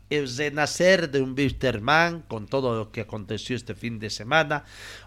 el 0.10 0.34
renacer 0.36 1.10
de 1.10 1.22
un 1.22 1.34
Wisterman 1.38 2.22
con 2.24 2.48
todo 2.48 2.78
lo 2.78 2.92
que 2.92 3.02
aconteció 3.02 3.56
este 3.56 3.76
fin 3.76 4.00
de 4.00 4.10
semana, 4.10 4.64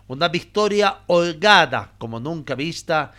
una 0.09 0.29
victoria 0.29 1.01
holgada 1.07 1.95
como 1.99 2.21
nunca 2.21 2.55
vista 2.55 3.13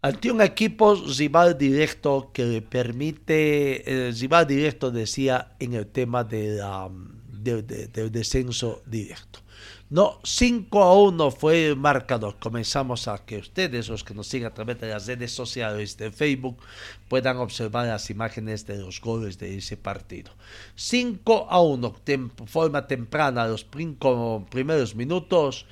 ante 0.00 0.30
un 0.30 0.40
equipo 0.40 0.94
rival 0.94 1.58
directo 1.58 2.30
que 2.32 2.44
le 2.44 2.62
permite, 2.62 4.08
el 4.08 4.16
rival 4.16 4.46
directo 4.46 4.92
decía 4.92 5.56
en 5.58 5.74
el 5.74 5.88
tema 5.88 6.22
de 6.22 6.56
la 6.56 6.88
del 7.56 8.12
descenso 8.12 8.82
directo. 8.86 9.40
No, 9.90 10.20
5 10.22 10.82
a 10.82 10.92
1 11.00 11.30
fue 11.30 11.68
el 11.68 11.76
marcador. 11.76 12.36
Comenzamos 12.38 13.08
a 13.08 13.24
que 13.24 13.38
ustedes, 13.38 13.88
los 13.88 14.04
que 14.04 14.12
nos 14.12 14.26
siguen 14.26 14.48
a 14.48 14.54
través 14.54 14.78
de 14.80 14.88
las 14.88 15.06
redes 15.06 15.32
sociales 15.32 15.96
de 15.96 16.12
Facebook, 16.12 16.58
puedan 17.08 17.38
observar 17.38 17.86
las 17.86 18.10
imágenes 18.10 18.66
de 18.66 18.76
los 18.76 19.00
goles 19.00 19.38
de 19.38 19.56
ese 19.56 19.78
partido. 19.78 20.30
5 20.74 21.46
a 21.48 21.62
1, 21.62 21.96
forma 22.46 22.86
temprana, 22.86 23.48
los 23.48 23.64
primeros 23.64 24.94
minutos. 24.94 25.64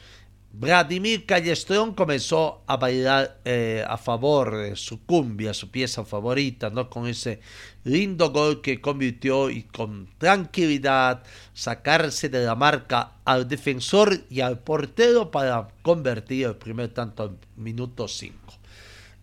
Vladimir 0.58 1.26
Callestrón 1.26 1.92
comenzó 1.92 2.62
a 2.66 2.78
bailar 2.78 3.40
eh, 3.44 3.84
a 3.86 3.98
favor 3.98 4.56
de 4.56 4.74
su 4.74 5.04
cumbia, 5.04 5.52
su 5.52 5.70
pieza 5.70 6.02
favorita, 6.02 6.70
¿no? 6.70 6.88
Con 6.88 7.06
ese 7.06 7.40
lindo 7.84 8.30
gol 8.30 8.62
que 8.62 8.80
convirtió 8.80 9.50
y 9.50 9.64
con 9.64 10.08
tranquilidad 10.16 11.22
sacarse 11.52 12.30
de 12.30 12.46
la 12.46 12.54
marca 12.54 13.16
al 13.26 13.46
defensor 13.46 14.18
y 14.30 14.40
al 14.40 14.60
portero 14.60 15.30
para 15.30 15.68
convertir 15.82 16.46
el 16.46 16.56
primer 16.56 16.88
tanto 16.88 17.26
en 17.26 17.62
minuto 17.62 18.08
5. 18.08 18.34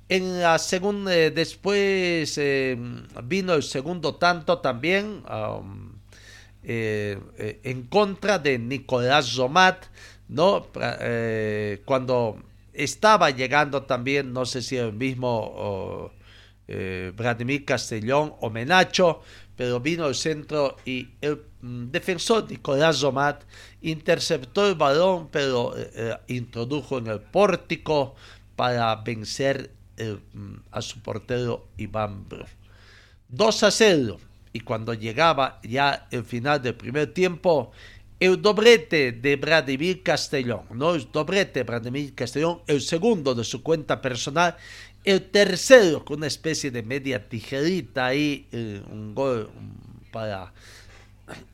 En 0.09 0.39
la 0.39 0.59
segunda, 0.59 1.15
eh, 1.15 1.31
después 1.31 2.37
eh, 2.37 2.77
vino 3.23 3.55
el 3.55 3.63
segundo 3.63 4.13
tanto 4.15 4.59
también 4.59 5.23
um, 5.27 5.93
en 6.65 7.83
contra 7.87 8.39
de 8.39 8.57
Nicolás 8.59 9.25
Zomat 9.25 9.87
¿no? 10.33 10.67
Eh, 10.81 11.81
cuando 11.85 12.37
estaba 12.73 13.29
llegando 13.29 13.83
también, 13.83 14.33
no 14.33 14.45
sé 14.45 14.61
si 14.61 14.75
el 14.77 14.91
mismo 14.91 16.11
eh, 16.67 17.13
Vladimir 17.15 17.63
Castellón 17.65 18.33
o 18.41 18.49
Menacho, 18.49 19.21
pero 19.55 19.79
vino 19.79 20.07
el 20.07 20.15
centro 20.15 20.77
y 20.85 21.09
el 21.21 21.39
mm, 21.61 21.91
defensor 21.91 22.49
Nicolás 22.49 22.97
Zomat 22.97 23.43
interceptó 23.81 24.67
el 24.67 24.73
balón, 24.73 25.29
pero 25.31 25.73
eh, 25.77 26.17
introdujo 26.27 26.97
en 26.97 27.07
el 27.07 27.19
pórtico 27.19 28.15
para 28.55 28.95
vencer 28.95 29.69
mm, 30.33 30.55
a 30.71 30.81
su 30.81 30.99
portero 31.01 31.67
Iván 31.77 32.27
Bro. 32.27 32.45
2 33.29 33.63
a 33.63 33.71
0. 33.71 34.19
Y 34.55 34.59
cuando 34.59 34.93
llegaba 34.93 35.59
ya 35.63 36.07
el 36.11 36.23
final 36.23 36.61
del 36.61 36.75
primer 36.75 37.11
tiempo, 37.13 37.71
el 38.23 38.41
doblete 38.41 39.11
de 39.11 39.35
Vladimir 39.35 40.01
Castellón, 40.01 40.61
¿no? 40.71 40.95
El 40.95 41.11
doblete 41.11 41.59
de 41.59 41.63
Vladimir 41.65 42.15
Castellón, 42.15 42.61
el 42.67 42.79
segundo 42.79 43.35
de 43.35 43.43
su 43.43 43.61
cuenta 43.61 43.99
personal, 43.99 44.55
el 45.03 45.29
tercero 45.29 46.05
con 46.05 46.19
una 46.19 46.27
especie 46.27 46.71
de 46.71 46.83
media 46.83 47.27
tijerita 47.27 48.05
ahí, 48.05 48.47
eh, 48.53 48.81
un 48.89 49.13
gol 49.13 49.49
para 50.09 50.53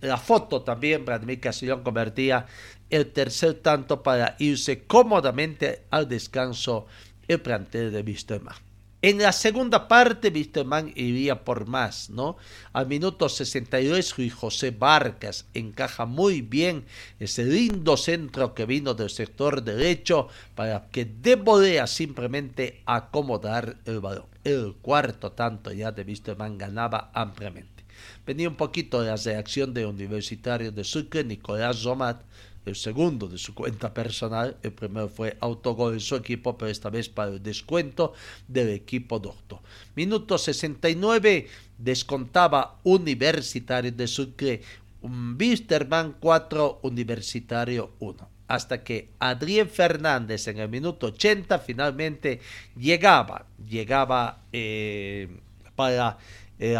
la 0.01 0.17
foto 0.17 0.61
también, 0.61 1.05
Vladimir 1.05 1.39
Castellón 1.39 1.81
convertía 1.81 2.45
el 2.91 3.07
tercer 3.13 3.55
tanto 3.55 4.03
para 4.03 4.35
irse 4.37 4.83
cómodamente 4.83 5.85
al 5.89 6.07
descanso 6.07 6.85
el 7.27 7.41
plantel 7.41 7.91
de 7.91 8.03
Vistema. 8.03 8.55
En 9.01 9.17
la 9.19 9.31
segunda 9.31 9.87
parte, 9.87 10.27
Wisterman 10.27 10.91
iría 10.93 11.45
por 11.45 11.67
más, 11.67 12.09
¿no? 12.09 12.35
Al 12.73 12.87
minuto 12.87 13.29
62, 13.29 14.17
Luis 14.17 14.33
José 14.33 14.71
Vargas 14.71 15.45
encaja 15.53 16.05
muy 16.05 16.41
bien 16.41 16.83
ese 17.17 17.45
lindo 17.45 17.95
centro 17.95 18.53
que 18.53 18.65
vino 18.65 18.93
del 18.95 19.09
sector 19.09 19.63
derecho 19.63 20.27
para 20.53 20.89
que 20.89 21.05
De 21.05 21.87
simplemente 21.87 22.81
acomodar 22.85 23.77
el 23.85 24.01
balón. 24.01 24.25
El 24.43 24.75
cuarto 24.81 25.31
tanto 25.31 25.71
ya 25.71 25.93
de 25.93 26.03
Wisterman 26.03 26.57
ganaba 26.57 27.09
ampliamente. 27.13 27.85
Venía 28.25 28.49
un 28.49 28.55
poquito 28.55 29.01
de 29.01 29.11
la 29.11 29.15
reacción 29.15 29.73
de 29.73 29.85
Universitario 29.85 30.73
de 30.73 30.83
Sucre, 30.83 31.23
Nicolás 31.23 31.77
Zomat, 31.77 32.21
el 32.69 32.75
segundo 32.75 33.27
de 33.27 33.37
su 33.37 33.53
cuenta 33.53 33.93
personal. 33.93 34.57
El 34.63 34.71
primero 34.73 35.09
fue 35.09 35.37
autogol 35.39 35.93
de 35.93 35.99
su 35.99 36.15
equipo, 36.15 36.57
pero 36.57 36.71
esta 36.71 36.89
vez 36.89 37.09
para 37.09 37.31
el 37.31 37.43
descuento 37.43 38.13
del 38.47 38.69
equipo 38.69 39.19
doctor. 39.19 39.59
Minuto 39.95 40.37
69 40.37 41.47
descontaba 41.77 42.79
Universitario 42.83 43.91
de 43.91 44.07
Sucre, 44.07 44.61
Wisterman 45.01 46.15
4, 46.19 46.79
Universitario 46.83 47.91
1 47.99 48.29
hasta 48.49 48.83
que 48.83 49.09
Adrián 49.19 49.69
Fernández 49.69 50.47
en 50.47 50.57
el 50.57 50.69
minuto 50.69 51.07
80 51.07 51.59
finalmente 51.59 52.39
llegaba, 52.75 53.45
llegaba 53.63 54.41
eh, 54.51 55.29
para 55.75 56.17
eh, 56.57 56.75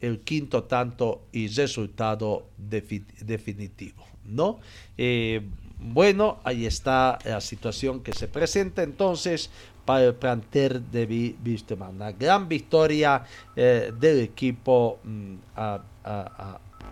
el 0.00 0.20
quinto 0.20 0.64
tanto 0.64 1.26
y 1.32 1.48
resultado 1.48 2.50
definitivo. 2.56 4.06
¿No? 4.28 4.60
Eh, 4.96 5.42
bueno, 5.78 6.38
ahí 6.44 6.66
está 6.66 7.18
la 7.24 7.40
situación 7.40 8.02
que 8.02 8.12
se 8.12 8.28
presenta 8.28 8.82
entonces 8.82 9.50
para 9.84 10.04
el 10.04 10.14
planter 10.14 10.80
de 10.80 11.34
Wisterman. 11.44 11.94
Una 11.96 12.12
gran 12.12 12.48
victoria 12.48 13.24
eh, 13.54 13.92
del 13.98 14.20
equipo 14.20 14.98
mm, 15.04 15.34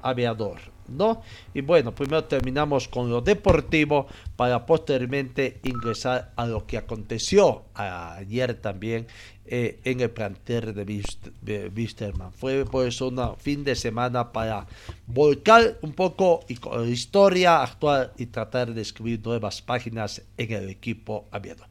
aviador 0.02 0.73
¿no? 0.88 1.22
Y 1.52 1.60
bueno, 1.60 1.94
primero 1.94 2.24
terminamos 2.24 2.88
con 2.88 3.10
lo 3.10 3.20
deportivo 3.20 4.06
para 4.36 4.66
posteriormente 4.66 5.60
ingresar 5.62 6.32
a 6.36 6.46
lo 6.46 6.66
que 6.66 6.78
aconteció 6.78 7.64
ayer 7.74 8.54
también 8.54 9.06
eh, 9.46 9.80
en 9.84 10.00
el 10.00 10.10
plantel 10.10 10.74
de 10.74 11.70
Wisterman. 11.76 12.32
Fue 12.32 12.64
pues 12.64 13.00
un 13.02 13.36
fin 13.36 13.62
de 13.62 13.74
semana 13.74 14.32
para 14.32 14.66
volcar 15.06 15.76
un 15.82 15.92
poco 15.92 16.40
la 16.48 16.86
historia 16.86 17.62
actual 17.62 18.12
y 18.16 18.26
tratar 18.26 18.72
de 18.72 18.80
escribir 18.80 19.20
nuevas 19.22 19.60
páginas 19.60 20.22
en 20.38 20.52
el 20.52 20.70
equipo 20.70 21.28
abierto. 21.30 21.64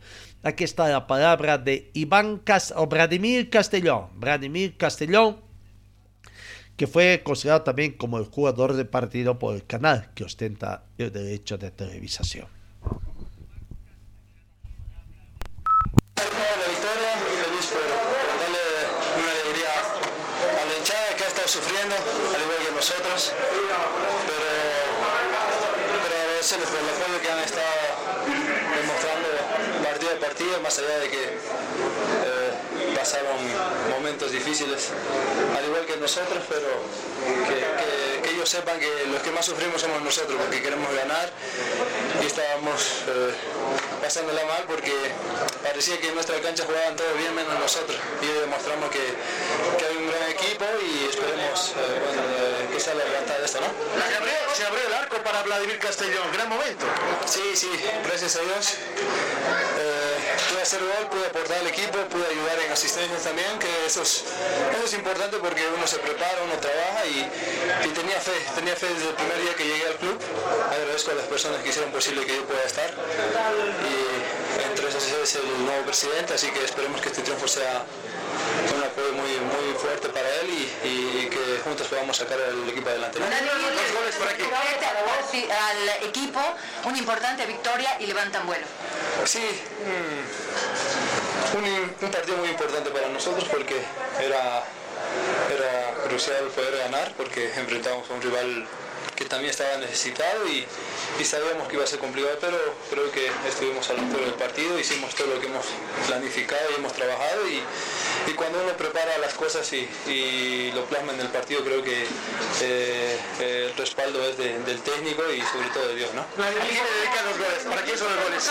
Aquí 0.44 0.64
está 0.66 0.88
la 0.90 1.08
palabra 1.08 1.58
de 1.58 1.90
Iván 1.94 2.40
Cas 2.40 2.74
o 2.76 2.86
Vladimir 2.86 3.50
Castellón. 3.50 4.08
Vladimir 4.16 4.78
Castellón 4.78 5.38
que 6.78 6.88
fue 6.88 7.22
considerado 7.24 7.64
también 7.64 7.94
como 7.94 8.18
el 8.18 8.26
jugador 8.26 8.74
de 8.74 8.86
partido 8.86 9.38
por 9.40 9.56
el 9.56 9.66
canal 9.66 10.12
que 10.16 10.24
ostenta 10.24 10.84
el 10.98 11.12
derecho 11.12 11.58
de 11.58 11.72
televisación. 11.72 12.48
Sufriendo, 21.46 21.94
al 21.94 22.42
igual 22.42 22.58
que 22.66 22.72
nosotros, 22.74 23.32
pero, 24.26 24.48
pero 26.02 26.16
agradecerles 26.18 26.70
por 26.70 26.80
el 26.80 26.90
apoyo 26.90 27.22
que 27.22 27.30
han 27.30 27.40
estado 27.40 27.94
demostrando 28.74 29.28
partido 29.84 30.12
a 30.14 30.20
partido, 30.20 30.62
más 30.62 30.80
allá 30.80 30.98
de 31.00 31.10
que 31.10 31.24
eh, 31.26 32.43
pasaron 33.04 33.36
momentos 33.92 34.32
difíciles, 34.32 34.88
al 35.58 35.66
igual 35.66 35.86
que 35.86 35.98
nosotros, 35.98 36.42
pero 36.48 36.70
que, 37.50 37.56
que- 37.60 38.14
que 38.24 38.30
ellos 38.30 38.48
sepan 38.48 38.80
que 38.80 38.88
los 39.12 39.22
que 39.22 39.32
más 39.32 39.46
sufrimos 39.46 39.82
somos 39.82 40.02
nosotros, 40.02 40.38
porque 40.42 40.62
queremos 40.62 40.88
ganar 40.96 41.30
y 42.22 42.26
estábamos 42.26 43.04
eh, 43.10 43.34
pasándola 44.02 44.46
mal 44.46 44.64
porque 44.66 44.94
parecía 45.62 46.00
que 46.00 46.08
en 46.08 46.16
nuestra 46.16 46.40
cancha 46.40 46.64
jugaban 46.64 46.96
todos 46.96 47.18
bien 47.18 47.36
menos 47.36 47.60
nosotros 47.60 48.00
y 48.22 48.28
demostramos 48.40 48.90
que, 48.92 49.04
que 49.78 49.84
hay 49.86 49.98
un 49.98 50.08
gran 50.10 50.30
equipo 50.32 50.64
y 50.88 51.10
esperemos 51.10 51.74
eh, 51.76 52.00
bueno, 52.06 52.22
eh, 52.24 52.68
que 52.72 52.80
sea 52.80 52.94
la 52.96 53.04
levantada 53.04 53.40
de 53.40 53.46
esto, 53.46 53.60
¿no? 53.60 53.68
Se 54.08 54.16
abrió, 54.16 54.34
se 54.56 54.64
abrió 54.66 54.88
el 54.88 54.94
arco 54.94 55.18
para 55.18 55.44
Vladimir 55.44 55.80
Castellón, 55.80 56.32
gran 56.32 56.48
momento. 56.48 56.86
Sí, 57.26 57.44
sí, 57.56 57.70
gracias 58.08 58.38
a 58.38 58.40
Dios. 58.40 58.66
Pude 60.50 60.62
hacer 60.62 60.80
gol, 60.80 61.08
pude 61.10 61.26
aportar 61.28 61.58
al 61.60 61.68
equipo, 61.68 61.98
pude 62.10 62.26
ayudar 62.28 62.60
en 62.66 62.72
asistencias 62.72 63.24
también, 63.24 63.58
que 63.60 63.70
eso 63.86 64.02
es, 64.02 64.24
eso 64.76 64.86
es 64.86 64.94
importante 64.94 65.38
porque 65.38 65.62
uno 65.76 65.86
se 65.88 65.98
prepara, 66.00 66.38
uno 66.44 66.56
trabaja 66.60 67.06
y, 67.06 67.30
y 67.86 67.90
tenía 67.90 68.20
fe, 68.20 68.34
tenía 68.56 68.76
fe 68.76 68.88
desde 68.94 69.10
el 69.10 69.16
primer 69.16 69.42
día 69.42 69.54
que 69.56 69.66
llegué 69.66 69.88
al 69.88 69.96
club. 69.96 70.20
Agradezco 70.72 71.12
a 71.12 71.16
las 71.16 71.26
personas 71.26 71.62
que 71.62 71.70
hicieron 71.70 71.92
posible 71.92 72.26
que 72.26 72.36
yo 72.36 72.44
pueda 72.46 72.64
estar. 72.64 72.90
Y 72.90 74.64
entre 74.70 74.90
esas 74.90 75.04
es 75.04 75.36
el 75.36 75.66
nuevo 75.66 75.86
presidente, 75.86 76.34
así 76.34 76.50
que 76.52 76.64
esperemos 76.64 77.02
que 77.02 77.10
este 77.10 77.22
triunfo 77.22 77.48
sea 77.48 77.86
apoyo 79.04 79.14
muy, 79.14 79.40
muy 79.40 79.74
fuerte 79.78 80.10
para 80.10 80.28
él 80.42 80.50
y, 80.50 80.70
y 80.88 81.30
que 81.30 81.60
juntos 81.64 81.88
podamos 81.88 82.18
sacar 82.18 82.38
al 82.40 82.68
equipo 82.70 82.90
adelante. 82.90 83.20
¿no? 83.20 83.26
Dos 83.26 83.94
goles 83.94 84.16
por 84.16 84.28
aquí. 84.28 84.44
Al 85.52 85.90
equipo 86.08 86.40
una 86.86 86.98
importante 86.98 87.46
victoria 87.46 87.98
y 88.00 88.08
levantan 88.08 88.46
vuelo. 88.46 88.66
Sí, 89.26 89.44
mm, 89.44 91.58
un, 91.58 91.66
un 92.02 92.12
partido 92.12 92.38
muy 92.38 92.48
importante 92.50 92.90
para 92.92 93.10
nosotros 93.10 93.44
porque 93.50 93.82
era, 94.20 94.64
era 95.52 95.94
crucial 96.08 96.46
poder 96.56 96.78
ganar 96.78 97.12
porque 97.18 97.52
enfrentábamos 97.56 98.10
a 98.10 98.14
un 98.14 98.22
rival 98.22 98.66
que 99.24 99.30
también 99.30 99.52
estaba 99.52 99.78
necesitado 99.78 100.48
y, 100.48 100.66
y 101.20 101.24
sabíamos 101.26 101.68
que 101.68 101.76
iba 101.76 101.84
a 101.84 101.88
ser 101.88 102.00
complicado, 102.00 102.38
pero 102.42 102.58
creo 102.92 103.12
que 103.12 103.32
estuvimos 103.48 103.90
a 103.90 103.94
la 103.94 104.02
altura 104.02 104.26
del 104.26 104.34
partido, 104.36 104.78
hicimos 104.78 105.16
todo 105.16 105.28
lo 105.28 105.40
que 105.40 105.48
hemos 105.48 105.66
planificado 106.08 106.70
y 106.72 106.76
hemos 106.76 106.94
trabajado 106.94 107.48
y, 107.48 107.62
y 108.30 108.34
cuando 108.34 108.62
uno 108.64 108.74
prepara 108.74 109.18
las 109.20 109.34
cosas 109.34 109.72
y, 109.74 109.88
y 110.08 110.72
lo 110.74 110.86
plasma 110.86 111.14
en 111.14 111.22
el 111.22 111.28
partido, 111.30 111.64
creo 111.64 111.84
que 111.84 112.06
eh, 112.62 113.18
el 113.40 113.76
respaldo 113.78 114.24
es 114.28 114.38
de- 114.38 114.60
del 114.60 114.82
técnico 114.82 115.24
y 115.32 115.42
sobre 115.42 115.70
todo 115.74 115.88
de 115.88 115.96
Dios, 115.96 116.14
¿no? 116.14 116.22
¿A 116.22 116.50
quién 116.50 116.84
le 116.84 116.92
dedican 117.00 117.26
los 117.26 117.38
goles? 117.38 117.64
¿Para 117.70 117.82
quién 117.84 117.98
son 117.98 118.14
los 118.16 118.24
goles? 118.24 118.44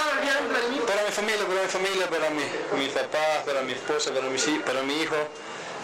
Para 0.87 1.03
mi 1.05 1.11
familia, 1.13 1.47
para 1.47 1.63
mi 1.63 1.69
familia, 1.69 2.07
para 2.11 2.31
mi, 2.31 2.43
mis 2.79 2.93
papás, 2.93 3.45
para 3.45 3.63
mi 3.63 3.73
esposa, 3.73 4.11
para 4.13 4.27
mi, 4.29 4.39
para 4.65 4.83
mi 4.83 5.03
hijo. 5.03 5.17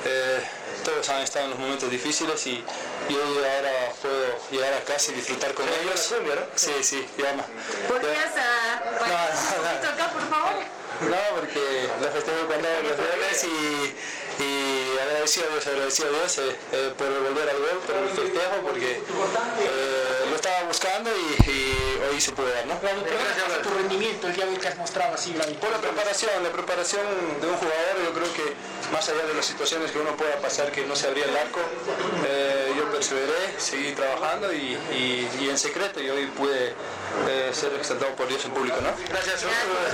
Eh, 0.04 0.40
todos 0.88 1.08
han 1.10 1.22
estado 1.22 1.44
en 1.44 1.50
los 1.50 1.58
momentos 1.58 1.90
difíciles 1.90 2.46
y, 2.46 2.64
y 3.08 3.14
hoy 3.14 3.38
ahora 3.44 3.92
puedo 4.00 4.24
llegar 4.50 4.72
a 4.72 4.80
casa 4.84 5.12
y 5.12 5.16
disfrutar 5.16 5.52
con 5.52 5.66
ellos. 5.68 6.14
Sí, 6.54 6.72
sí, 6.82 7.06
no. 7.18 7.44
¿Podrías 7.88 8.32
uh, 8.32 8.94
No, 8.94 9.08
no, 9.08 9.82
no. 9.82 9.88
acá, 9.90 10.12
por 10.12 10.22
favor? 10.30 10.64
No, 10.98 11.36
porque 11.38 11.88
lo 12.00 12.10
festejo 12.10 12.46
cuando 12.46 12.68
los 12.82 12.96
goles 12.96 13.44
y, 13.44 14.42
y 14.42 14.98
agradecido 14.98 15.46
a 15.46 15.50
Dios, 15.52 15.66
agradecido 15.66 16.08
a 16.08 16.10
Dios 16.10 16.38
eh, 16.38 16.56
eh, 16.72 16.92
por 16.96 17.06
volver 17.06 17.50
al 17.50 17.58
gol, 17.58 17.78
por 17.86 17.96
el 17.96 18.08
festejo, 18.08 18.56
porque 18.64 18.92
eh, 18.96 20.26
lo 20.28 20.34
estaba 20.34 20.62
buscando 20.64 21.10
y, 21.14 21.50
y 21.50 22.00
hoy 22.10 22.20
se 22.20 22.32
puede 22.32 22.52
dar, 22.52 22.66
¿no? 22.66 22.80
Gracias 22.80 23.58
a 23.58 23.62
tu 23.62 23.70
rendimiento 23.70 24.26
el 24.26 24.34
día 24.34 24.46
de 24.46 24.52
hoy 24.52 24.56
que 24.58 24.68
has 24.68 24.76
mostrado 24.76 25.14
así. 25.14 25.32
Por 25.60 25.70
la 25.70 25.78
preparación, 25.78 26.42
la 26.42 26.50
preparación 26.50 27.02
de 27.40 27.46
un 27.46 27.56
jugador, 27.56 27.94
yo 28.04 28.12
creo 28.14 28.32
que 28.34 28.54
más 28.92 29.08
allá 29.08 29.26
de 29.26 29.34
las 29.34 29.44
situaciones 29.44 29.90
que 29.90 29.98
uno 29.98 30.16
pueda 30.16 30.36
pasar 30.40 30.70
que 30.72 30.86
no 30.86 30.96
se 30.96 31.08
abría 31.08 31.24
el 31.24 31.36
arco, 31.36 31.60
eh, 32.26 32.72
yo 32.76 32.90
perseveré, 32.90 33.54
seguí 33.58 33.92
trabajando 33.92 34.52
y, 34.52 34.76
y- 34.96 35.28
y 35.42 35.48
en 35.50 35.58
secreto 35.58 36.00
y 36.02 36.08
hoy 36.08 36.26
pude 36.36 36.68
eh, 37.28 37.50
ser 37.52 37.72
exaltado 37.74 38.14
por 38.16 38.28
Dios 38.28 38.44
en 38.44 38.52
público, 38.52 38.76
¿no? 38.82 38.88
Gracias. 39.08 39.44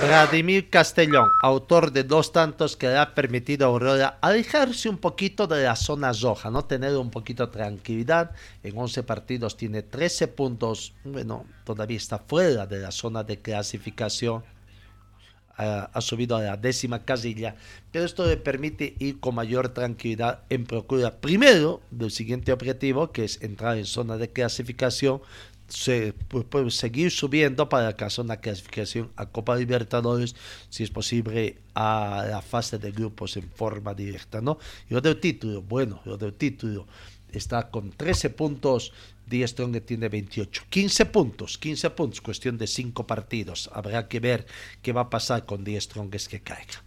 Vladimir 0.01 0.69
Castellón, 0.69 1.29
autor 1.41 1.91
de 1.91 2.03
dos 2.03 2.31
tantos 2.31 2.75
que 2.77 2.87
le 2.87 2.97
ha 2.97 3.13
permitido 3.15 3.65
a 3.65 3.69
Aurora 3.69 4.17
alejarse 4.21 4.89
un 4.89 4.97
poquito 4.97 5.47
de 5.47 5.63
la 5.63 5.75
zona 5.75 6.11
roja, 6.13 6.49
no 6.49 6.65
tener 6.65 6.95
un 6.97 7.11
poquito 7.11 7.45
de 7.47 7.51
tranquilidad. 7.53 8.31
En 8.63 8.77
11 8.77 9.03
partidos 9.03 9.57
tiene 9.57 9.81
13 9.83 10.27
puntos, 10.27 10.93
bueno, 11.03 11.45
todavía 11.63 11.97
está 11.97 12.19
fuera 12.19 12.65
de 12.65 12.79
la 12.79 12.91
zona 12.91 13.23
de 13.23 13.39
clasificación. 13.41 14.43
Ha, 15.57 16.01
subido 16.01 16.35
a 16.35 16.41
la 16.41 16.57
décima 16.57 17.05
casilla, 17.05 17.55
pero 17.91 18.03
esto 18.03 18.27
le 18.27 18.35
permite 18.35 18.95
ir 18.99 19.21
con 19.21 19.35
mayor 19.35 19.69
tranquilidad 19.69 20.41
en 20.49 20.65
procura 20.65 21.21
primero 21.21 21.81
del 21.91 22.11
siguiente 22.11 22.51
objetivo, 22.51 23.13
que 23.13 23.23
es 23.23 23.41
entrar 23.41 23.77
en 23.77 23.85
zona 23.85 24.17
de 24.17 24.29
clasificación, 24.29 25.21
se 25.67 26.13
puede 26.13 26.69
seguir 26.69 27.11
subiendo 27.11 27.69
para 27.69 27.87
alcanzar 27.87 28.25
una 28.25 28.37
clasificación 28.37 29.11
a 29.15 29.25
Copa 29.27 29.55
Libertadores, 29.55 30.35
si 30.69 30.83
es 30.83 30.91
posible 30.91 31.57
a 31.73 32.25
la 32.29 32.41
fase 32.41 32.77
de 32.77 32.91
grupos 32.91 33.35
en 33.37 33.49
forma 33.49 33.93
directa, 33.93 34.41
¿no? 34.41 34.59
Y 34.89 34.93
lo 34.93 35.01
del 35.01 35.19
título, 35.19 35.61
bueno, 35.61 36.01
lo 36.05 36.17
del 36.17 36.33
título 36.33 36.85
está 37.31 37.69
con 37.69 37.91
13 37.91 38.29
puntos, 38.31 38.93
Die 39.27 39.47
Strong 39.47 39.81
tiene 39.81 40.09
28, 40.09 40.63
15 40.69 41.05
puntos, 41.05 41.57
15 41.57 41.89
puntos, 41.91 42.21
cuestión 42.21 42.57
de 42.57 42.67
5 42.67 43.07
partidos. 43.07 43.69
Habrá 43.73 44.07
que 44.07 44.19
ver 44.19 44.45
qué 44.81 44.93
va 44.93 45.01
a 45.01 45.09
pasar 45.09 45.45
con 45.45 45.63
Die 45.63 45.79
Strong 45.79 46.13
es 46.15 46.27
que 46.27 46.41
caiga. 46.41 46.83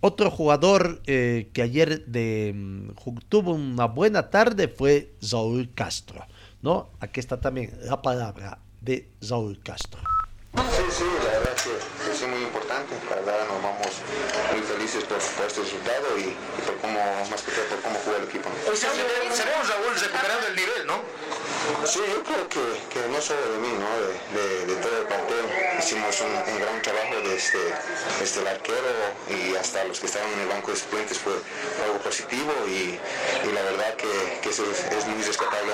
Otro 0.00 0.30
jugador 0.30 1.02
eh, 1.06 1.48
que 1.52 1.62
ayer 1.62 2.04
de, 2.06 2.52
mm, 2.54 2.90
tuvo 3.28 3.52
una 3.52 3.86
buena 3.86 4.30
tarde 4.30 4.68
fue 4.68 5.14
Saúl 5.20 5.70
Castro. 5.74 6.26
¿no? 6.62 6.90
Aquí 7.00 7.20
está 7.20 7.40
también 7.40 7.70
la 7.82 8.02
palabra 8.02 8.58
de 8.80 9.08
Saúl 9.20 9.60
Castro. 9.62 10.00
Sí, 10.56 10.82
sí, 10.90 11.04
la 11.22 11.38
verdad 11.38 11.54
que, 11.54 11.70
que 11.70 12.16
sí 12.16 12.26
muy 12.26 12.42
importante. 12.42 12.94
La 13.10 13.16
verdad 13.16 13.46
nos 13.46 13.62
vamos 13.62 13.92
muy 14.52 14.62
felices 14.62 15.04
por, 15.04 15.18
por 15.18 15.46
este 15.46 15.60
resultado 15.60 16.18
y, 16.18 16.32
y 16.32 16.60
por 16.64 16.76
cómo, 16.78 16.98
más 17.30 17.42
que 17.42 17.52
todo 17.52 17.66
por 17.70 17.82
cómo 17.82 17.98
jugó 18.02 18.16
el 18.16 18.24
equipo. 18.24 18.48
Hoy 18.68 18.76
se, 18.76 18.86
se 18.88 19.44
vemos 19.44 19.68
Raúl 19.68 19.94
recuperando 19.94 20.46
el 20.48 20.56
nivel, 20.56 20.86
¿no? 20.86 21.02
Sí, 21.84 22.00
yo 22.08 22.22
creo 22.22 22.48
que, 22.48 22.60
que 22.92 23.08
no 23.08 23.20
solo 23.20 23.40
de 23.52 23.58
mí, 23.58 23.68
¿no? 23.68 23.90
de, 24.38 24.74
todo 24.76 24.98
el 24.98 25.06
plantel. 25.06 25.46
Hicimos 25.78 26.20
un, 26.20 26.58
gran 26.58 26.82
trabajo 26.82 27.14
desde, 27.24 27.58
desde 28.20 28.40
el 28.40 28.46
arquero 28.48 28.92
y 29.30 29.56
hasta 29.56 29.84
los 29.84 30.00
que 30.00 30.06
estaban 30.06 30.32
en 30.32 30.40
el 30.40 30.48
banco 30.48 30.70
de 30.70 30.76
suplentes 30.76 31.18
fue 31.18 31.32
algo 31.84 31.98
positivo 31.98 32.52
y, 32.68 32.98
la 33.52 33.62
verdad 33.62 33.94
que, 33.96 34.48
es 34.48 35.06
muy 35.06 35.22
rescatable 35.22 35.72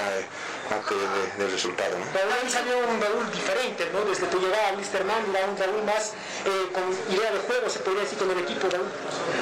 aunque 0.73 0.95
de- 0.95 1.45
del 1.45 1.51
resultado. 1.53 1.99
¿no? 1.99 2.05
Raúl 2.13 2.51
salió 2.51 2.79
un 2.79 3.01
Raúl 3.01 3.31
diferente, 3.33 3.89
¿no? 3.93 4.01
Desde 4.05 4.27
tu 4.27 4.39
llegada 4.41 4.69
a 4.71 4.73
Wisterman, 4.75 5.23
era 5.35 5.47
un 5.47 5.57
Raúl 5.59 5.83
más 5.85 6.13
eh, 6.45 6.69
con 6.73 6.85
idea 7.15 7.31
de 7.33 7.39
juego, 7.41 7.69
se 7.69 7.79
podría 7.81 8.03
decir, 8.03 8.19
con 8.19 8.31
el 8.31 8.39
equipo, 8.41 8.69
Raúl. 8.69 8.89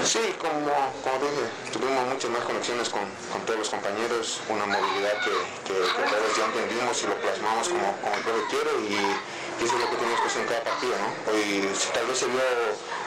Sí, 0.04 0.34
como, 0.38 0.66
como 1.02 1.16
dije, 1.24 1.44
tuvimos 1.72 2.06
muchas 2.08 2.30
más 2.30 2.42
conexiones 2.44 2.88
con, 2.88 3.02
con 3.32 3.40
todos 3.46 3.58
los 3.60 3.68
compañeros, 3.70 4.40
una 4.48 4.66
movilidad 4.66 5.14
que, 5.24 5.30
que- 5.66 5.80
que 5.80 6.02
todos 6.10 6.30
ya 6.36 6.44
entendimos 6.46 7.02
y 7.02 7.06
lo 7.06 7.14
plasmamos 7.16 7.68
como, 7.68 7.96
como 8.02 8.14
el 8.16 8.22
pueblo 8.22 8.42
quiere 8.50 8.70
y, 8.88 8.94
y 8.94 9.16
y 9.60 9.64
eso 9.66 9.74
es 9.76 9.80
lo 9.82 9.90
que 9.90 9.96
tenemos 9.96 10.20
que 10.22 10.26
hacer 10.28 10.40
en 10.40 10.48
cada 10.48 10.64
partido, 10.64 10.94
¿no? 10.96 11.32
Hoy 11.32 11.68
tal 11.92 12.06
vez 12.06 12.16
se 12.18 12.24
vio 12.32 12.40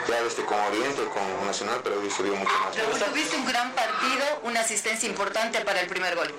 ya 0.08 0.22
desde 0.22 0.44
con 0.44 0.58
Oriente, 0.58 1.02
con 1.06 1.46
Nacional, 1.46 1.80
pero 1.82 2.00
hoy 2.00 2.10
se 2.10 2.22
vio 2.22 2.34
mucho 2.34 2.52
más. 2.64 2.76
Raúl, 2.76 2.98
tuviste 2.98 3.36
un 3.36 3.46
gran 3.46 3.72
partido, 3.72 4.24
una 4.42 4.60
asistencia 4.60 5.08
importante 5.08 5.60
para 5.60 5.80
el 5.80 5.86
primer 5.86 6.14
gol. 6.16 6.32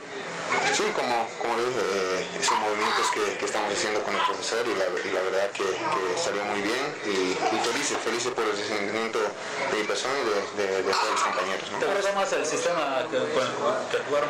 Sí, 0.74 0.84
como, 0.96 1.28
como 1.42 1.58
dije, 1.58 1.82
eh, 1.82 2.28
esos 2.40 2.58
movimientos 2.60 3.10
que, 3.12 3.38
que, 3.38 3.46
estamos 3.46 3.74
haciendo 3.74 4.04
con 4.04 4.14
el 4.14 4.22
profesor 4.22 4.64
y 4.68 4.76
la, 4.76 4.86
y 5.04 5.12
la 5.12 5.22
verdad 5.22 5.50
que, 5.52 5.64
que, 5.64 6.22
salió 6.22 6.44
muy 6.46 6.62
bien 6.62 6.96
y, 7.06 7.32
y 7.34 7.60
felices, 7.66 7.98
felices 8.04 8.32
por 8.32 8.44
el 8.44 8.56
rendimiento 8.56 9.20
de 9.20 9.78
mi 9.78 9.84
persona 9.84 10.14
y 10.22 10.58
de, 10.58 10.68
de, 10.68 10.84
de 10.84 10.92
todos 10.94 11.12
los 11.12 11.22
compañeros. 11.22 11.72
¿no? 11.72 11.80
¿Te 11.80 11.86
gusta 11.88 12.12
más 12.14 12.34
el 12.34 12.46
sistema 12.46 13.06
que, 13.10 13.18
que 13.18 14.04
jugaron? 14.08 14.30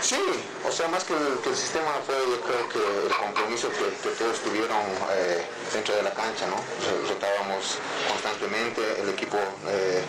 Sí, 0.00 0.20
o 0.66 0.70
sea, 0.70 0.88
más 0.88 1.04
que 1.04 1.12
el, 1.12 1.38
que 1.42 1.50
el, 1.50 1.56
sistema 1.56 1.90
fue 2.06 2.14
yo 2.14 2.40
creo 2.40 2.68
que 2.68 3.06
el 3.06 3.14
compromiso 3.14 3.68
que, 3.70 3.90
que 4.02 4.14
todos 4.16 4.38
tuvieron 4.40 4.78
eh, 5.10 5.44
dentro 5.72 5.94
de 5.96 6.02
la 6.02 6.12
cancha, 6.12 6.46
¿no? 6.46 6.56
Rotábamos 7.08 7.78
constantemente, 8.08 8.80
el 9.00 9.08
equipo 9.10 9.38
eh, 9.68 10.02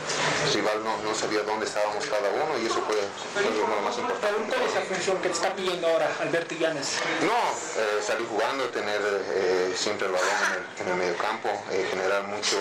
rival 0.53 0.83
no, 0.83 0.97
no, 0.97 1.15
sabía 1.15 1.41
dónde 1.41 1.65
estábamos 1.65 2.05
cada 2.05 2.29
uno 2.29 2.59
y 2.61 2.67
eso 2.67 2.81
fue, 2.85 2.95
fue 3.33 3.43
lo 3.43 3.81
más 3.81 3.97
importante. 3.97 4.37
¿Cuál 4.47 4.61
es 4.61 4.71
esa 4.71 4.81
función 4.81 5.17
que 5.17 5.29
te 5.29 5.35
está 5.35 5.55
pidiendo 5.55 5.87
ahora 5.87 6.11
Alberto 6.21 6.55
Llanes? 6.55 6.99
No, 7.21 7.81
eh, 7.81 8.01
salir 8.05 8.27
jugando, 8.27 8.65
tener 8.69 9.01
eh, 9.01 9.73
siempre 9.75 10.07
el 10.07 10.13
balón 10.13 10.29
en 10.29 10.53
el, 10.53 10.81
en 10.81 10.93
el 10.93 10.95
medio 10.99 11.17
campo, 11.17 11.49
generar 11.89 12.23
mucho 12.23 12.57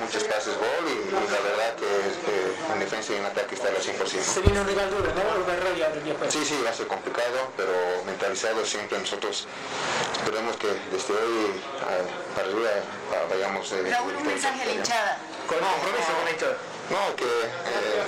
muchos 0.00 0.24
pases 0.24 0.54
gol 0.56 0.84
y, 0.86 1.08
y, 1.08 1.12
la 1.12 1.40
verdad 1.40 1.74
que, 1.76 1.90
que 2.24 2.72
en 2.72 2.80
defensa 2.80 3.12
y 3.12 3.16
en 3.16 3.24
ataque 3.26 3.54
está 3.54 3.68
al 3.68 3.76
100%. 3.76 4.06
Se 4.06 4.40
viene 4.40 4.60
un 4.60 4.66
rival 4.66 4.90
duro, 4.90 5.12
¿no? 5.14 6.30
Sí, 6.30 6.44
sí, 6.44 6.60
va 6.64 6.70
a 6.70 6.74
ser 6.74 6.86
complicado, 6.86 7.50
pero 7.56 7.72
mentalizado 8.06 8.64
siempre 8.64 8.98
nosotros 8.98 9.46
esperemos 10.16 10.56
que 10.56 10.68
desde 10.92 11.14
hoy 11.14 11.60
a, 11.82 12.34
para 12.34 12.48
arriba 12.48 12.70
vayamos... 13.30 13.72
Eh, 13.72 13.90
Raúl, 13.90 14.14
un 14.14 14.26
mensaje 14.26 14.62
a 14.62 14.66
la 14.66 14.72
hinchada. 14.72 15.18
¿Con 15.46 15.60
no, 15.60 15.66
compromiso 15.72 16.12
con 16.14 16.24
la 16.24 16.30
hinchada? 16.30 16.56
No, 16.88 17.16
que 17.16 17.24
eh, 17.24 18.00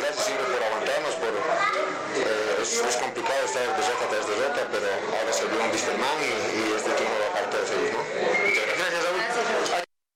gracias 0.00 0.24
siempre 0.26 0.46
por 0.52 0.62
aguantarnos, 0.62 1.14
por, 1.16 1.32
eh, 1.32 2.62
es, 2.62 2.72
es, 2.76 2.96
complicado 2.96 3.40
estar 3.44 3.62
derrota 3.62 4.04
tras 4.10 4.26
derrota, 4.28 4.68
pero 4.70 4.88
ahora 5.16 5.32
se 5.32 5.44
vio 5.46 5.64
un 5.64 5.70
Wisterman 5.70 6.18
y, 6.20 6.32
y 6.60 6.74
este 6.76 6.90
equipo 6.92 7.12
va 7.20 7.26
a 7.28 7.32
parte 7.40 7.56
de 7.56 7.66
seguir, 7.66 7.92
¿no? 7.92 8.00
Muchas 8.00 8.64
gracias. 8.66 8.76
Gracias, 8.76 9.04
Raúl. 9.04 9.25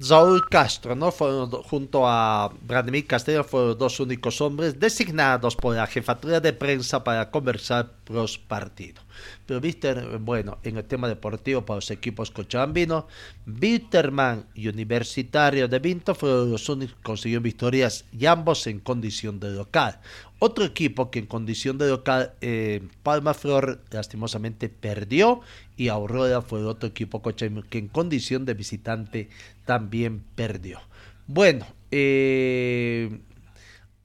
Saúl 0.01 0.49
Castro, 0.49 0.95
¿no? 0.97 1.11
Junto 1.11 2.09
a 2.09 2.51
Vladimir 2.63 3.07
Castillo, 3.07 3.45
fueron 3.45 3.69
los 3.69 3.79
dos 3.79 4.01
únicos 4.01 4.41
hombres 4.41 4.81
designados 4.81 5.57
por 5.57 5.77
la 5.77 5.87
jefatura 5.87 6.41
de 6.41 6.55
prensa 6.55 7.05
para 7.05 7.31
conversar 7.31 7.93
los 8.07 8.39
partidos. 8.39 9.05
Pero 9.47 9.61
Víster, 9.61 10.19
bueno, 10.19 10.59
en 10.63 10.77
el 10.77 10.85
tema 10.85 11.09
deportivo 11.09 11.65
para 11.65 11.77
los 11.79 11.91
equipos 11.91 12.31
cochabambinos, 12.31 13.05
Bitterman 13.47 14.47
y 14.55 14.69
Universitario 14.69 15.69
de 15.69 15.79
Vinto 15.79 16.15
fueron 16.15 16.51
los 16.51 16.69
únicos 16.69 16.97
que 16.97 17.03
consiguieron 17.03 17.43
victorias 17.43 18.05
y 18.17 18.27
ambos 18.27 18.67
en 18.67 18.81
condición 18.81 19.41
de 19.41 19.51
local. 19.51 20.01
Otro 20.39 20.65
equipo 20.65 21.11
que 21.11 21.19
en 21.19 21.27
condición 21.27 21.77
de 21.77 21.89
local, 21.89 22.33
eh, 22.41 22.81
Palma 23.03 23.35
Flor, 23.35 23.83
lastimosamente 23.91 24.69
perdió 24.69 25.43
y 25.77 25.89
Aurora 25.89 26.41
fue 26.41 26.65
otro 26.65 26.89
equipo 26.89 27.23
que 27.23 27.79
en 27.79 27.89
condición 27.89 28.47
de 28.47 28.55
visitante 28.55 29.29
también 29.67 30.23
perdió. 30.35 30.81
Bueno, 31.27 31.67
eh, 31.91 33.21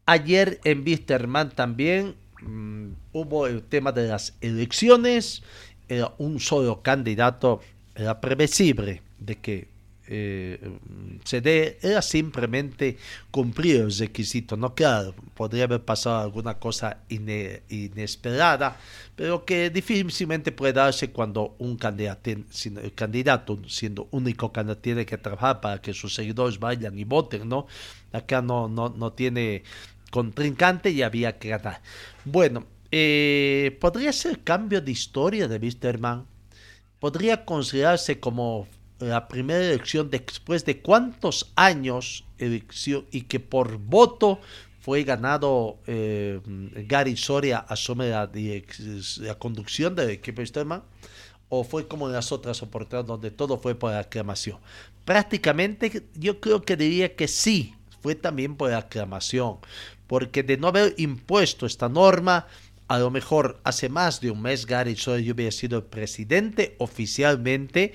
ayer 0.05 0.59
en 0.63 0.84
Wisterman 0.84 1.51
también 1.51 2.16
mmm, 2.45 2.93
hubo 3.13 3.47
el 3.47 3.63
tema 3.63 3.91
de 3.91 4.07
las 4.07 4.33
elecciones, 4.41 5.43
era 5.87 6.13
un 6.17 6.39
solo 6.39 6.81
candidato, 6.81 7.61
era 7.95 8.19
previsible 8.19 9.01
de 9.19 9.35
que 9.35 9.75
eh, 10.07 10.59
se 11.23 11.41
dé, 11.41 11.79
era 11.81 12.01
simplemente 12.01 12.97
cumplir 13.31 13.77
el 13.77 13.97
requisito, 13.97 14.55
no 14.55 14.75
claro, 14.75 15.15
podría 15.33 15.63
haber 15.63 15.83
pasado 15.83 16.19
alguna 16.19 16.59
cosa 16.59 16.99
ine, 17.09 17.63
inesperada, 17.69 18.77
pero 19.15 19.45
que 19.45 19.71
difícilmente 19.71 20.51
puede 20.51 20.73
darse 20.73 21.09
cuando 21.11 21.55
un 21.57 21.75
candidato, 21.77 22.29
el 22.29 22.93
candidato, 22.93 23.59
siendo 23.67 24.07
único 24.11 24.51
candidato, 24.51 24.81
tiene 24.81 25.05
que 25.07 25.17
trabajar 25.17 25.59
para 25.59 25.81
que 25.81 25.93
sus 25.93 26.13
seguidores 26.13 26.59
vayan 26.59 26.97
y 26.99 27.03
voten, 27.03 27.49
¿no? 27.49 27.65
Acá 28.11 28.43
no, 28.43 28.67
no, 28.67 28.89
no 28.89 29.11
tiene 29.13 29.63
contrincante 30.16 30.91
y 30.91 31.01
había 31.01 31.38
que 31.39 31.49
ganar. 31.49 31.82
Bueno, 32.24 32.66
eh, 32.89 33.78
podría 33.82 34.13
ser 34.13 34.39
cambio 34.45 34.80
de 34.80 34.89
historia 34.89 35.49
de 35.49 35.57
Wisterman, 35.57 36.26
podría 37.01 37.43
considerarse 37.43 38.22
como 38.22 38.66
la 38.99 39.28
primera 39.28 39.59
elección 39.59 40.09
después 40.09 40.63
de 40.63 40.82
cuántos 40.82 41.51
años 41.57 42.24
elección 42.38 43.05
y 43.11 43.24
que 43.24 43.41
por 43.41 43.78
voto 43.78 44.39
fue 44.80 45.03
ganado 45.03 45.80
eh, 45.86 46.39
Gary 46.88 47.18
Soria 47.18 47.57
asume 47.57 48.07
la, 48.07 48.32
la 49.18 49.36
conducción 49.36 49.95
del 49.95 50.11
equipo 50.11 50.38
de 50.38 50.43
Wisterman 50.43 50.82
o 51.49 51.66
fue 51.66 51.89
como 51.89 52.07
en 52.07 52.13
las 52.13 52.32
otras 52.32 52.63
oportunidades 52.63 53.07
donde 53.07 53.32
todo 53.32 53.57
fue 53.57 53.76
por 53.76 53.93
aclamación. 53.93 54.59
Prácticamente 55.03 56.03
yo 56.13 56.39
creo 56.39 56.61
que 56.61 56.78
diría 56.78 57.18
que 57.18 57.28
sí, 57.28 57.76
fue 58.05 58.13
también 58.13 58.55
por 58.55 58.72
aclamación, 58.72 59.57
porque 60.07 60.43
de 60.43 60.57
no 60.57 60.67
haber 60.67 60.93
impuesto 60.97 61.65
esta 61.65 61.89
norma, 61.89 62.47
a 62.87 62.99
lo 62.99 63.09
mejor 63.09 63.59
hace 63.63 63.89
más 63.89 64.21
de 64.21 64.31
un 64.31 64.41
mes 64.41 64.65
Gary 64.65 64.95
Soria 64.95 65.33
hubiera 65.33 65.51
sido 65.51 65.85
presidente 65.85 66.75
oficialmente, 66.77 67.93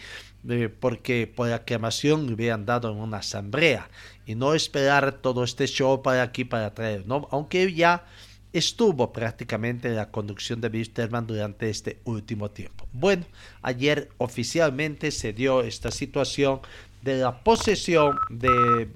eh, 0.49 0.69
porque 0.69 1.27
por 1.33 1.53
aclamación 1.53 2.33
hubieran 2.33 2.67
dado 2.67 2.91
en 2.91 2.99
una 2.99 3.19
asamblea 3.19 3.89
y 4.27 4.35
no 4.35 4.55
esperar 4.55 5.13
todo 5.13 5.45
este 5.45 5.67
show 5.67 6.03
para 6.03 6.23
aquí 6.23 6.45
para 6.45 6.75
traer, 6.75 7.07
¿no? 7.07 7.29
aunque 7.31 7.73
ya 7.73 8.05
estuvo 8.53 9.13
prácticamente 9.13 9.89
en 9.89 9.97
la 9.97 10.11
conducción 10.11 10.61
de 10.61 10.69
Wisterman 10.69 11.27
durante 11.27 11.71
este 11.71 12.01
último 12.05 12.51
tiempo. 12.51 12.87
Bueno, 12.93 13.25
ayer 13.63 14.09
oficialmente 14.19 15.11
se 15.13 15.33
dio 15.33 15.63
esta 15.63 15.91
situación 15.91 16.61
de 17.03 17.19
la 17.19 17.43
posesión 17.43 18.19
de, 18.29 18.89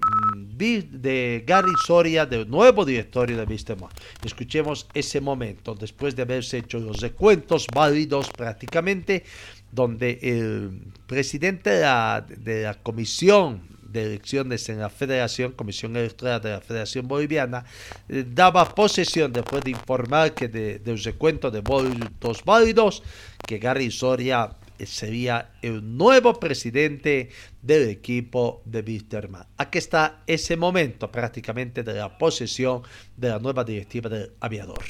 de 0.90 1.44
Gary 1.46 1.72
Soria, 1.86 2.26
del 2.26 2.48
nuevo 2.48 2.84
directorio 2.84 3.36
de 3.36 3.44
Wisterman. 3.44 3.90
Escuchemos 4.24 4.86
ese 4.94 5.20
momento, 5.20 5.74
después 5.74 6.14
de 6.14 6.22
haberse 6.22 6.58
hecho 6.58 6.78
los 6.78 7.00
recuentos 7.00 7.66
válidos 7.74 8.28
prácticamente, 8.30 9.24
donde 9.72 10.18
el 10.22 10.82
presidente 11.06 11.70
de 11.70 11.80
la, 11.80 12.24
de 12.26 12.76
comisión 12.82 13.74
de 13.94 14.02
elecciones 14.02 14.68
en 14.68 14.80
la 14.80 14.90
Federación, 14.90 15.52
Comisión 15.52 15.96
Electoral 15.96 16.42
de 16.42 16.50
la 16.50 16.60
Federación 16.60 17.06
Boliviana, 17.06 17.64
eh, 18.08 18.24
daba 18.28 18.68
posesión 18.74 19.32
después 19.32 19.62
de 19.62 19.70
informar 19.70 20.34
que 20.34 20.48
de, 20.48 20.80
del 20.80 21.02
recuento 21.02 21.50
de 21.50 21.60
votos 21.60 22.44
válidos, 22.44 23.02
que 23.46 23.58
Gary 23.58 23.90
Soria 23.92 24.50
sería 24.84 25.52
el 25.62 25.96
nuevo 25.96 26.34
presidente 26.34 27.30
del 27.62 27.88
equipo 27.88 28.62
de 28.64 28.80
Wisterman. 28.80 29.46
Aquí 29.56 29.78
está 29.78 30.22
ese 30.26 30.56
momento 30.56 31.10
prácticamente 31.10 31.82
de 31.82 31.94
la 31.94 32.18
posesión 32.18 32.82
de 33.16 33.28
la 33.28 33.38
nueva 33.38 33.64
directiva 33.64 34.08
del 34.08 34.32
aviador. 34.40 34.84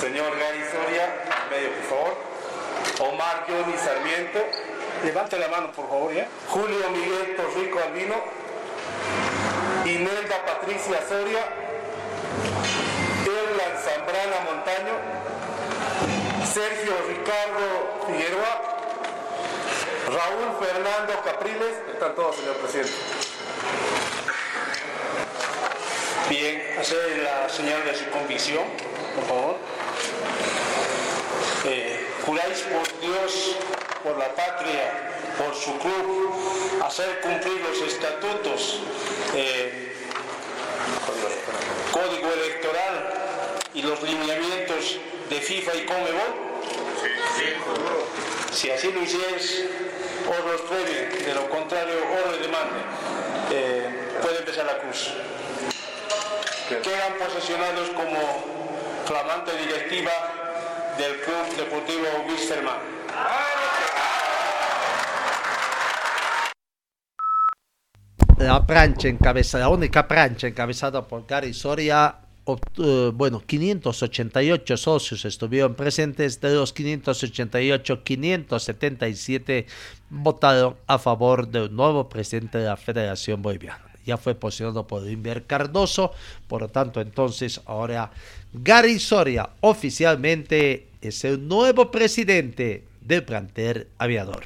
Señor 0.00 0.30
Gary 0.38 0.62
Soria, 0.70 1.24
medio 1.50 1.70
por 1.72 1.84
favor. 1.88 3.12
Omar 3.12 3.44
Johnny 3.46 3.76
Sarmiento. 3.76 4.38
Levante 5.04 5.38
la 5.38 5.48
mano, 5.48 5.72
por 5.72 5.88
favor, 5.88 6.14
¿ya? 6.14 6.26
Julio 6.48 6.90
Miguel 6.90 7.36
Torrico 7.36 7.78
Albino. 7.78 8.14
Inelda 9.84 10.44
Patricia 10.46 11.00
Soria. 11.08 11.44
Erlan 13.26 13.76
Zambrana 13.82 14.40
Montaño. 14.44 15.25
Sergio 16.52 16.94
Ricardo 17.08 18.06
Figueroa. 18.06 18.62
Raúl 20.06 20.64
Fernando 20.64 21.20
Capriles. 21.24 21.74
Están 21.92 22.14
todos, 22.14 22.36
señor 22.36 22.56
presidente. 22.56 22.92
Bien, 26.28 26.78
hacer 26.78 27.18
la 27.18 27.48
señal 27.48 27.84
de 27.84 27.94
su 27.94 28.10
convicción, 28.10 28.64
por 29.14 29.24
favor. 29.26 29.56
Eh, 31.64 32.06
juráis 32.24 32.60
por 32.60 33.00
Dios, 33.00 33.56
por 34.02 34.16
la 34.16 34.28
patria, 34.34 35.12
por 35.38 35.54
su 35.54 35.76
club, 35.78 36.32
hacer 36.84 37.20
cumplir 37.20 37.60
los 37.60 37.80
estatutos, 37.82 38.80
eh, 39.34 39.92
código 41.92 42.32
electoral 42.32 43.12
y 43.74 43.82
los 43.82 44.02
lineamientos 44.02 44.45
de 45.36 45.42
FIFA 45.42 45.74
y 45.74 45.84
Comebol? 45.84 46.32
Sí. 47.36 47.44
Si 48.52 48.70
así 48.70 48.90
lo 48.90 49.02
hicieis, 49.02 49.64
os 50.26 50.50
los 50.50 50.60
prueben, 50.62 51.24
de 51.26 51.34
lo 51.34 51.50
contrario 51.50 51.94
os 51.94 52.32
lo 52.32 52.38
demande 52.38 52.80
eh, 53.52 54.18
puede 54.22 54.38
empezar 54.38 54.64
la 54.64 54.78
cruz. 54.78 55.12
Quedan 56.68 57.12
posesionados 57.18 57.90
como 57.90 58.18
flamante 59.04 59.52
directiva 59.58 60.10
del 60.96 61.20
Club 61.20 61.56
Deportivo 61.56 62.06
Wisterman. 62.28 62.96
La 68.38 68.66
plancha 68.66 69.08
encabezada, 69.08 69.64
la 69.64 69.68
única 69.68 70.08
plancha 70.08 70.46
encabezada 70.46 71.06
por 71.06 71.26
Gary 71.26 71.52
Soria 71.52 72.25
eh, 72.78 73.10
bueno, 73.12 73.42
588 73.44 74.76
socios 74.76 75.24
estuvieron 75.24 75.74
presentes, 75.74 76.40
de 76.40 76.54
los 76.54 76.72
588, 76.72 78.04
577 78.04 79.66
votaron 80.10 80.76
a 80.86 80.98
favor 80.98 81.48
del 81.48 81.74
nuevo 81.74 82.08
presidente 82.08 82.58
de 82.58 82.66
la 82.66 82.76
Federación 82.76 83.42
Boliviana. 83.42 83.84
Ya 84.04 84.16
fue 84.16 84.36
posicionado 84.36 84.86
por 84.86 85.08
Inver 85.08 85.46
Cardoso, 85.46 86.12
por 86.46 86.62
lo 86.62 86.68
tanto 86.68 87.00
entonces 87.00 87.60
ahora 87.66 88.12
Gary 88.52 89.00
Soria 89.00 89.50
oficialmente 89.60 90.86
es 91.00 91.24
el 91.24 91.48
nuevo 91.48 91.90
presidente 91.90 92.84
del 93.00 93.24
plantel 93.24 93.88
aviador. 93.98 94.44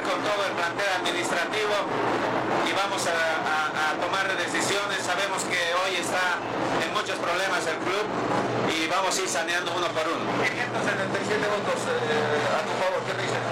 con 0.00 0.16
todo 0.24 0.40
el 0.48 0.52
plantel 0.56 0.88
administrativo 1.04 1.76
y 2.64 2.72
vamos 2.72 3.04
a, 3.04 3.92
tomar 4.00 4.24
decisiones. 4.40 5.04
Sabemos 5.04 5.44
que 5.44 5.60
hoy 5.84 6.00
está 6.00 6.40
en 6.80 6.90
muchos 6.96 7.20
problemas 7.20 7.60
el 7.68 7.76
club 7.84 8.08
y 8.72 8.88
vamos 8.88 9.12
a 9.12 9.20
ir 9.20 9.28
saneando 9.28 9.68
uno 9.76 9.86
por 9.92 10.08
uno. 10.08 10.24
577 10.40 11.44
votos 11.44 11.80
eh, 11.92 12.56
a 12.56 12.60
tu 12.64 12.72
favor, 12.80 13.04
¿qué 13.04 13.14
dices? 13.20 13.42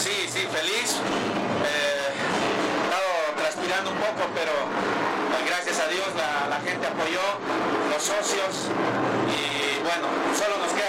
Sí, 0.00 0.16
sí, 0.32 0.48
feliz. 0.48 0.96
Eh, 0.96 2.08
estado 2.88 3.12
transpirando 3.36 3.92
un 3.92 4.00
poco, 4.00 4.32
pero 4.32 4.56
pues, 4.64 5.44
gracias 5.44 5.76
a 5.76 5.86
Dios 5.92 6.08
la, 6.16 6.56
gente 6.64 6.88
apoyó, 6.88 7.20
los 7.92 8.00
socios 8.00 8.72
y 9.28 9.76
bueno, 9.84 10.08
solo 10.32 10.56
nos 10.56 10.72
queda 10.72 10.79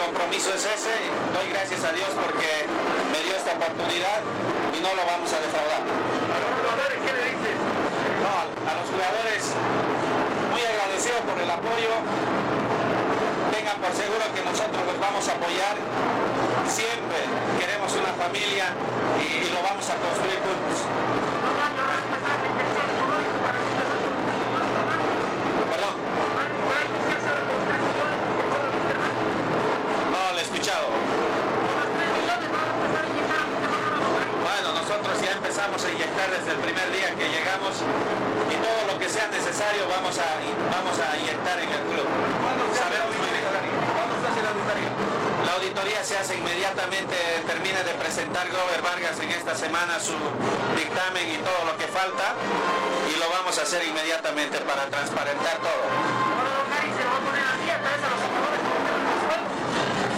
el 0.00 0.06
compromiso 0.06 0.48
es 0.54 0.64
ese. 0.64 0.96
Doy 1.36 1.52
gracias 1.52 1.84
a 1.84 1.92
Dios 1.92 2.08
porque 2.16 2.64
me 3.12 3.20
dio 3.20 3.36
esta 3.36 3.52
oportunidad 3.52 4.24
y 4.72 4.80
no 4.80 4.88
lo 4.96 5.04
vamos 5.04 5.28
a 5.28 5.38
defraudar. 5.44 5.84
¿A 5.84 6.36
los 6.40 6.52
jugadores 6.56 6.98
qué 7.04 7.12
le 7.12 7.24
dices? 7.36 7.56
No, 8.24 8.32
a 8.64 8.72
los 8.80 8.88
jugadores 8.88 9.44
muy 10.56 10.64
agradecido 10.64 11.20
por 11.28 11.36
el 11.36 11.50
apoyo. 11.52 11.92
Tengan 13.52 13.76
por 13.76 13.92
seguro 13.92 14.24
que 14.32 14.40
nosotros 14.40 14.80
los 14.88 14.96
vamos 14.96 15.20
a 15.28 15.32
apoyar. 15.36 15.76
Siempre 16.64 17.20
queremos 17.60 17.92
una 17.92 18.16
familia 18.16 18.72
y 19.20 19.52
lo 19.52 19.60
vamos 19.60 19.84
a 19.84 20.00
construir 20.00 20.40
juntos. 20.40 21.19
desde 36.28 36.52
el 36.52 36.60
primer 36.60 36.92
día 36.92 37.14
que 37.16 37.24
llegamos 37.32 37.80
y 37.80 38.56
todo 38.60 38.92
lo 38.92 38.98
que 38.98 39.08
sea 39.08 39.28
necesario 39.28 39.88
vamos 39.88 40.18
a, 40.20 40.36
vamos 40.68 40.96
a 41.00 41.16
inyectar 41.16 41.56
en 41.56 41.70
el 41.72 41.82
club. 41.88 42.04
¿Cuándo 42.44 42.68
se 42.76 42.82
hace 42.84 42.92
la 42.92 43.04
auditoría? 43.08 44.92
La 45.46 45.52
auditoría 45.56 46.04
se 46.04 46.18
hace 46.18 46.36
inmediatamente, 46.36 47.16
termina 47.46 47.80
de 47.82 47.94
presentar 47.96 48.48
Grover 48.48 48.82
Vargas 48.82 49.18
en 49.20 49.30
esta 49.30 49.54
semana 49.56 49.98
su 49.98 50.12
dictamen 50.76 51.24
y 51.24 51.38
todo 51.40 51.64
lo 51.64 51.76
que 51.80 51.88
falta 51.88 52.36
y 53.08 53.16
lo 53.18 53.28
vamos 53.30 53.56
a 53.58 53.62
hacer 53.62 53.82
inmediatamente 53.88 54.58
para 54.60 54.86
transparentar 54.92 55.56
todo. 55.64 55.84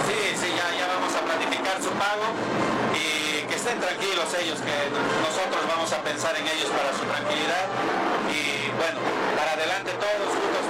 Sí, 0.07 0.18
sí, 0.34 0.48
ya, 0.50 0.66
ya 0.78 0.86
vamos 0.98 1.14
a 1.14 1.20
planificar 1.22 1.78
su 1.78 1.90
pago 1.94 2.62
estén 3.63 3.79
tranquilos 3.79 4.27
ellos, 4.43 4.59
que 4.59 4.75
nosotros 5.23 5.63
vamos 5.71 5.87
a 5.95 6.03
pensar 6.03 6.35
en 6.35 6.43
ellos 6.51 6.67
para 6.75 6.91
su 6.99 7.07
tranquilidad. 7.07 7.71
Y 8.27 8.67
bueno, 8.75 8.99
para 9.39 9.55
adelante 9.55 9.95
todos 10.03 10.35
juntos, 10.35 10.65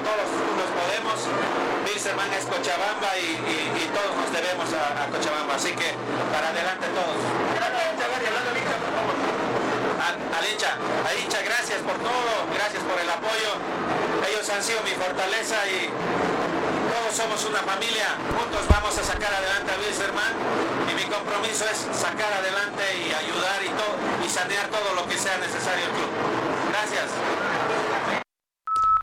todos 0.00 0.28
juntos 0.32 0.68
podemos. 0.72 1.16
Bilserman 1.84 2.32
es 2.32 2.48
Cochabamba 2.48 3.12
y, 3.20 3.36
todos 3.92 4.16
nos 4.16 4.32
debemos 4.32 4.64
a, 4.72 5.12
Cochabamba. 5.12 5.60
Así 5.60 5.76
que 5.76 5.92
para 6.32 6.48
adelante 6.48 6.88
todos. 6.96 7.20
Al 10.32 10.44
hincha, 10.48 10.72
a 11.04 11.10
hincha, 11.14 11.40
gracias 11.44 11.84
por 11.84 12.00
todo, 12.00 12.32
gracias 12.56 12.82
por 12.82 12.96
el 12.96 13.10
apoyo. 13.12 13.60
Ellos 14.24 14.48
han 14.48 14.62
sido 14.64 14.80
mi 14.88 14.96
fortaleza 14.96 15.60
y 15.68 15.92
todos 17.12 17.28
somos 17.28 17.44
una 17.50 17.62
familia, 17.62 18.16
juntos 18.38 18.66
vamos 18.70 18.96
a 18.96 19.02
sacar 19.02 19.32
adelante 19.34 19.72
a 19.72 19.78
Wilstermann 19.78 20.32
y 20.90 20.94
mi 20.94 21.02
compromiso 21.02 21.64
es 21.70 21.78
sacar 21.96 22.32
adelante 22.32 22.82
y 23.06 23.12
ayudar 23.12 23.62
y, 23.62 23.68
todo, 23.68 24.24
y 24.24 24.28
sanear 24.28 24.68
todo 24.68 24.94
lo 24.94 25.06
que 25.08 25.18
sea 25.18 25.36
necesario 25.38 25.84
el 25.84 25.90
club. 25.90 26.10
Gracias. 26.70 27.10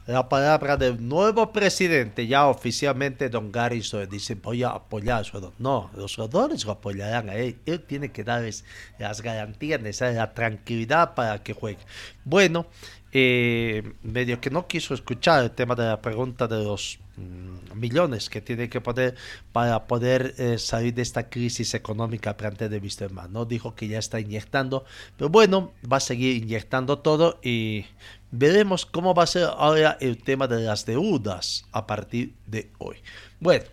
La 0.08 0.28
palabra 0.28 0.76
del 0.76 1.08
nuevo 1.08 1.52
presidente, 1.52 2.26
ya 2.26 2.48
oficialmente 2.48 3.30
Don 3.30 3.52
Garrison, 3.52 4.10
dice 4.10 4.34
voy 4.34 4.64
a 4.64 4.70
apoyar 4.70 5.22
a 5.22 5.24
su 5.24 5.34
jugador. 5.34 5.54
No, 5.60 5.92
los 5.96 6.16
jugadores 6.16 6.66
lo 6.66 6.72
apoyarán 6.72 7.30
a 7.30 7.36
él. 7.36 7.60
Él 7.68 7.84
tiene 7.84 8.12
que 8.12 8.24
darles 8.24 8.66
las 8.98 9.22
garantías 9.22 9.80
necesarias, 9.80 10.18
la 10.18 10.34
tranquilidad 10.34 11.14
para 11.14 11.44
que 11.44 11.54
juegue. 11.54 11.78
Bueno, 12.26 12.66
eh, 13.12 13.94
medio 14.04 14.40
que 14.40 14.50
no 14.50 14.68
quiso 14.68 14.94
escuchar 14.94 15.44
el 15.44 15.52
tema 15.52 15.76
de 15.76 15.86
la 15.86 16.02
pregunta 16.02 16.48
de 16.48 16.64
los 16.64 17.00
mm, 17.18 17.78
millones 17.78 18.30
que 18.30 18.42
tiene 18.42 18.70
que 18.70 18.82
poner 18.82 19.16
para 19.52 19.88
poder 19.88 20.36
eh, 20.38 20.58
salir 20.58 20.94
de 20.94 21.02
esta 21.02 21.30
crisis 21.30 21.74
económica 21.74 22.38
plantea 22.38 22.70
de 22.70 22.80
Mr. 22.80 23.12
Man, 23.12 23.34
¿no? 23.34 23.46
Dijo 23.46 23.74
que 23.76 23.88
ya 23.88 24.00
está 24.00 24.20
inyectando, 24.20 24.86
pero 25.18 25.30
bueno, 25.30 25.74
va 25.92 25.98
a 25.98 26.02
seguir 26.02 26.44
inyectando 26.44 27.00
todo 27.00 27.40
y 27.42 27.86
veremos 28.32 28.86
cómo 28.86 29.14
va 29.14 29.24
a 29.24 29.28
ser 29.28 29.44
ahora 29.44 29.98
el 30.02 30.22
tema 30.22 30.48
de 30.48 30.62
las 30.62 30.86
deudas 30.86 31.66
a 31.72 31.88
partir 31.88 32.34
de 32.46 32.70
hoy. 32.78 32.98
Bueno, 33.40 33.66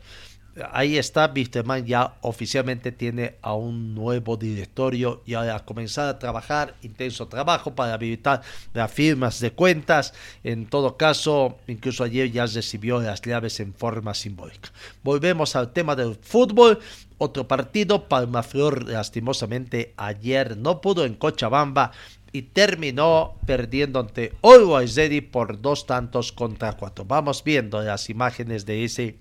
ahí 0.73 0.97
está, 0.97 1.29
Bisterman 1.29 1.85
ya 1.85 2.17
oficialmente 2.23 2.93
tiene 2.93 3.37
a 3.43 3.55
un 3.55 3.95
nuevo 3.95 4.37
directorio 4.37 5.23
y 5.27 5.35
ha 5.35 5.59
comenzado 5.65 6.11
a 6.11 6.19
trabajar, 6.19 6.75
intenso 6.83 7.29
trabajo 7.29 7.75
para 7.75 7.95
habilitar 7.95 8.43
las 8.73 8.91
firmas 8.91 9.41
de 9.41 9.53
cuentas. 9.53 10.15
En 10.45 10.67
todo 10.67 10.97
caso, 10.97 11.59
incluso 11.67 12.05
ayer 12.05 12.31
ya 12.31 12.47
recibió 12.47 13.01
las 13.01 13.21
llaves 13.23 13.61
en 13.61 13.75
forma 13.75 14.15
simbólica. 14.15 14.71
Volvemos 15.03 15.57
al 15.57 15.73
tema 15.73 15.95
del 15.97 16.15
fútbol. 16.15 16.79
Otro 17.19 17.49
partido, 17.49 18.09
Palmaflor 18.09 18.89
lastimosamente 18.89 19.95
ayer 19.97 20.57
no 20.57 20.81
pudo 20.81 21.05
en 21.05 21.15
Cochabamba 21.15 21.93
y 22.33 22.43
terminó 22.43 23.37
perdiendo 23.47 24.01
ante 24.01 24.35
Always 24.43 24.95
Ready 24.97 25.23
por 25.23 25.61
dos 25.61 25.87
tantos 25.87 26.33
contra 26.33 26.75
cuatro. 26.75 27.07
Vamos 27.07 27.43
viendo 27.43 27.81
las 27.81 28.11
imágenes 28.11 28.67
de 28.67 28.85
ese 28.85 29.17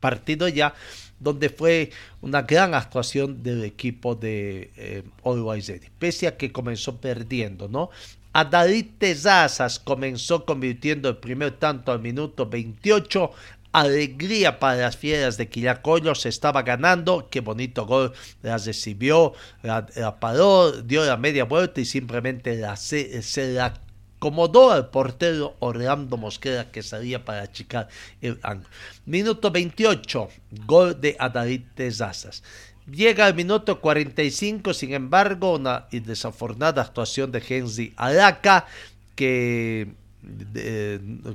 partido 0.00 0.48
ya, 0.48 0.74
donde 1.20 1.50
fue 1.50 1.90
una 2.22 2.42
gran 2.42 2.74
actuación 2.74 3.42
del 3.42 3.64
equipo 3.64 4.14
de 4.14 4.70
eh, 4.76 5.02
Always 5.24 5.72
pese 5.98 6.26
a 6.26 6.36
que 6.36 6.50
comenzó 6.50 6.96
perdiendo, 6.96 7.68
¿no? 7.68 7.90
David 8.32 8.86
Tezazas 8.98 9.78
comenzó 9.78 10.44
convirtiendo 10.44 11.08
el 11.08 11.16
primer 11.16 11.52
tanto 11.52 11.92
al 11.92 12.00
minuto 12.00 12.46
28. 12.48 13.30
Alegría 13.72 14.58
para 14.58 14.76
las 14.80 14.96
fieras 14.96 15.36
de 15.36 15.48
Quillacollo, 15.48 16.16
se 16.16 16.28
estaba 16.28 16.62
ganando, 16.62 17.28
qué 17.30 17.40
bonito 17.40 17.86
gol, 17.86 18.12
la 18.42 18.58
recibió, 18.58 19.32
la, 19.62 19.86
paró, 20.18 20.72
dio 20.72 21.04
la 21.04 21.16
media 21.16 21.44
vuelta 21.44 21.80
y 21.80 21.84
simplemente 21.84 22.60
se 22.76 23.52
la 23.52 23.74
acomodó 24.20 24.70
al 24.70 24.90
portero 24.90 25.56
Orlando 25.60 26.18
Mosquera 26.18 26.70
que 26.70 26.82
salía 26.82 27.24
para 27.24 27.40
achicar 27.40 27.88
el 28.20 28.38
ángulo. 28.42 28.68
Minuto 29.06 29.50
28, 29.50 30.28
gol 30.66 31.00
de 31.00 31.16
Adalit 31.18 31.64
Tezazas. 31.74 32.42
Llega 32.86 33.26
el 33.26 33.34
minuto 33.34 33.80
45, 33.80 34.74
sin 34.74 34.92
embargo, 34.92 35.54
una 35.54 35.86
desafortunada 35.90 36.82
actuación 36.82 37.32
de 37.32 37.42
Henry 37.48 37.94
Araca 37.96 38.66
que 39.14 39.88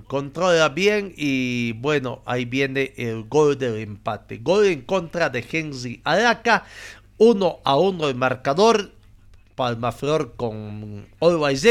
controla 0.05 0.69
bien 0.69 1.11
y 1.17 1.71
bueno, 1.73 2.21
ahí 2.25 2.45
viene 2.45 2.93
el 2.97 3.23
gol 3.23 3.57
del 3.57 3.77
empate. 3.77 4.37
Gol 4.37 4.67
en 4.67 4.81
contra 4.81 5.31
de 5.31 5.43
Henry 5.51 6.01
Araca, 6.03 6.65
1 7.17 7.59
a 7.63 7.77
1 7.77 8.09
el 8.09 8.15
marcador, 8.15 8.91
Palmaflor 9.55 10.35
con 10.35 11.07
Always 11.19 11.63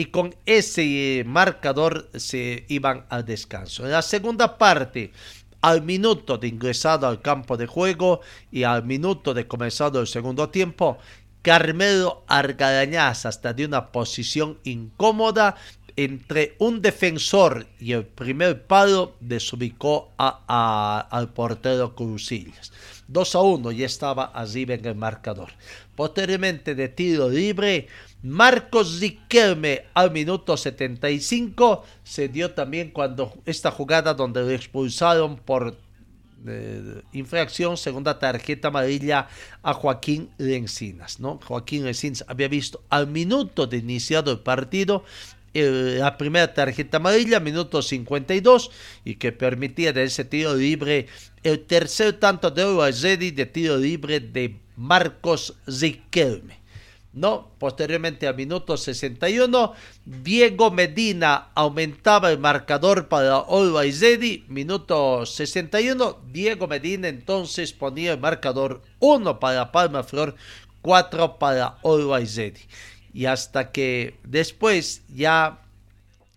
y 0.00 0.06
con 0.06 0.34
ese 0.46 1.24
marcador 1.26 2.08
se 2.14 2.64
iban 2.68 3.04
al 3.10 3.26
descanso. 3.26 3.84
En 3.84 3.92
la 3.92 4.00
segunda 4.00 4.56
parte, 4.56 5.12
al 5.60 5.82
minuto 5.82 6.38
de 6.38 6.48
ingresado 6.48 7.06
al 7.06 7.20
campo 7.20 7.58
de 7.58 7.66
juego 7.66 8.22
y 8.50 8.62
al 8.62 8.82
minuto 8.86 9.34
de 9.34 9.46
comenzado 9.46 10.00
el 10.00 10.06
segundo 10.06 10.48
tiempo, 10.48 10.96
Carmelo 11.42 12.24
Argarañaz 12.28 13.26
hasta 13.26 13.52
de 13.52 13.66
una 13.66 13.92
posición 13.92 14.58
incómoda 14.64 15.56
entre 15.96 16.54
un 16.60 16.80
defensor 16.80 17.66
y 17.78 17.92
el 17.92 18.06
primer 18.06 18.62
palo 18.66 19.16
desubicó 19.20 20.12
a, 20.16 21.08
al 21.10 21.28
portero 21.28 21.94
Crucillas. 21.94 22.72
2 23.08 23.34
a 23.34 23.40
1 23.40 23.72
ya 23.72 23.84
estaba 23.84 24.24
arriba 24.26 24.74
en 24.74 24.86
el 24.86 24.94
marcador. 24.94 25.50
Posteriormente 25.94 26.74
de 26.74 26.88
tiro 26.88 27.28
libre, 27.28 27.88
Marcos 28.22 29.00
Riquelme 29.00 29.86
al 29.94 30.10
minuto 30.10 30.56
75 30.56 31.84
se 32.04 32.28
dio 32.28 32.52
también 32.52 32.90
cuando 32.90 33.32
esta 33.46 33.70
jugada 33.70 34.14
donde 34.14 34.42
le 34.42 34.54
expulsaron 34.54 35.36
por 35.36 35.76
eh, 36.46 37.02
infracción, 37.12 37.76
segunda 37.76 38.18
tarjeta 38.18 38.68
amarilla 38.68 39.28
a 39.62 39.72
Joaquín 39.74 40.30
Lencinas, 40.38 41.20
¿no? 41.20 41.38
Joaquín 41.44 41.84
Lencinas 41.84 42.24
había 42.28 42.48
visto 42.48 42.82
al 42.90 43.06
minuto 43.06 43.66
de 43.66 43.78
iniciado 43.78 44.32
el 44.32 44.40
partido 44.40 45.04
la 45.52 46.16
primera 46.16 46.54
tarjeta 46.54 46.98
amarilla, 46.98 47.40
minuto 47.40 47.82
52, 47.82 48.70
y 49.04 49.16
que 49.16 49.32
permitía 49.32 49.92
de 49.92 50.04
ese 50.04 50.24
tiro 50.24 50.54
libre 50.54 51.08
el 51.42 51.64
tercer 51.64 52.20
tanto 52.20 52.50
de 52.50 52.64
Ready 53.02 53.32
de 53.32 53.46
tiro 53.46 53.76
libre 53.76 54.20
de 54.20 54.60
Marcos 54.76 55.56
Riquelme. 55.66 56.59
No, 57.12 57.50
posteriormente 57.58 58.28
al 58.28 58.36
minuto 58.36 58.76
61, 58.76 59.74
Diego 60.04 60.70
Medina 60.70 61.50
aumentaba 61.54 62.30
el 62.30 62.38
marcador 62.38 63.08
para 63.08 63.36
Always 63.36 64.00
Ready. 64.00 64.44
Minuto 64.46 65.26
61, 65.26 66.20
Diego 66.30 66.68
Medina 66.68 67.08
entonces 67.08 67.72
ponía 67.72 68.12
el 68.12 68.20
marcador 68.20 68.82
1 69.00 69.40
para 69.40 69.72
Palma 69.72 70.04
Flor, 70.04 70.36
4 70.82 71.38
para 71.38 71.78
Always 71.82 72.36
Ready. 72.36 72.60
Y 73.12 73.26
hasta 73.26 73.72
que 73.72 74.14
después, 74.22 75.02
ya 75.08 75.62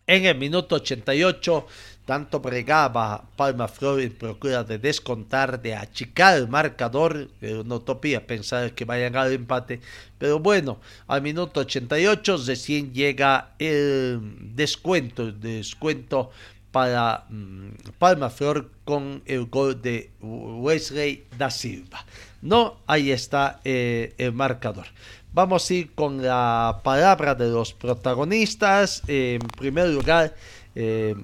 en 0.07 0.25
el 0.25 0.37
minuto 0.39 0.75
88, 0.75 1.67
tanto 2.05 2.39
bregaba 2.39 3.23
Palma 3.35 3.67
Flor 3.67 4.01
en 4.01 4.11
procura 4.11 4.63
de 4.63 4.77
descontar, 4.77 5.61
de 5.61 5.75
achicar 5.75 6.37
el 6.37 6.47
marcador, 6.47 7.29
una 7.41 7.75
utopía 7.75 8.27
pensar 8.27 8.73
que 8.73 8.85
vayan 8.85 9.15
al 9.15 9.31
empate, 9.31 9.79
pero 10.17 10.39
bueno, 10.39 10.79
al 11.07 11.21
minuto 11.21 11.61
88 11.61 12.37
recién 12.45 12.93
llega 12.93 13.51
el 13.59 14.19
descuento, 14.55 15.23
el 15.23 15.39
descuento 15.39 16.31
para 16.71 17.25
mm, 17.29 17.69
Palma 17.99 18.29
Flor 18.29 18.69
con 18.83 19.21
el 19.25 19.45
gol 19.45 19.81
de 19.81 20.09
Wesley 20.21 21.25
da 21.37 21.49
Silva. 21.49 22.05
No, 22.43 22.75
ahí 22.87 23.09
está 23.09 23.61
eh, 23.63 24.13
el 24.17 24.33
marcador. 24.33 24.87
Vamos 25.31 25.69
a 25.69 25.73
ir 25.73 25.93
con 25.95 26.21
la 26.21 26.81
palabra 26.83 27.35
de 27.35 27.47
los 27.47 27.73
protagonistas. 27.73 29.01
en 29.07 29.39
primer 29.57 29.87
lugar, 29.87 30.35
eh, 30.75 31.15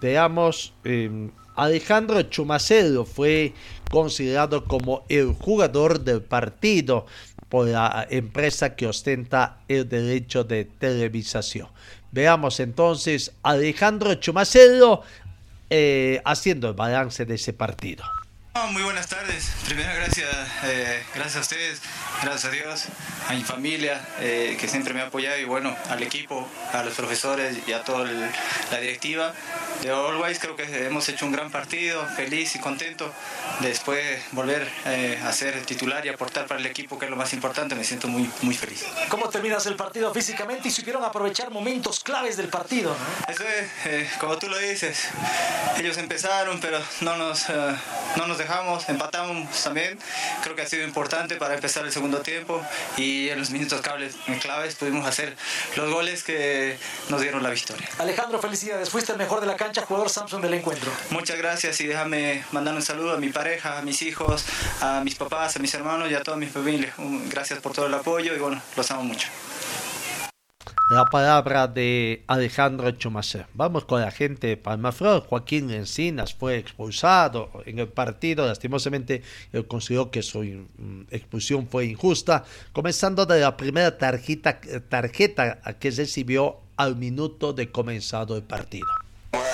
veamos, 0.00 0.74
eh, 0.82 1.30
Alejandro 1.54 2.22
Chumacero 2.22 3.04
fue 3.04 3.54
considerado 3.88 4.64
como 4.64 5.04
el 5.08 5.34
jugador 5.34 6.00
del 6.00 6.22
partido 6.22 7.06
por 7.48 7.68
la 7.68 8.08
empresa 8.10 8.74
que 8.74 8.88
ostenta 8.88 9.58
el 9.68 9.88
derecho 9.88 10.42
de 10.42 10.64
televisación. 10.64 11.68
Veamos 12.10 12.58
entonces 12.58 13.32
Alejandro 13.44 14.14
Chumacero 14.16 15.02
haciendo 16.24 16.68
el 16.68 16.74
balance 16.74 17.24
de 17.24 17.34
ese 17.36 17.52
partido. 17.52 18.04
Muy 18.70 18.82
buenas 18.82 19.08
tardes. 19.08 19.50
Primero, 19.66 19.90
gracias, 19.96 20.30
gracias 21.12 21.36
a 21.36 21.40
ustedes, 21.40 21.82
gracias 22.22 22.44
a 22.44 22.50
Dios, 22.50 22.84
a 23.28 23.32
mi 23.32 23.42
familia 23.42 24.00
eh, 24.20 24.56
que 24.60 24.68
siempre 24.68 24.94
me 24.94 25.00
ha 25.00 25.06
apoyado 25.06 25.38
y 25.38 25.44
bueno, 25.44 25.76
al 25.90 26.02
equipo, 26.04 26.48
a 26.72 26.84
los 26.84 26.94
profesores 26.94 27.58
y 27.66 27.72
a 27.72 27.82
toda 27.82 28.04
la 28.04 28.80
directiva 28.80 29.34
de 29.82 29.90
Always. 29.90 30.38
Creo 30.38 30.54
que 30.54 30.86
hemos 30.86 31.08
hecho 31.08 31.26
un 31.26 31.32
gran 31.32 31.50
partido, 31.50 32.06
feliz 32.16 32.54
y 32.54 32.60
contento. 32.60 33.12
Después 33.60 34.22
volver 34.32 34.70
eh, 34.86 35.20
a 35.24 35.32
ser 35.32 35.60
titular 35.66 36.06
y 36.06 36.10
aportar 36.10 36.46
para 36.46 36.60
el 36.60 36.66
equipo, 36.66 36.96
que 36.96 37.06
es 37.06 37.10
lo 37.10 37.16
más 37.16 37.32
importante, 37.32 37.74
me 37.74 37.84
siento 37.84 38.06
muy, 38.06 38.30
muy 38.42 38.54
feliz. 38.54 38.84
¿Cómo 39.08 39.28
terminas 39.30 39.66
el 39.66 39.74
partido 39.74 40.14
físicamente 40.14 40.68
y 40.68 40.70
supieron 40.70 41.02
aprovechar 41.02 41.50
momentos 41.50 42.00
claves 42.00 42.36
del 42.36 42.48
partido? 42.48 42.96
Eso 43.28 43.42
es, 43.42 43.86
eh, 43.86 44.08
como 44.20 44.38
tú 44.38 44.48
lo 44.48 44.58
dices, 44.58 45.08
ellos 45.76 45.98
empezaron, 45.98 46.60
pero 46.60 46.80
no 47.00 47.16
nos, 47.16 47.48
no 47.48 48.26
nos 48.28 48.38
dejamos, 48.44 48.88
empatamos 48.88 49.62
también. 49.62 49.98
Creo 50.42 50.54
que 50.54 50.62
ha 50.62 50.66
sido 50.66 50.84
importante 50.84 51.36
para 51.36 51.54
empezar 51.54 51.84
el 51.84 51.92
segundo 51.92 52.20
tiempo 52.20 52.62
y 52.96 53.28
en 53.30 53.38
los 53.38 53.50
minutos 53.50 53.80
claves 53.80 54.74
pudimos 54.76 55.06
hacer 55.06 55.36
los 55.76 55.90
goles 55.90 56.22
que 56.22 56.78
nos 57.08 57.20
dieron 57.20 57.42
la 57.42 57.50
victoria. 57.50 57.88
Alejandro, 57.98 58.40
felicidades. 58.40 58.90
Fuiste 58.90 59.12
el 59.12 59.18
mejor 59.18 59.40
de 59.40 59.46
la 59.46 59.56
cancha, 59.56 59.82
jugador 59.82 60.10
Samsung 60.10 60.42
del 60.42 60.54
encuentro. 60.54 60.90
Muchas 61.10 61.38
gracias 61.38 61.80
y 61.80 61.86
déjame 61.86 62.44
mandar 62.52 62.74
un 62.74 62.82
saludo 62.82 63.14
a 63.14 63.18
mi 63.18 63.30
pareja, 63.30 63.78
a 63.78 63.82
mis 63.82 64.02
hijos, 64.02 64.44
a 64.80 65.00
mis 65.00 65.14
papás, 65.14 65.56
a 65.56 65.58
mis 65.58 65.72
hermanos 65.74 66.10
y 66.10 66.14
a 66.14 66.22
toda 66.22 66.36
mi 66.36 66.46
familia. 66.46 66.92
Gracias 67.30 67.58
por 67.60 67.72
todo 67.72 67.86
el 67.86 67.94
apoyo 67.94 68.34
y 68.34 68.38
bueno, 68.38 68.60
los 68.76 68.90
amo 68.90 69.04
mucho 69.04 69.28
la 70.90 71.04
palabra 71.06 71.66
de 71.66 72.24
Alejandro 72.26 72.90
Chumacer. 72.92 73.46
Vamos 73.54 73.84
con 73.84 74.00
la 74.00 74.10
gente 74.10 74.48
de 74.48 74.56
Palmaflor. 74.56 75.26
Joaquín 75.26 75.70
Encinas 75.70 76.34
fue 76.34 76.58
expulsado 76.58 77.50
en 77.64 77.78
el 77.78 77.88
partido. 77.88 78.46
Lastimosamente, 78.46 79.22
él 79.52 79.66
consideró 79.66 80.10
que 80.10 80.22
su 80.22 80.42
mm, 80.42 81.02
expulsión 81.10 81.68
fue 81.68 81.86
injusta. 81.86 82.44
Comenzando 82.72 83.26
de 83.26 83.40
la 83.40 83.56
primera 83.56 83.96
tarjeta, 83.96 84.60
tarjeta 84.88 85.60
que 85.78 85.90
recibió 85.90 86.60
al 86.76 86.96
minuto 86.96 87.52
de 87.52 87.70
comenzado 87.70 88.36
el 88.36 88.42
partido. 88.42 88.86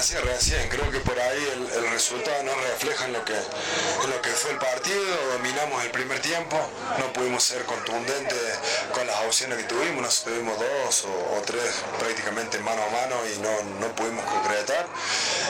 Recién, 0.01 0.22
recién, 0.24 0.68
creo 0.68 0.91
que 0.91 1.01
por 1.01 1.18
ahí 1.18 1.70
el, 1.76 1.91
resultado 1.91 2.43
no 2.43 2.55
refleja 2.55 3.05
en 3.05 3.12
lo, 3.12 3.24
que, 3.24 3.35
lo 3.35 4.22
que 4.22 4.31
fue 4.31 4.53
el 4.53 4.59
partido, 4.59 5.05
dominamos 5.33 5.85
el 5.85 5.91
primer 5.91 6.20
tiempo, 6.20 6.57
no 6.99 7.12
pudimos 7.12 7.43
ser 7.43 7.64
contundentes 7.64 8.59
con 8.95 9.07
las 9.07 9.16
opciones 9.26 9.59
que 9.59 9.64
tuvimos, 9.64 10.03
nos 10.03 10.24
tuvimos 10.24 10.59
dos 10.59 11.05
o, 11.05 11.43
tres 11.45 11.83
prácticamente 11.99 12.59
mano 12.61 12.83
a 12.83 12.89
mano 12.89 13.16
y 13.26 13.39
no, 13.41 13.51
no 13.81 13.95
pudimos 13.95 14.24
concretar. 14.24 14.87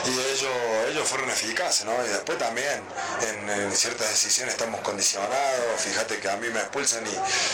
Y 0.05 0.11
ellos, 0.11 0.51
ellos 0.89 1.07
fueron 1.07 1.29
eficaces, 1.29 1.85
¿no? 1.85 1.93
Y 2.05 2.09
después 2.09 2.37
también 2.37 2.81
en, 3.21 3.71
ciertas 3.71 4.09
decisiones 4.09 4.55
estamos 4.55 4.81
condicionados, 4.81 5.79
fíjate 5.79 6.17
que 6.19 6.29
a 6.29 6.37
mí 6.37 6.47
me 6.49 6.59
expulsan 6.59 7.03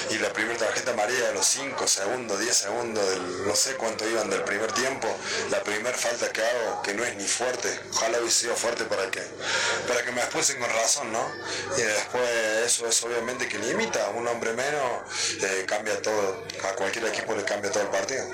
y, 0.09 0.17
la 0.17 0.33
primera 0.33 0.57
tarjeta 0.57 0.91
amarilla 0.91 1.27
de 1.27 1.33
los 1.35 1.45
5 1.45 1.87
segundos, 1.87 2.39
10 2.39 2.57
segundos, 2.57 3.05
no 3.45 3.55
sé 3.55 3.75
cuánto 3.75 4.07
iban 4.09 4.29
del 4.31 4.43
primer 4.43 4.71
tiempo, 4.71 5.07
la 5.51 5.61
primera 5.61 5.95
falta 5.95 6.29
que 6.31 6.41
hago 6.41 6.66
que 6.83 6.93
no 6.93 7.03
es 7.03 7.15
ni 7.15 7.27
fuerte, 7.27 7.79
ojalá 7.93 8.19
hubiese 8.19 8.41
sido 8.41 8.55
fuerte 8.55 8.85
para 8.85 9.09
que, 9.09 9.21
para 9.87 10.03
que 10.03 10.11
me 10.11 10.21
expulsen 10.21 10.59
con 10.59 10.69
razón, 10.69 11.11
¿no? 11.11 11.25
Y 11.77 11.81
después 11.81 12.29
eso 12.65 12.87
es 12.87 13.03
obviamente 13.03 13.47
que 13.47 13.57
limita, 13.59 14.09
un 14.09 14.27
hombre 14.27 14.53
menos 14.53 14.81
eh, 15.41 15.65
cambia 15.67 16.01
todo, 16.01 16.45
a 16.63 16.73
cualquier 16.73 17.05
equipo 17.05 17.35
le 17.35 17.43
cambia 17.43 17.71
todo 17.71 17.83
el 17.83 17.89
partido. 17.89 18.25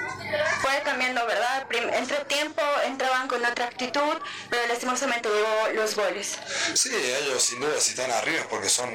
Fue 0.62 0.82
cambiando, 0.84 1.26
¿verdad? 1.26 1.68
entre 1.94 2.18
tiempo 2.26 2.62
entraban 2.86 3.28
con 3.28 3.44
otra 3.44 3.66
actitud, 3.66 4.18
pero 4.50 4.68
lastimosamente 4.68 5.30
llegó 5.30 5.70
los 5.74 5.96
goles. 5.96 6.38
Sí, 6.74 6.90
ellos 6.94 7.44
sin 7.44 7.60
duda 7.60 7.80
si 7.80 7.92
están 7.92 8.12
arriba 8.12 8.46
porque 8.50 8.70
son, 8.70 8.90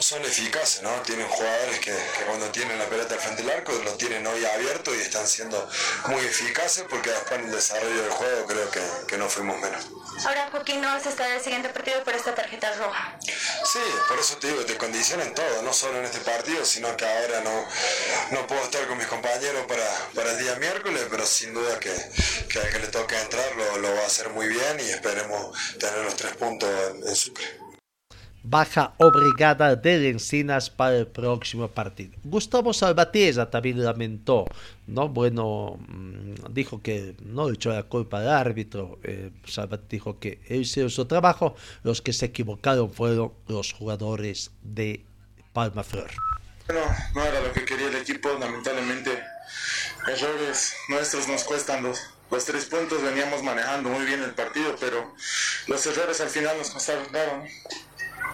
son 0.00 0.22
eficaces, 0.22 0.82
¿no? 0.82 0.90
Tienen 1.02 1.26
jugadores 1.28 1.78
que, 1.80 1.94
cuando 2.26 2.46
tienen 2.50 2.78
la 2.78 2.86
pelota 2.86 3.14
al 3.14 3.20
frente 3.20 3.42
del 3.42 3.50
arco 3.50 3.72
lo 3.84 3.92
tienen 3.94 4.26
hoy 4.26 4.44
abierto 4.44 4.94
y 4.94 5.00
están 5.00 5.26
siendo 5.26 5.68
muy 6.06 6.24
eficaces 6.24 6.84
porque 6.88 7.10
después 7.10 7.40
en 7.40 7.46
el 7.46 7.52
desarrollo 7.52 8.02
del 8.02 8.10
juego 8.10 8.46
creo 8.46 8.70
que, 8.70 8.82
que 9.06 9.16
no 9.16 9.28
fuimos 9.28 9.58
menos. 9.60 9.86
Ahora 10.24 10.48
Joaquín 10.50 10.80
no 10.80 10.88
a 10.88 10.98
estar 10.98 11.30
el 11.30 11.40
siguiente 11.40 11.68
partido 11.70 12.02
por 12.04 12.14
esta 12.14 12.34
tarjeta 12.34 12.72
roja. 12.74 13.16
Sí, 13.24 13.78
por 14.08 14.18
eso 14.18 14.36
te 14.36 14.48
digo, 14.48 14.64
te 14.64 14.76
condicionan 14.76 15.34
todo, 15.34 15.62
no 15.62 15.72
solo 15.72 15.98
en 15.98 16.04
este 16.04 16.20
partido, 16.20 16.64
sino 16.64 16.94
que 16.96 17.06
ahora 17.06 17.40
no, 17.40 17.66
no 18.32 18.46
puedo 18.46 18.62
estar 18.62 18.86
con 18.86 18.98
mis 18.98 19.06
compañeros 19.06 19.64
para, 19.66 19.84
para 20.14 20.32
el 20.32 20.38
día 20.38 20.56
miércoles, 20.56 20.69
pero 21.10 21.26
sin 21.26 21.54
duda 21.54 21.78
que, 21.78 21.92
que 22.48 22.58
al 22.58 22.70
que 22.70 22.78
le 22.78 22.86
toque 22.88 23.20
entrar 23.20 23.44
lo, 23.56 23.78
lo, 23.78 23.94
va 23.94 24.02
a 24.02 24.06
hacer 24.06 24.30
muy 24.30 24.48
bien 24.48 24.78
y 24.78 24.90
esperemos 24.90 25.56
tener 25.78 26.04
los 26.04 26.16
tres 26.16 26.36
puntos 26.36 26.68
en, 26.90 27.06
en 27.06 27.16
Sucre 27.16 27.44
baja 28.42 28.94
obligada 28.98 29.76
de 29.76 30.08
Encinas 30.08 30.70
para 30.70 30.96
el 30.96 31.06
próximo 31.06 31.68
partido. 31.68 32.12
Gustavo 32.24 32.72
Salvatierra 32.72 33.50
también 33.50 33.84
lamentó, 33.84 34.46
¿no? 34.86 35.08
Bueno, 35.08 35.78
mm, 35.88 36.52
dijo 36.52 36.80
que 36.82 37.14
no 37.22 37.50
echó 37.50 37.70
la 37.70 37.82
culpa 37.82 38.20
al 38.20 38.28
árbitro, 38.28 38.98
eh, 39.02 39.30
dijo 39.88 40.18
que 40.18 40.40
él 40.48 40.62
hizo 40.62 40.88
su 40.88 41.04
trabajo, 41.04 41.54
los 41.82 42.00
que 42.00 42.12
se 42.12 42.26
equivocaron 42.26 42.90
fueron 42.90 43.32
los 43.46 43.72
jugadores 43.72 44.52
de 44.62 45.04
Palma 45.52 45.84
Flor. 45.84 46.10
Bueno, 46.66 46.82
no 47.14 47.24
era 47.24 47.40
lo 47.40 47.52
que 47.52 47.64
quería 47.64 47.88
el 47.88 47.96
equipo, 47.96 48.30
lamentablemente 48.38 49.10
errores 50.08 50.74
nuestros 50.88 51.28
nos 51.28 51.44
cuestan 51.44 51.82
los, 51.82 52.00
los 52.30 52.44
tres 52.44 52.66
puntos, 52.66 53.02
veníamos 53.02 53.42
manejando 53.42 53.88
muy 53.88 54.04
bien 54.04 54.22
el 54.22 54.34
partido, 54.34 54.76
pero 54.78 55.14
los 55.66 55.86
errores 55.86 56.20
al 56.20 56.30
final 56.30 56.56
nos 56.58 56.70
costaron 56.70 57.06
¿no? 57.12 57.46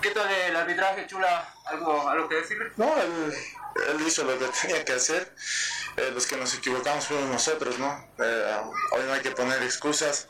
¿Qué 0.01 0.11
tal 0.11 0.31
el 0.31 0.57
arbitraje, 0.57 1.07
Chula? 1.07 1.53
¿Algo, 1.65 2.09
algo 2.09 2.29
que 2.29 2.37
decirle? 2.37 2.71
No, 2.77 2.95
él, 3.01 3.35
él 3.89 4.07
hizo 4.07 4.25
lo 4.25 4.39
que 4.39 4.47
tenía 4.63 4.85
que 4.85 4.93
hacer. 4.93 5.35
Eh, 5.97 6.11
los 6.13 6.27
que 6.27 6.37
nos 6.37 6.55
equivocamos 6.55 7.07
fuimos 7.07 7.29
nosotros, 7.31 7.79
¿no? 7.79 8.07
Eh, 8.19 8.57
hoy 8.93 9.03
no 9.07 9.13
hay 9.15 9.21
que 9.21 9.31
poner 9.31 9.63
excusas. 9.63 10.29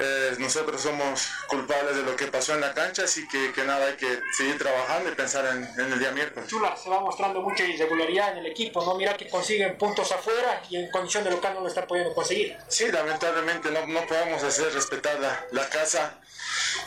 Eh, 0.00 0.36
nosotros 0.38 0.80
somos 0.80 1.28
culpables 1.46 1.96
de 1.96 2.02
lo 2.02 2.16
que 2.16 2.26
pasó 2.26 2.54
en 2.54 2.60
la 2.60 2.74
cancha, 2.74 3.04
así 3.04 3.26
que, 3.28 3.52
que 3.52 3.64
nada, 3.64 3.86
hay 3.86 3.96
que 3.96 4.20
seguir 4.36 4.58
trabajando 4.58 5.10
y 5.10 5.14
pensar 5.14 5.44
en, 5.46 5.64
en, 5.80 5.92
el 5.92 5.98
día 5.98 6.10
miércoles. 6.10 6.48
Chula, 6.48 6.76
se 6.76 6.88
va 6.88 7.00
mostrando 7.00 7.40
mucha 7.40 7.64
irregularidad 7.64 8.32
en 8.32 8.38
el 8.38 8.46
equipo, 8.46 8.84
¿no? 8.84 8.94
Mira 8.94 9.16
que 9.16 9.28
consiguen 9.28 9.76
puntos 9.78 10.10
afuera 10.12 10.62
y 10.68 10.76
en 10.76 10.90
condición 10.90 11.24
de 11.24 11.30
local 11.30 11.54
no 11.54 11.60
lo 11.60 11.68
está 11.68 11.86
pudiendo 11.86 12.14
conseguir. 12.14 12.56
Sí, 12.68 12.90
lamentablemente 12.90 13.70
no, 13.70 13.86
no 13.86 14.06
podemos 14.06 14.42
hacer 14.42 14.72
respetar 14.72 15.20
la, 15.20 15.46
la 15.52 15.68
casa 15.68 16.18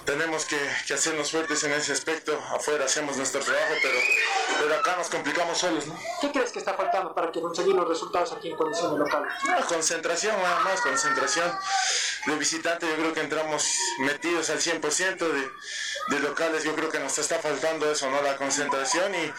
tenemos 0.06 0.46
que, 0.46 0.58
que, 0.88 0.94
hacernos 0.94 1.32
fuertes 1.32 1.64
en 1.64 1.74
ese 1.74 1.92
aspecto. 1.92 2.40
Afuera 2.50 2.86
hacemos 2.86 3.18
nuestro 3.18 3.42
trabajo, 3.42 3.74
pero, 3.82 4.00
pero 4.60 4.76
acá 4.76 4.96
nos 4.98 5.10
complicamos 5.10 5.58
solos. 5.58 5.86
¿no? 5.88 6.00
¿Qué 6.22 6.32
crees 6.32 6.52
que 6.52 6.60
está 6.60 6.74
faltando 6.76 7.14
para 7.14 7.32
que 7.32 7.42
conseguir 7.42 7.76
los 7.76 7.88
resultados 7.88 8.32
aquí 8.32 8.50
en 8.50 8.56
condiciones 8.56 9.00
locales? 9.00 9.34
No, 9.46 9.66
concentración, 9.68 10.42
nada 10.42 10.60
más, 10.62 10.82
concentración. 10.82 11.52
De 12.26 12.34
visitante 12.48 12.88
yo 12.88 12.96
creo 12.96 13.14
que 13.14 13.20
entramos 13.20 13.78
metidos 14.00 14.50
al 14.50 14.60
100% 14.60 15.18
de, 15.18 15.52
de 16.16 16.20
locales. 16.22 16.64
Yo 16.64 16.74
creo 16.76 16.90
que 16.90 16.98
nos 16.98 17.18
está 17.18 17.40
faltando 17.40 17.92
eso, 17.92 18.10
¿no? 18.10 18.22
La 18.22 18.38
concentración 18.38 19.14
y, 19.14 19.34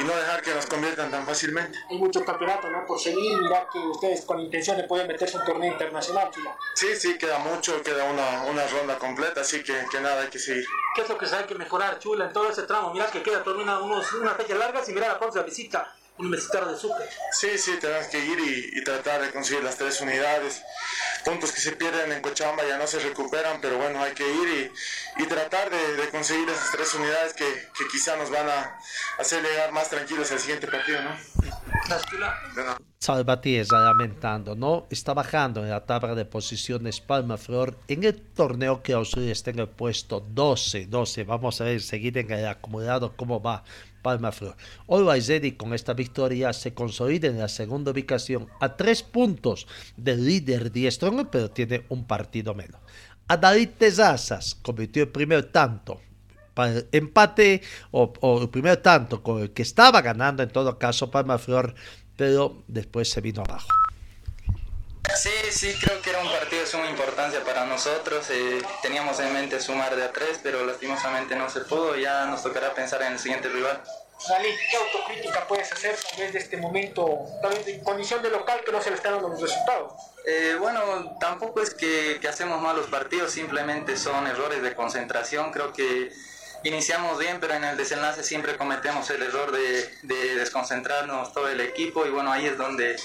y 0.00 0.04
no 0.04 0.14
dejar 0.14 0.42
que 0.42 0.54
nos 0.54 0.66
conviertan 0.66 1.10
tan 1.10 1.26
fácilmente. 1.26 1.76
Hay 1.90 1.98
mucho 1.98 2.24
campeonato, 2.24 2.70
¿no? 2.70 2.86
Por 2.86 3.00
seguir, 3.00 3.36
mira 3.42 3.66
que 3.72 3.80
ustedes 3.80 4.24
con 4.24 4.38
intención 4.38 4.76
de 4.76 4.84
poder 4.84 5.08
meterse 5.08 5.38
en 5.38 5.44
torneo 5.44 5.72
internacional, 5.72 6.30
Chula. 6.30 6.56
Sí, 6.76 6.94
sí, 6.94 7.18
queda 7.18 7.38
mucho, 7.40 7.82
queda 7.82 8.04
una, 8.04 8.42
una 8.44 8.64
ronda 8.68 8.96
completa, 8.96 9.40
así 9.40 9.64
que, 9.64 9.84
que 9.90 10.00
nada, 10.00 10.22
hay 10.22 10.28
que 10.28 10.38
seguir. 10.38 10.64
¿Qué 10.94 11.02
es 11.02 11.08
lo 11.08 11.18
que 11.18 11.26
se 11.26 11.34
hay 11.34 11.44
que 11.44 11.56
mejorar, 11.56 11.98
Chula, 11.98 12.26
en 12.26 12.32
todo 12.32 12.48
ese 12.48 12.62
tramo? 12.62 12.92
Mira 12.92 13.06
que 13.10 13.24
queda 13.24 13.42
termina 13.42 13.80
unos, 13.80 14.12
unas 14.12 14.36
fechas 14.36 14.56
largas 14.56 14.88
y 14.88 14.92
mira 14.92 15.08
la 15.08 15.18
próxima 15.18 15.42
visita 15.42 15.92
Universitario 16.18 16.72
de 16.72 16.78
Sucre. 16.78 17.06
Sí, 17.32 17.56
sí, 17.56 17.72
tenemos 17.80 18.06
que 18.06 18.18
ir 18.24 18.38
y, 18.38 18.78
y, 18.78 18.84
tratar 18.84 19.22
de 19.22 19.30
conseguir 19.30 19.64
las 19.64 19.76
tres 19.76 20.00
unidades. 20.00 20.62
Puntos 21.24 21.52
que 21.52 21.60
se 21.60 21.72
pierden 21.72 22.12
en 22.12 22.20
Cochabamba 22.20 22.64
ya 22.66 22.76
no 22.78 22.86
se 22.86 22.98
recuperan, 22.98 23.60
pero 23.60 23.78
bueno, 23.78 24.02
hay 24.02 24.12
que 24.12 24.28
ir 24.28 24.72
y, 25.18 25.22
y 25.22 25.26
tratar 25.26 25.70
de, 25.70 25.96
de, 25.96 26.08
conseguir 26.10 26.48
esas 26.48 26.70
tres 26.72 26.94
unidades 26.94 27.32
que, 27.32 27.44
que, 27.44 27.88
quizá 27.90 28.16
nos 28.16 28.30
van 28.30 28.48
a 28.48 28.78
hacer 29.18 29.42
llegar 29.42 29.72
más 29.72 29.88
tranquilos 29.88 30.30
al 30.32 30.38
siguiente 30.38 30.66
partido, 30.66 31.00
¿no? 31.02 31.16
Salvatierra 32.98 33.80
lamentando, 33.80 34.54
¿no? 34.54 34.86
Está 34.90 35.14
bajando 35.14 35.62
en 35.62 35.70
la 35.70 35.84
tabla 35.86 36.14
de 36.14 36.24
posiciones 36.24 37.00
Palma 37.00 37.36
Flor 37.36 37.78
en 37.88 38.04
el 38.04 38.20
torneo 38.20 38.82
que 38.82 38.94
Osuri 38.94 39.30
está 39.30 39.50
en 39.50 39.60
el 39.60 39.68
puesto 39.68 40.20
12, 40.20 40.86
12. 40.86 41.24
Vamos 41.24 41.60
a 41.60 41.64
ver 41.64 41.80
seguir 41.80 42.18
en 42.18 42.30
el 42.30 42.46
acumulado 42.46 43.16
cómo 43.16 43.42
va 43.42 43.64
Palma 44.02 44.32
Flor. 44.32 44.56
Always 44.88 45.28
Ready 45.28 45.52
con 45.52 45.72
esta 45.72 45.94
victoria 45.94 46.52
se 46.52 46.74
consolida 46.74 47.28
en 47.28 47.38
la 47.38 47.48
segunda 47.48 47.92
ubicación 47.92 48.48
a 48.60 48.76
tres 48.76 49.02
puntos 49.02 49.66
del 49.96 50.26
líder 50.26 50.72
Diestrong, 50.72 51.28
pero 51.30 51.50
tiene 51.50 51.84
un 51.88 52.04
partido 52.06 52.54
menos. 52.54 52.80
Adalid 53.28 53.70
Tezazas 53.78 54.56
convirtió 54.56 55.04
el 55.04 55.08
primer 55.08 55.44
tanto 55.44 56.00
para 56.54 56.72
el 56.72 56.88
empate 56.92 57.62
o, 57.90 58.12
o, 58.20 58.42
el 58.42 58.50
primer 58.50 58.76
tanto 58.78 59.22
con 59.22 59.40
el 59.40 59.52
que 59.52 59.62
estaba 59.62 60.02
ganando 60.02 60.42
en 60.42 60.50
todo 60.50 60.78
caso 60.78 61.10
Palma 61.10 61.38
Flor, 61.38 61.74
pero 62.16 62.62
después 62.68 63.08
se 63.08 63.20
vino 63.20 63.42
abajo. 63.42 63.81
Sí, 65.16 65.30
sí, 65.50 65.74
creo 65.80 66.00
que 66.00 66.10
era 66.10 66.20
un 66.20 66.30
partido 66.30 66.62
de 66.62 66.66
suma 66.66 66.88
importancia 66.88 67.44
para 67.44 67.64
nosotros. 67.66 68.26
Eh, 68.30 68.62
teníamos 68.82 69.18
en 69.20 69.32
mente 69.32 69.60
sumar 69.60 69.94
de 69.94 70.04
a 70.04 70.12
tres, 70.12 70.40
pero 70.42 70.64
lastimosamente 70.64 71.36
no 71.36 71.48
se 71.50 71.60
pudo. 71.60 71.96
Ya 71.96 72.26
nos 72.26 72.42
tocará 72.42 72.74
pensar 72.74 73.02
en 73.02 73.12
el 73.12 73.18
siguiente 73.18 73.48
rival. 73.48 73.82
Dalí, 74.28 74.48
¿qué 74.70 74.76
autocrítica 74.76 75.46
puedes 75.48 75.72
hacer 75.72 75.96
tal 75.96 76.20
vez 76.20 76.32
de 76.32 76.38
este 76.38 76.56
momento, 76.56 77.26
tal 77.42 77.50
vez 77.50 77.66
en 77.66 77.82
condición 77.82 78.22
de 78.22 78.30
local 78.30 78.60
que 78.64 78.70
no 78.70 78.80
se 78.80 78.90
le 78.90 78.96
están 78.96 79.14
dando 79.14 79.28
los 79.28 79.40
resultados? 79.40 79.94
Eh, 80.24 80.56
bueno, 80.60 81.16
tampoco 81.18 81.60
es 81.60 81.74
que, 81.74 82.18
que 82.20 82.28
hacemos 82.28 82.60
malos 82.62 82.86
partidos, 82.86 83.32
simplemente 83.32 83.96
son 83.96 84.26
errores 84.28 84.62
de 84.62 84.74
concentración. 84.74 85.50
Creo 85.50 85.72
que 85.72 86.12
iniciamos 86.64 87.18
bien, 87.18 87.38
pero 87.40 87.54
en 87.54 87.64
el 87.64 87.76
desenlace 87.76 88.22
siempre 88.22 88.56
cometemos 88.56 89.10
el 89.10 89.22
error 89.22 89.50
de, 89.50 89.90
de, 90.02 90.36
desconcentrarnos 90.36 91.32
todo 91.32 91.48
el 91.48 91.60
equipo 91.60 92.06
y 92.06 92.10
bueno, 92.10 92.30
ahí 92.30 92.46
es 92.46 92.56
donde, 92.56 92.96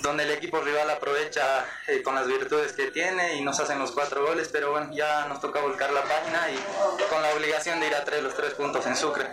donde 0.00 0.24
el 0.24 0.30
equipo 0.30 0.60
rival 0.60 0.88
aprovecha 0.90 1.66
eh, 1.86 2.02
con 2.02 2.14
las 2.14 2.26
virtudes 2.26 2.72
que 2.72 2.90
tiene 2.90 3.34
y 3.34 3.42
nos 3.42 3.58
hacen 3.60 3.78
los 3.78 3.92
cuatro 3.92 4.24
goles, 4.26 4.48
pero 4.52 4.70
bueno, 4.70 4.90
ya 4.92 5.26
nos 5.26 5.40
toca 5.40 5.60
volcar 5.60 5.92
la 5.92 6.02
página 6.02 6.50
y 6.50 7.08
con 7.08 7.22
la 7.22 7.34
obligación 7.34 7.80
de 7.80 7.88
ir 7.88 7.94
a 7.94 8.04
traer 8.04 8.22
los 8.22 8.34
tres 8.34 8.54
puntos 8.54 8.86
en 8.86 8.96
Sucre. 8.96 9.26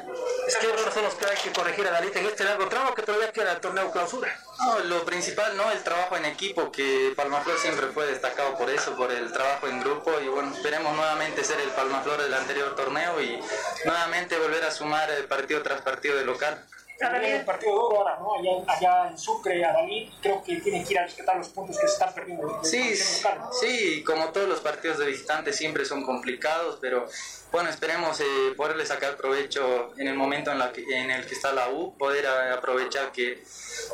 Es 0.47 0.55
que 0.57 0.67
errores 0.67 0.93
son 0.93 1.03
los 1.03 1.15
que 1.15 1.25
hay 1.25 1.37
que 1.37 1.51
corregir 1.51 1.87
a 1.87 1.91
Dalita 1.91 2.19
en 2.19 2.25
este 2.27 2.43
largo 2.43 2.67
tramo 2.67 2.93
que 2.93 3.01
todavía 3.01 3.31
queda 3.31 3.53
el 3.53 3.59
torneo 3.59 3.91
clausura. 3.91 4.37
No, 4.59 4.79
lo 4.79 5.05
principal, 5.05 5.55
¿no? 5.57 5.71
El 5.71 5.83
trabajo 5.83 6.15
en 6.17 6.25
equipo, 6.25 6.71
que 6.71 7.13
Palmaflor 7.15 7.57
siempre 7.57 7.87
fue 7.87 8.05
destacado 8.05 8.57
por 8.57 8.69
eso, 8.69 8.95
por 8.95 9.11
el 9.11 9.31
trabajo 9.31 9.67
en 9.67 9.81
grupo 9.81 10.11
y 10.19 10.27
bueno, 10.27 10.55
esperemos 10.55 10.95
nuevamente 10.95 11.43
ser 11.43 11.59
el 11.59 11.69
Palmaflor 11.69 12.21
del 12.21 12.33
anterior 12.33 12.75
torneo 12.75 13.21
y 13.21 13.39
nuevamente 13.85 14.37
volver 14.37 14.63
a 14.63 14.71
sumar 14.71 15.09
partido 15.27 15.61
tras 15.61 15.81
partido 15.81 16.17
de 16.17 16.25
local. 16.25 16.63
También 16.97 17.39
un 17.39 17.45
partido 17.45 17.73
duro 17.73 17.97
ahora, 17.97 18.17
¿no? 18.19 18.35
Allá, 18.35 18.51
allá 18.67 19.09
en 19.09 19.17
Sucre, 19.17 19.63
Adalid, 19.65 20.09
creo 20.21 20.41
que 20.43 20.55
tienen 20.57 20.85
que 20.85 20.93
ir 20.93 20.99
a 20.99 21.03
rescatar 21.03 21.37
los 21.37 21.49
puntos 21.49 21.77
que 21.77 21.87
se 21.87 21.93
están 21.93 22.13
perdiendo. 22.13 22.63
Sí, 22.63 22.95
sí, 22.95 24.03
como 24.03 24.29
todos 24.29 24.47
los 24.47 24.61
partidos 24.61 24.99
de 24.99 25.07
visitantes 25.07 25.55
siempre 25.57 25.85
son 25.85 26.03
complicados, 26.03 26.77
pero 26.81 27.07
bueno, 27.51 27.69
esperemos 27.69 28.19
eh, 28.19 28.53
poderle 28.57 28.85
sacar 28.85 29.15
provecho 29.15 29.93
en 29.97 30.07
el 30.07 30.15
momento 30.15 30.51
en, 30.51 30.59
la 30.59 30.71
que, 30.71 30.83
en 30.83 31.09
el 31.09 31.25
que 31.25 31.35
está 31.35 31.53
la 31.53 31.69
U, 31.69 31.97
poder 31.97 32.27
aprovechar 32.27 33.11
que, 33.11 33.43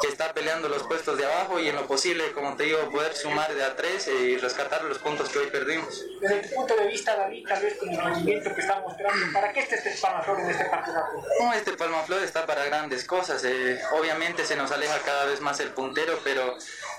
que, 0.02 0.08
está 0.08 0.34
peleando 0.34 0.68
los 0.68 0.84
puestos 0.84 1.18
de 1.18 1.26
abajo 1.26 1.60
y 1.60 1.68
en 1.68 1.76
lo 1.76 1.86
posible, 1.86 2.32
como 2.32 2.56
te 2.56 2.64
digo, 2.64 2.90
poder 2.90 3.16
sumar 3.16 3.54
de 3.54 3.64
a 3.64 3.76
tres 3.76 4.08
eh, 4.08 4.14
y 4.14 4.38
rescatar 4.38 4.84
los 4.86 4.98
puntos 5.00 5.30
que 5.30 5.40
hoy 5.40 5.48
perdimos. 5.48 6.04
Desde 6.20 6.48
tu 6.48 6.56
punto 6.56 6.76
de 6.76 6.88
vista, 6.88 7.16
David, 7.16 7.48
tal 7.48 7.62
vez 7.62 7.78
con 7.78 7.90
el 7.90 8.02
rendimiento 8.02 8.56
que 8.56 8.62
está 8.62 8.80
mostrando, 8.80 9.26
¿para 9.34 9.54
qué 9.54 9.60
está 9.60 9.76
este 9.76 9.92
Palmaflor 10.02 10.40
en 10.40 10.50
este 10.50 10.70
campeonato? 10.70 11.24
No, 11.40 11.54
este 11.54 11.74
Palmaflor 11.74 12.24
está 12.24 12.46
para 12.46 12.66
grandes 12.66 12.91
cosas. 13.06 13.44
Eh, 13.44 13.80
obviamente 14.00 14.46
se 14.46 14.56
nos 14.56 14.72
aleja 14.72 14.98
cada 15.06 15.26
vez 15.26 15.42
más 15.42 15.60
el 15.60 15.70
puntero, 15.70 16.20
pero 16.24 16.56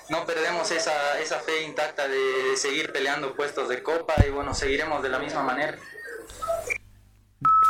no 0.09 0.25
perdemos 0.25 0.71
esa, 0.71 1.19
esa 1.19 1.39
fe 1.39 1.63
intacta 1.63 2.07
de 2.07 2.57
seguir 2.57 2.91
peleando 2.91 3.35
puestos 3.35 3.69
de 3.69 3.81
copa 3.81 4.13
y 4.25 4.29
bueno, 4.29 4.53
seguiremos 4.53 5.01
de 5.03 5.09
la 5.09 5.19
misma 5.19 5.43
manera. 5.43 5.77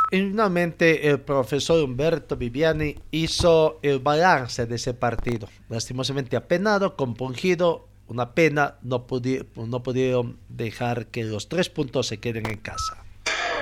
Finalmente, 0.10 1.10
el 1.10 1.20
profesor 1.20 1.84
Humberto 1.84 2.36
Viviani 2.36 2.96
hizo 3.12 3.80
el 3.82 4.00
balance 4.00 4.66
de 4.66 4.76
ese 4.76 4.94
partido. 4.94 5.50
Lastimosamente 5.70 6.36
apenado, 6.36 6.96
compungido, 6.96 7.88
una 8.08 8.36
pena, 8.36 8.76
no, 8.84 9.08
pudi 9.08 9.40
no 9.56 9.82
pudieron 9.82 10.38
dejar 10.50 11.08
que 11.08 11.24
los 11.24 11.50
tres 11.50 11.70
puntos 11.70 12.08
se 12.08 12.20
queden 12.20 12.46
en 12.46 12.58
casa. 12.58 13.04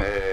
Eh, 0.02 0.31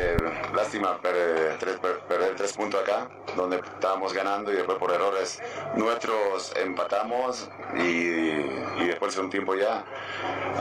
lástima 0.68 0.98
perder 1.00 1.56
tres, 1.58 1.78
perder 2.06 2.36
tres 2.36 2.52
puntos 2.52 2.82
acá, 2.82 3.08
donde 3.34 3.56
estábamos 3.56 4.12
ganando 4.12 4.52
y 4.52 4.56
después 4.56 4.76
por 4.76 4.92
errores 4.92 5.40
nuestros 5.74 6.54
empatamos 6.56 7.48
y, 7.74 7.88
y 7.88 8.86
después 8.86 9.14
de 9.14 9.22
un 9.22 9.30
tiempo 9.30 9.54
ya, 9.54 9.82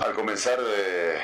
al 0.01 0.14
comenzar 0.14 0.62
de, 0.62 1.18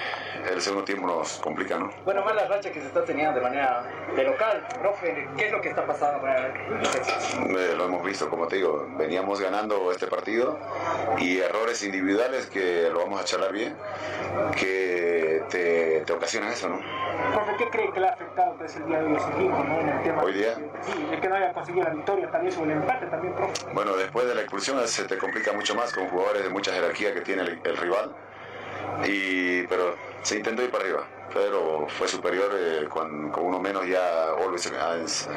el 0.52 0.62
segundo 0.62 0.84
tiempo 0.84 1.08
nos 1.08 1.38
complica, 1.38 1.78
¿no? 1.78 1.92
Bueno, 2.04 2.24
más 2.26 2.36
la 2.36 2.48
racha 2.48 2.72
que 2.72 2.82
se 2.82 2.88
está 2.88 3.04
teniendo 3.06 3.34
de 3.34 3.42
manera 3.42 3.86
de 4.16 4.24
local, 4.24 4.68
profe, 4.80 5.28
¿qué 5.38 5.46
es 5.46 5.52
lo 5.52 5.62
que 5.62 5.70
está 5.70 5.86
pasando 5.86 6.20
con 6.20 6.30
el 6.30 7.58
eh, 7.58 7.76
Lo 7.78 7.86
hemos 7.86 8.04
visto, 8.04 8.30
como 8.30 8.48
te 8.48 8.58
digo, 8.58 8.86
veníamos 8.98 9.40
ganando 9.40 9.92
este 9.92 10.08
partido 10.08 10.60
y 11.20 11.40
errores 11.40 11.84
individuales 11.84 12.48
que 12.48 12.90
lo 12.92 13.00
vamos 13.00 13.22
a 13.22 13.24
charlar 13.24 13.54
bien, 13.54 13.76
que 14.58 15.44
te, 15.50 16.02
te 16.02 16.14
ocasionan 16.14 16.52
eso, 16.52 16.70
¿no? 16.70 16.80
Profe, 17.34 17.56
¿qué 17.58 17.70
cree 17.70 17.92
que 17.92 18.00
le 18.00 18.08
ha 18.08 18.12
afectado 18.12 18.56
pues, 18.58 18.73
el 18.78 18.86
día 18.88 19.00
de 19.00 19.06
hoy 19.06 19.16
a 19.16 19.20
su 19.20 19.30
equipo, 19.30 19.64
¿no? 19.64 19.80
En 19.80 19.90
el 19.90 20.04
tema 20.04 20.24
¿Hoy 20.24 20.34
día? 20.34 20.56
Sí, 20.82 21.08
el 21.12 21.20
que 21.20 21.30
no 21.30 21.36
haya 21.36 21.54
conseguido 21.54 21.86
la 21.86 21.94
victoria, 21.94 22.32
también 22.32 22.54
sobre 22.54 22.72
el 22.72 22.78
empate 22.78 23.06
también, 23.08 23.34
profe. 23.34 23.54
Bueno, 23.74 23.96
después 23.96 24.28
de 24.28 24.36
la 24.36 24.42
expulsión 24.42 24.88
se 24.88 25.04
te 25.06 25.18
complica 25.18 25.54
mucho 25.54 25.76
más 25.76 25.94
con 25.94 26.08
jugadores 26.08 26.44
de 26.44 26.50
mucha 26.50 26.72
jerarquía 26.72 27.14
que 27.14 27.22
tiene 27.22 27.44
el, 27.44 27.60
el 27.64 27.78
rival, 27.78 28.12
y, 29.06 29.64
pero 29.68 29.96
se 30.24 30.38
intentó 30.38 30.64
ir 30.64 30.72
para 30.72 30.86
arriba, 30.86 31.04
pero 31.34 31.86
fue 31.90 32.08
superior 32.08 32.50
eh, 32.58 32.88
con, 32.90 33.30
con, 33.30 33.46
uno 33.46 33.60
menos 33.60 33.86
ya 33.86 34.34
Olves 34.34 34.72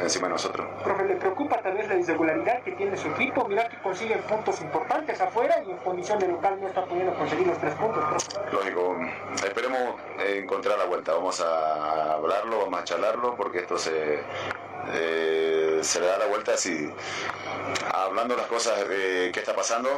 encima 0.02 0.28
de 0.28 0.32
nosotros. 0.32 0.66
Profe, 0.84 1.04
¿le 1.04 1.16
preocupa 1.16 1.60
tal 1.60 1.74
vez 1.74 1.88
la 1.88 1.96
irregularidad 1.96 2.62
que 2.62 2.72
tiene 2.72 2.96
su 2.96 3.08
equipo? 3.08 3.46
Mira 3.48 3.68
que 3.68 3.78
consiguen 3.78 4.20
puntos 4.22 4.60
importantes 4.60 5.20
afuera 5.20 5.62
y 5.66 5.72
en 5.72 5.76
condición 5.78 6.18
de 6.20 6.28
local 6.28 6.58
no 6.60 6.68
está 6.68 6.84
pudiendo 6.84 7.14
conseguir 7.14 7.48
los 7.48 7.58
tres 7.58 7.74
puntos. 7.74 8.24
Profe. 8.24 8.52
Lógico, 8.52 8.96
esperemos 9.44 9.96
encontrar 10.24 10.78
la 10.78 10.84
vuelta, 10.84 11.12
vamos 11.14 11.40
a 11.40 12.14
hablarlo, 12.14 12.60
vamos 12.60 12.80
a 12.80 12.84
charlarlo, 12.84 13.34
porque 13.36 13.58
esto 13.58 13.76
se, 13.76 14.20
eh, 14.94 15.55
se 15.82 16.00
le 16.00 16.06
da 16.06 16.18
la 16.18 16.26
vuelta 16.26 16.56
si 16.56 16.90
hablando 17.92 18.36
las 18.36 18.46
cosas 18.46 18.84
eh, 18.90 19.30
que 19.32 19.40
está 19.40 19.54
pasando 19.54 19.88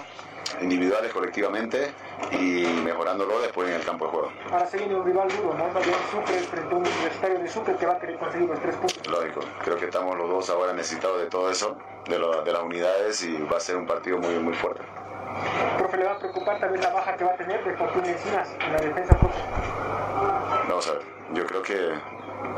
individuales 0.60 1.12
colectivamente 1.12 1.92
y 2.32 2.64
mejorándolo 2.84 3.40
después 3.40 3.68
en 3.68 3.74
el 3.74 3.84
campo 3.84 4.06
de 4.06 4.10
juego. 4.10 4.32
Ahora 4.50 4.66
se 4.66 4.78
viene 4.78 4.94
un 4.94 5.04
rival 5.04 5.28
duro, 5.28 5.54
¿no? 5.54 5.64
También 5.66 5.94
Sucre 6.10 6.38
frente 6.40 6.74
a 6.74 6.78
un 6.78 6.86
universitario 6.86 7.38
de 7.38 7.48
Sucre 7.48 7.76
que 7.76 7.86
va 7.86 7.92
a 7.94 7.98
querer 7.98 8.18
conseguir 8.18 8.48
los 8.48 8.60
tres 8.60 8.76
puntos. 8.76 9.06
Lógico, 9.06 9.40
creo 9.62 9.76
que 9.76 9.84
estamos 9.86 10.16
los 10.16 10.28
dos 10.28 10.50
ahora 10.50 10.72
necesitados 10.72 11.20
de 11.20 11.26
todo 11.26 11.50
eso, 11.50 11.76
de, 12.08 12.18
lo, 12.18 12.42
de 12.42 12.52
las 12.52 12.62
unidades 12.62 13.22
y 13.22 13.36
va 13.42 13.58
a 13.58 13.60
ser 13.60 13.76
un 13.76 13.86
partido 13.86 14.18
muy, 14.18 14.38
muy 14.38 14.54
fuerte. 14.54 14.82
Profe, 15.76 15.96
¿le 15.98 16.04
va 16.04 16.12
a 16.12 16.18
preocupar 16.18 16.58
también 16.58 16.82
la 16.82 16.90
baja 16.90 17.16
que 17.16 17.24
va 17.24 17.32
a 17.32 17.36
tener 17.36 17.62
de 17.64 17.76
Joaquín 17.76 18.04
Encinas 18.06 18.48
en 18.60 18.72
la 18.72 18.78
defensa? 18.78 19.16
Vamos 20.68 20.88
a 20.88 20.92
ver, 20.92 21.02
yo 21.34 21.46
creo 21.46 21.62
que 21.62 21.92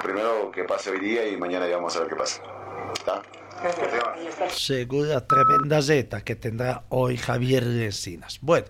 primero 0.03 0.51
que 0.51 0.65
pase 0.65 0.91
hoy 0.91 1.01
día 1.01 1.27
y 1.27 1.37
mañana 1.37 1.67
ya 1.67 1.77
vamos 1.77 1.97
a 1.97 2.01
ver 2.01 2.09
qué 2.09 2.17
pasa. 2.17 2.41
¿Está? 2.95 3.23
Segura 4.49 5.27
tremenda 5.27 5.83
zeta 5.83 6.23
que 6.23 6.35
tendrá 6.35 6.85
hoy 6.89 7.17
Javier 7.17 7.65
Encinas. 7.65 8.39
Bueno, 8.41 8.67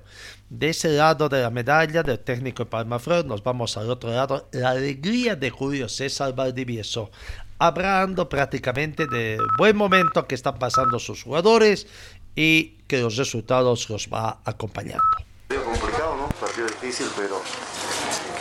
de 0.49 0.71
ese 0.71 0.89
lado 0.89 1.29
de 1.29 1.43
la 1.43 1.51
medalla 1.51 2.03
del 2.03 2.19
técnico 2.19 2.65
de 2.65 2.71
Palmaflor 2.71 3.25
nos 3.25 3.43
vamos 3.43 3.77
al 3.77 3.89
otro 3.89 4.11
lado. 4.11 4.49
La 4.53 4.71
alegría 4.71 5.37
de 5.37 5.51
Julio 5.51 5.89
César 5.89 6.35
Valdivieso, 6.35 7.11
hablando 7.59 8.29
prácticamente 8.29 9.07
del 9.07 9.41
buen 9.59 9.77
momento 9.77 10.27
que 10.27 10.35
están 10.35 10.59
pasando 10.59 10.99
sus 10.99 11.23
jugadores 11.23 11.87
y 12.35 12.79
que 12.89 13.01
los 13.01 13.17
resultados 13.17 13.89
los 13.91 14.09
va 14.09 14.41
acompañando. 14.45 15.05
Partido 15.49 15.65
complicado, 15.71 16.17
¿no? 16.17 16.29
Partido 16.41 16.67
difícil, 16.67 17.07
pero 17.17 17.41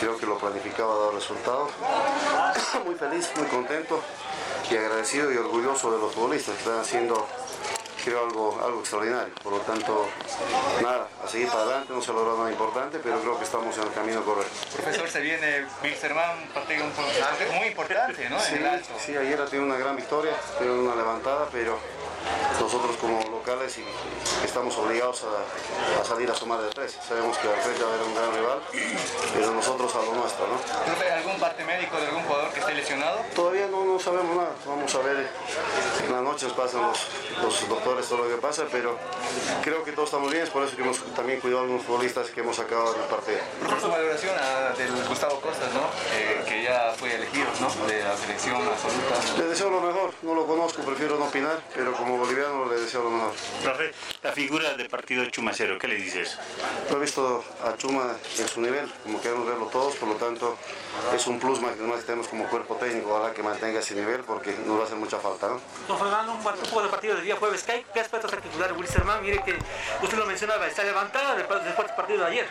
creo 0.00 0.18
que 0.18 0.26
lo 0.26 0.36
planificaba 0.36 1.06
dar 1.06 1.14
resultados. 1.14 1.70
muy 2.84 2.94
feliz, 2.96 3.30
muy 3.36 3.46
contento 3.46 4.02
y 4.70 4.76
agradecido 4.76 5.32
y 5.32 5.36
orgulloso 5.36 5.90
de 5.90 5.98
los 5.98 6.14
futbolistas 6.14 6.54
que 6.54 6.60
están 6.60 6.78
haciendo 6.80 7.26
creo 8.04 8.26
algo, 8.26 8.60
algo 8.62 8.80
extraordinario. 8.80 9.32
Por 9.42 9.52
lo 9.52 9.60
tanto, 9.60 10.08
nada, 10.82 11.08
a 11.24 11.28
seguir 11.28 11.48
para 11.48 11.62
adelante, 11.62 11.92
no 11.92 12.02
se 12.02 12.12
logró 12.12 12.36
nada 12.36 12.50
importante, 12.50 12.98
pero 13.02 13.20
creo 13.20 13.38
que 13.38 13.44
estamos 13.44 13.76
en 13.76 13.82
el 13.84 13.92
camino 13.92 14.24
correcto. 14.24 14.52
Profesor, 14.74 15.08
se 15.08 15.20
viene 15.20 15.66
Wilstermann, 15.82 16.38
un 16.42 16.48
partido, 16.48 16.84
muy 17.58 17.68
importante, 17.68 18.28
¿no? 18.28 18.40
Sí, 18.40 18.54
en 18.54 18.62
el 18.62 18.66
alto. 18.66 18.88
sí, 18.98 19.16
ayer 19.16 19.40
ha 19.40 19.46
tenido 19.46 19.66
una 19.66 19.78
gran 19.78 19.96
victoria, 19.96 20.32
tenido 20.58 20.80
una 20.80 20.94
levantada, 20.94 21.48
pero 21.52 21.78
nosotros 22.60 22.96
como 23.00 23.20
locales 23.30 23.78
y 23.78 23.84
estamos 24.44 24.76
obligados 24.76 25.24
a, 25.24 26.00
a, 26.00 26.04
salir 26.04 26.30
a 26.30 26.34
sumar 26.34 26.60
de 26.60 26.68
tres. 26.70 26.98
Sabemos 27.06 27.36
que 27.38 27.48
al 27.48 27.56
frente 27.56 27.82
va 27.82 27.90
a 27.90 27.94
haber 27.94 28.06
un 28.06 28.14
gran 28.14 28.34
rival, 28.34 28.60
pero 29.34 29.50
nosotros 29.52 29.94
a 29.94 30.02
lo 30.02 30.12
nuestro, 30.14 30.46
¿no? 30.46 30.56
¿Hay 31.02 31.10
algún 31.10 31.38
parte 31.40 31.64
médico 31.64 31.96
de 31.96 32.06
algún 32.06 32.22
jugador 32.24 32.52
que 32.52 32.60
esté 32.60 32.74
lesionado? 32.74 33.20
Todavía 33.34 33.66
no, 33.68 33.84
no 33.84 33.98
sabemos 33.98 34.36
nada. 34.36 34.52
Vamos 34.66 34.94
a 34.94 34.98
ver, 34.98 35.30
en 36.04 36.12
la 36.12 36.20
noche 36.20 36.46
nos 36.46 36.54
pasan 36.54 36.82
los, 36.82 37.06
los 37.42 37.54
doctores 37.90 38.08
todo 38.08 38.24
lo 38.24 38.28
que 38.28 38.40
pasa, 38.40 38.64
pero 38.70 38.98
creo 39.62 39.84
que 39.84 39.92
todos 39.92 40.08
estamos 40.08 40.30
bien, 40.30 40.44
es 40.44 40.50
por 40.50 40.62
eso 40.62 40.76
que 40.76 40.82
hemos 40.82 40.98
también 41.14 41.40
cuidado 41.40 41.60
a 41.60 41.62
algunos 41.64 41.84
futbolistas 41.84 42.30
que 42.30 42.40
hemos 42.40 42.56
sacado 42.56 42.92
del 42.92 43.02
partido. 43.02 43.38
Por 43.68 43.80
su 43.80 43.88
valoración 43.88 44.36
a, 44.38 44.76
del 44.76 44.90
Gustavo 45.08 45.40
Costas, 45.40 45.72
¿no? 45.74 45.80
Eh, 46.14 46.44
que 46.46 46.62
ya 46.62 46.92
fue 46.96 47.14
elegido, 47.14 47.46
¿no? 47.60 47.86
De 47.86 48.02
la 48.02 48.16
selección 48.16 48.56
absoluta. 48.56 49.38
Le 49.38 49.44
deseo 49.48 49.70
lo 49.70 49.80
mejor, 49.80 50.14
no 50.22 50.34
lo 50.34 50.46
conozco, 50.46 50.82
prefiero 50.82 51.18
no 51.18 51.26
opinar, 51.26 51.62
pero 51.74 51.92
como 51.92 52.18
boliviano 52.18 52.66
le 52.66 52.80
deseo 52.80 53.02
lo 53.02 53.10
mejor. 53.10 53.32
Profe, 53.62 53.92
la 54.22 54.32
figura 54.32 54.74
del 54.74 54.88
partido 54.88 55.22
de 55.22 55.30
Chumacero, 55.30 55.78
¿qué 55.78 55.88
le 55.88 55.96
dices? 55.96 56.38
Lo 56.90 56.96
he 56.96 57.00
visto 57.00 57.44
a 57.64 57.76
Chuma 57.76 58.16
en 58.38 58.48
su 58.48 58.60
nivel, 58.60 58.90
como 59.02 59.20
queremos 59.20 59.46
verlo 59.46 59.66
todos, 59.66 59.96
por 59.96 60.08
lo 60.08 60.14
tanto 60.14 60.56
es 61.14 61.26
un 61.26 61.38
plus 61.38 61.60
más 61.60 61.76
que 61.76 61.82
más 61.82 62.04
tenemos 62.04 62.28
como 62.28 62.44
cuerpo 62.46 62.76
técnico, 62.76 63.14
ojalá 63.14 63.32
que 63.32 63.42
mantenga 63.42 63.80
ese 63.80 63.94
nivel 63.94 64.20
porque 64.22 64.54
nos 64.66 64.78
va 64.78 64.82
a 64.82 64.86
hacer 64.86 64.96
mucha 64.96 65.18
falta, 65.18 65.48
¿no? 65.48 65.60
Don 65.88 65.98
Fernando, 65.98 66.32
un 66.32 66.42
poco 66.42 66.82
de 66.82 66.88
partido 66.88 67.14
del 67.16 67.24
día 67.24 67.36
jueves, 67.36 67.62
¿qué, 67.62 67.79
qué 67.92 68.00
aspectos 68.00 68.32
hay 68.32 68.40
titular 68.40 68.72
Wilstermann? 68.72 69.22
Mire 69.22 69.42
que 69.42 69.56
usted 70.02 70.18
lo 70.18 70.26
mencionaba, 70.26 70.66
está 70.66 70.82
levantada 70.84 71.34
después 71.36 71.64
del 71.64 71.74
partido 71.74 72.20
de 72.20 72.26
ayer. 72.26 72.46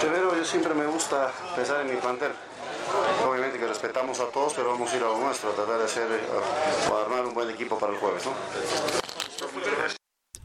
Primero, 0.00 0.36
yo 0.36 0.44
siempre 0.44 0.74
me 0.74 0.86
gusta 0.86 1.30
pensar 1.54 1.80
en 1.80 1.94
mi 1.94 1.96
plantel. 2.00 2.32
Obviamente 3.26 3.58
que 3.58 3.66
respetamos 3.66 4.18
a 4.20 4.26
todos, 4.26 4.54
pero 4.54 4.70
vamos 4.70 4.90
a 4.92 4.96
ir 4.96 5.02
a 5.02 5.06
lo 5.06 5.18
nuestro, 5.18 5.50
a 5.50 5.54
tratar 5.54 5.78
de 5.78 5.84
hacer 5.84 6.06
o 6.90 6.96
armar 6.96 7.24
un 7.24 7.34
buen 7.34 7.50
equipo 7.50 7.78
para 7.78 7.92
el 7.92 7.98
jueves, 7.98 8.24
¿no? 8.24 8.32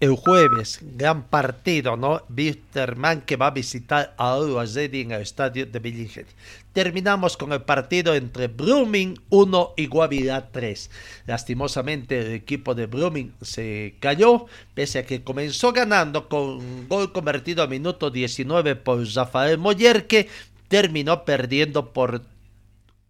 El 0.03 0.17
jueves, 0.17 0.79
gran 0.81 1.23
partido, 1.29 1.95
¿no? 1.95 2.23
Wisterman 2.27 3.21
que 3.21 3.37
va 3.37 3.47
a 3.47 3.51
visitar 3.51 4.13
a 4.17 4.37
Uruguay 4.37 4.89
en 4.91 5.11
el 5.13 5.21
estadio 5.21 5.65
de 5.65 5.79
Billingen. 5.79 6.25
Terminamos 6.73 7.37
con 7.37 7.53
el 7.53 7.61
partido 7.61 8.13
entre 8.13 8.47
Blooming 8.47 9.17
1 9.29 9.73
y 9.77 9.87
Guavirá 9.87 10.49
3. 10.51 10.89
Lastimosamente 11.25 12.19
el 12.19 12.33
equipo 12.33 12.75
de 12.75 12.87
Blooming 12.87 13.33
se 13.41 13.95
cayó, 14.01 14.47
pese 14.73 14.99
a 14.99 15.05
que 15.05 15.23
comenzó 15.23 15.71
ganando 15.71 16.27
con 16.27 16.89
gol 16.89 17.13
convertido 17.13 17.63
a 17.63 17.67
minuto 17.67 18.09
19 18.09 18.75
por 18.75 19.07
Rafael 19.07 19.57
Moller, 19.57 20.05
que 20.05 20.27
terminó 20.67 21.23
perdiendo 21.23 21.93
por 21.93 22.23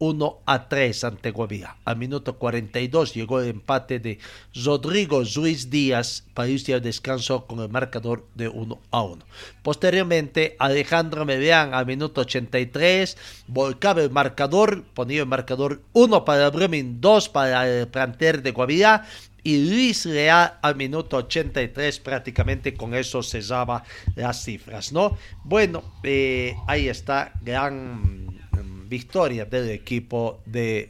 1 0.04 0.40
a 0.46 0.68
3 0.68 1.04
ante 1.06 1.32
Guavirá. 1.32 1.78
Al 1.86 1.96
minuto 1.96 2.38
42 2.38 3.14
llegó 3.14 3.40
el 3.40 3.48
empate 3.48 4.00
de 4.00 4.20
Rodrigo 4.54 5.24
Luis 5.36 5.70
Díaz 5.70 6.26
para 6.34 6.50
irse 6.50 6.74
al 6.74 6.82
descanso 6.82 7.46
con 7.46 7.60
el 7.60 7.70
marcador 7.70 8.28
de 8.36 8.50
1 8.50 8.80
a 8.92 9.02
1. 9.02 9.26
Posteriormente, 9.62 10.58
Alejandro 10.60 11.24
Medián 11.24 11.74
al 11.74 11.86
minuto 11.86 12.20
83 12.20 13.16
volcaba 13.48 14.02
el 14.02 14.10
marcador, 14.10 14.84
ponía 14.94 15.22
el 15.22 15.28
marcador 15.28 15.82
1 15.94 16.26
para 16.26 16.50
Bremen, 16.50 17.00
2 17.00 17.30
para 17.30 17.66
el 17.66 17.88
planter 17.88 18.44
de 18.44 18.52
Guavirá 18.52 19.06
y 19.42 19.70
Luis 19.70 20.06
Real 20.06 20.60
al 20.62 20.76
minuto 20.76 21.16
83 21.16 22.00
prácticamente 22.02 22.74
con 22.74 22.94
eso 22.94 23.24
cesaba 23.24 23.86
las 24.16 24.44
cifras, 24.44 24.92
¿no? 24.92 25.18
Bueno, 25.46 25.82
eh, 26.04 26.56
ahí 26.68 26.90
está, 26.90 27.32
gran 27.42 28.43
victoria 28.88 29.46
del 29.46 29.70
equipo 29.70 30.42
de 30.46 30.90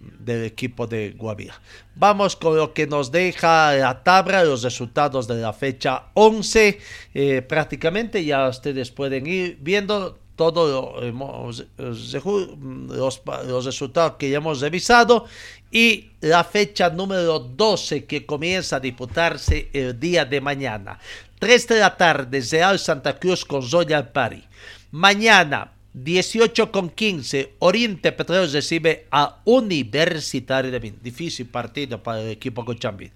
del 0.00 0.44
equipo 0.44 0.86
de. 0.86 1.14
Vamos 1.94 2.36
con 2.36 2.56
lo 2.56 2.72
que 2.72 2.86
nos 2.86 3.12
deja 3.12 3.74
la 3.74 4.02
tabla, 4.02 4.44
los 4.44 4.62
resultados 4.62 5.28
de 5.28 5.36
la 5.36 5.52
fecha 5.52 6.04
11. 6.14 6.78
Eh, 7.14 7.42
prácticamente 7.42 8.24
ya 8.24 8.48
ustedes 8.48 8.90
pueden 8.90 9.26
ir 9.26 9.58
viendo 9.60 10.18
todos 10.36 11.02
los, 11.04 11.66
los, 11.76 13.64
resultados 13.66 14.14
que 14.18 14.30
ya 14.30 14.38
hemos 14.38 14.60
revisado 14.60 15.26
y 15.70 16.12
la 16.22 16.44
fecha 16.44 16.88
número 16.88 17.38
12 17.38 18.06
que 18.06 18.24
comienza 18.24 18.76
a 18.76 18.80
disputarse 18.80 19.68
el 19.74 20.00
día 20.00 20.24
de 20.24 20.40
mañana. 20.40 20.98
3 21.38 21.68
de 21.68 21.80
la 21.80 21.96
tarde, 21.96 22.42
Real 22.50 22.78
Santa 22.78 23.18
Cruz 23.18 23.44
con 23.44 23.62
Zoya 23.62 24.12
Pari. 24.12 24.42
Mañana, 24.92 25.72
18 25.92 26.70
con 26.70 26.90
15, 26.90 27.54
Oriente 27.58 28.12
Petróleo 28.12 28.48
recibe 28.52 29.06
a 29.10 29.40
Universitario 29.44 30.70
de 30.70 30.78
Min. 30.78 30.98
Difícil 31.02 31.46
partido 31.46 32.00
para 32.02 32.20
el 32.20 32.28
equipo 32.28 32.64
Cochabamba. 32.64 33.10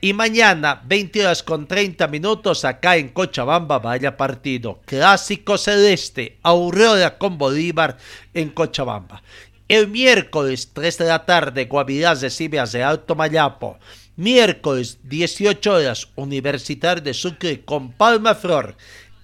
Y 0.00 0.12
mañana, 0.12 0.82
20 0.86 1.24
horas 1.24 1.42
con 1.42 1.66
30 1.66 2.06
minutos, 2.08 2.64
acá 2.64 2.96
en 2.96 3.08
Cochabamba, 3.10 3.78
vaya 3.78 4.16
partido. 4.16 4.80
Clásico 4.86 5.58
Celeste, 5.58 6.38
Aurora 6.42 7.18
con 7.18 7.36
Bolívar 7.36 7.98
en 8.32 8.50
Cochabamba. 8.50 9.22
El 9.68 9.88
miércoles 9.88 10.70
3 10.72 10.98
de 10.98 11.04
la 11.06 11.24
tarde, 11.26 11.64
Guavirá 11.64 12.14
recibe 12.14 12.58
a 12.60 12.64
Alto 12.88 13.14
Mayapo. 13.14 13.78
Miércoles 14.16 14.98
18 15.02 15.72
horas, 15.72 16.08
Universitario 16.14 17.02
de 17.02 17.12
Sucre 17.12 17.62
con 17.64 17.92
Palma 17.92 18.34
Flor 18.34 18.76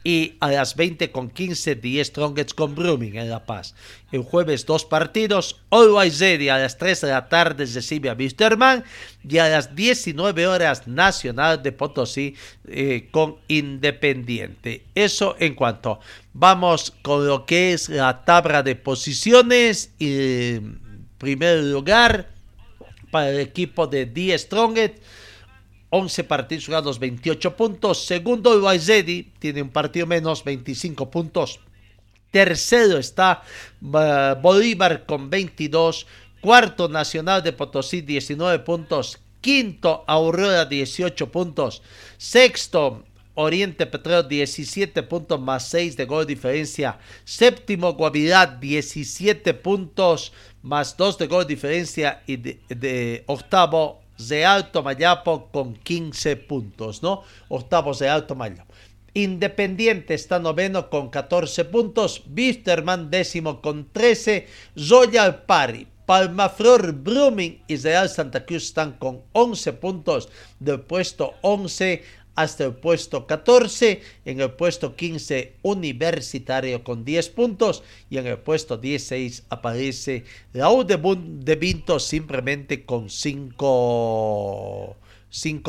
y 0.05 0.35
a 0.41 0.51
las 0.51 0.77
20 0.77 1.11
con 1.11 1.31
15 1.31 1.77
The 1.77 2.05
Strongest 2.05 2.55
con 2.55 2.75
Brumming 2.75 3.17
en 3.17 3.31
La 3.31 3.45
Paz. 3.45 3.75
El 4.11 4.23
jueves 4.23 4.67
dos 4.67 4.85
partidos, 4.85 5.61
Always 5.71 6.21
Ready 6.21 6.49
a 6.49 6.59
las 6.59 6.77
3 6.79 7.01
de 7.03 7.09
la 7.09 7.29
tarde 7.29 7.67
recibe 7.67 8.11
a 8.11 8.15
Wisterman 8.15 8.85
y 9.29 9.39
a 9.39 9.49
las 9.49 9.75
19 9.75 10.47
horas 10.47 10.87
Nacional 10.87 11.63
de 11.63 11.73
Potosí 11.73 12.35
eh, 12.69 13.09
con 13.11 13.37
Independiente. 13.49 14.85
Eso 14.95 15.37
en 15.39 15.55
cuanto. 15.55 16.01
Vamos 16.33 16.93
con 17.03 17.27
lo 17.27 17.47
que 17.47 17.73
es 17.73 17.89
la 17.89 18.25
tabla 18.25 18.63
de 18.63 18.77
posiciones 18.77 19.93
y 19.99 20.59
primer 21.19 21.63
lugar 21.63 22.31
para 23.13 23.31
el 23.31 23.39
equipo 23.39 23.87
de 23.87 24.07
The 24.07 24.39
Strongest 24.39 24.95
11 25.95 26.25
partidos 26.25 26.65
jugados, 26.65 26.99
28 26.99 27.55
puntos. 27.55 28.07
Segundo, 28.07 28.57
Ubaizedi, 28.59 29.31
tiene 29.39 29.61
un 29.61 29.69
partido 29.69 30.07
menos, 30.07 30.43
25 30.43 31.11
puntos. 31.11 31.61
Tercero 32.31 32.97
está 32.97 33.43
uh, 33.83 34.41
Bolívar 34.41 35.05
con 35.05 35.29
22. 35.29 36.07
Cuarto, 36.41 36.89
Nacional 36.89 37.43
de 37.43 37.53
Potosí, 37.53 38.01
19 38.01 38.61
puntos. 38.61 39.19
Quinto, 39.43 40.03
Aurora, 40.07 40.65
18 40.65 41.31
puntos. 41.31 41.83
Sexto, 42.17 43.05
Oriente 43.35 43.85
Petróleo 43.85 44.23
17 44.23 45.03
puntos 45.03 45.41
más 45.41 45.69
6 45.69 45.99
de 45.99 46.07
gol 46.07 46.27
diferencia. 46.27 46.99
Séptimo 47.25 47.93
Guavirá 47.93 48.47
17 48.47 49.53
puntos 49.53 50.33
más 50.63 50.97
2 50.97 51.19
de 51.19 51.27
gol 51.27 51.47
diferencia. 51.47 52.23
Y 52.27 52.37
de, 52.37 52.61
de 52.69 53.25
octavo 53.27 54.02
de 54.29 54.45
Alto 54.45 54.83
Mayapo 54.83 55.49
con 55.51 55.75
15 55.75 56.37
puntos, 56.37 57.03
¿no? 57.03 57.23
Octavos 57.49 57.99
de 57.99 58.09
Alto 58.09 58.35
Mayapo. 58.35 58.73
Independiente 59.15 60.15
está 60.15 60.39
noveno 60.39 60.89
con 60.89 61.11
14 61.11 61.67
puntos, 61.67 62.23
Bisterman 62.27 63.11
décimo 63.11 63.61
con 63.61 63.87
13, 63.93 64.47
Zoya 64.79 65.47
Pari, 65.47 65.87
Palmaflor 66.07 66.93
Blooming 66.93 67.63
y 67.69 67.77
Real 67.77 68.09
Santa 68.09 68.45
Cruz 68.45 68.65
están 68.65 68.93
con 68.93 69.23
11 69.33 69.73
puntos 69.75 70.29
del 70.59 70.81
puesto 70.81 71.35
11 71.43 72.03
hasta 72.35 72.65
el 72.65 72.73
puesto 72.75 73.27
14, 73.27 74.03
en 74.25 74.41
el 74.41 74.51
puesto 74.53 74.97
15 74.97 75.57
Universitario 75.63 76.83
con 76.83 77.05
10 77.05 77.29
puntos 77.31 77.83
y 78.11 78.19
en 78.19 78.27
el 78.27 78.39
puesto 78.39 78.79
16 78.79 79.45
aparece 79.51 80.25
Raúl 80.55 80.87
de, 80.87 80.97
de 80.97 81.57
Vinto 81.57 81.99
simplemente 81.99 82.85
con 82.85 83.11
5 83.11 84.97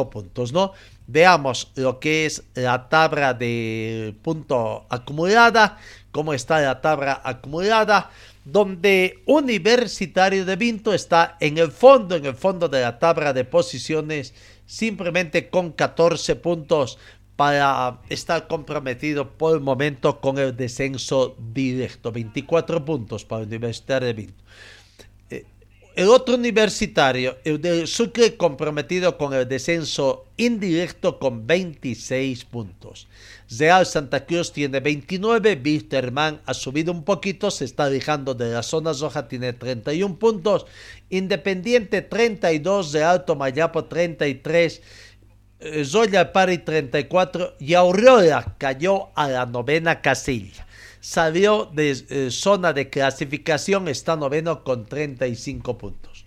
puntos, 0.10 0.54
¿no? 0.54 0.74
Veamos 1.06 1.72
lo 1.76 2.00
que 2.00 2.26
es 2.26 2.44
la 2.54 2.88
tabla 2.88 3.34
de 3.34 4.16
punto 4.22 4.86
acumulada, 4.90 5.78
cómo 6.12 6.34
está 6.34 6.62
la 6.62 6.80
tabla 6.80 7.22
acumulada, 7.26 8.10
donde 8.46 9.22
Universitario 9.26 10.46
de 10.46 10.56
Vinto 10.56 10.94
está 10.94 11.38
en 11.40 11.58
el 11.58 11.72
fondo, 11.72 12.16
en 12.16 12.26
el 12.26 12.36
fondo 12.36 12.70
de 12.70 12.82
la 12.82 13.00
tabla 13.00 13.34
de 13.34 13.44
posiciones 13.44 14.34
simplemente 14.66 15.50
con 15.50 15.72
14 15.72 16.36
puntos 16.36 16.98
para 17.36 18.00
estar 18.10 18.48
comprometido 18.48 19.38
por 19.38 19.56
el 19.56 19.62
momento 19.62 20.22
con 20.22 20.38
el 20.38 20.56
descenso 20.56 21.36
directo. 21.40 22.12
24 22.12 22.86
puntos 22.86 23.26
para 23.26 23.42
el 23.42 23.48
Universitario 23.48 24.08
de 24.08 24.14
Vinto. 24.14 24.44
Eh, 25.96 26.02
el 26.02 26.10
otro 26.10 26.36
universitario, 26.36 27.38
el 27.44 27.62
de 27.62 27.88
Sucre, 27.88 28.36
comprometido 28.36 29.18
con 29.18 29.34
el 29.34 29.48
descenso 29.48 30.26
indirecto 30.38 31.20
con 31.20 31.46
26 31.46 32.46
puntos. 32.46 33.08
Real 33.58 33.86
Santa 33.86 34.26
Cruz 34.26 34.52
tiene 34.52 34.80
29, 34.80 35.62
Wisterman 35.64 36.42
ha 36.46 36.54
subido 36.54 36.92
un 36.92 37.04
poquito, 37.04 37.52
se 37.52 37.66
está 37.66 37.86
alejando 37.86 38.34
de 38.34 38.52
la 38.52 38.64
zona 38.64 38.94
roja, 38.94 39.28
tiene 39.28 39.54
31 39.54 40.18
puntos, 40.18 40.66
Independiente 41.10 42.02
32, 42.02 42.92
de 42.92 43.04
Alto 43.04 43.36
Mayapo 43.36 43.86
33, 43.86 44.82
eh, 45.60 45.86
Zoya 45.86 46.34
Pari 46.34 46.60
34 46.60 47.56
y 47.60 47.76
Aurora 47.76 48.56
cayó 48.58 49.10
a 49.16 49.30
la 49.30 49.46
novena 49.46 50.02
casilla. 50.02 50.66
Salió 51.04 51.70
de 51.74 51.92
eh, 51.92 52.32
zona 52.32 52.72
de 52.72 52.90
clasificación, 52.90 53.90
está 53.90 54.16
noveno 54.16 54.64
con 54.64 54.86
35 54.86 55.78
puntos 55.78 56.26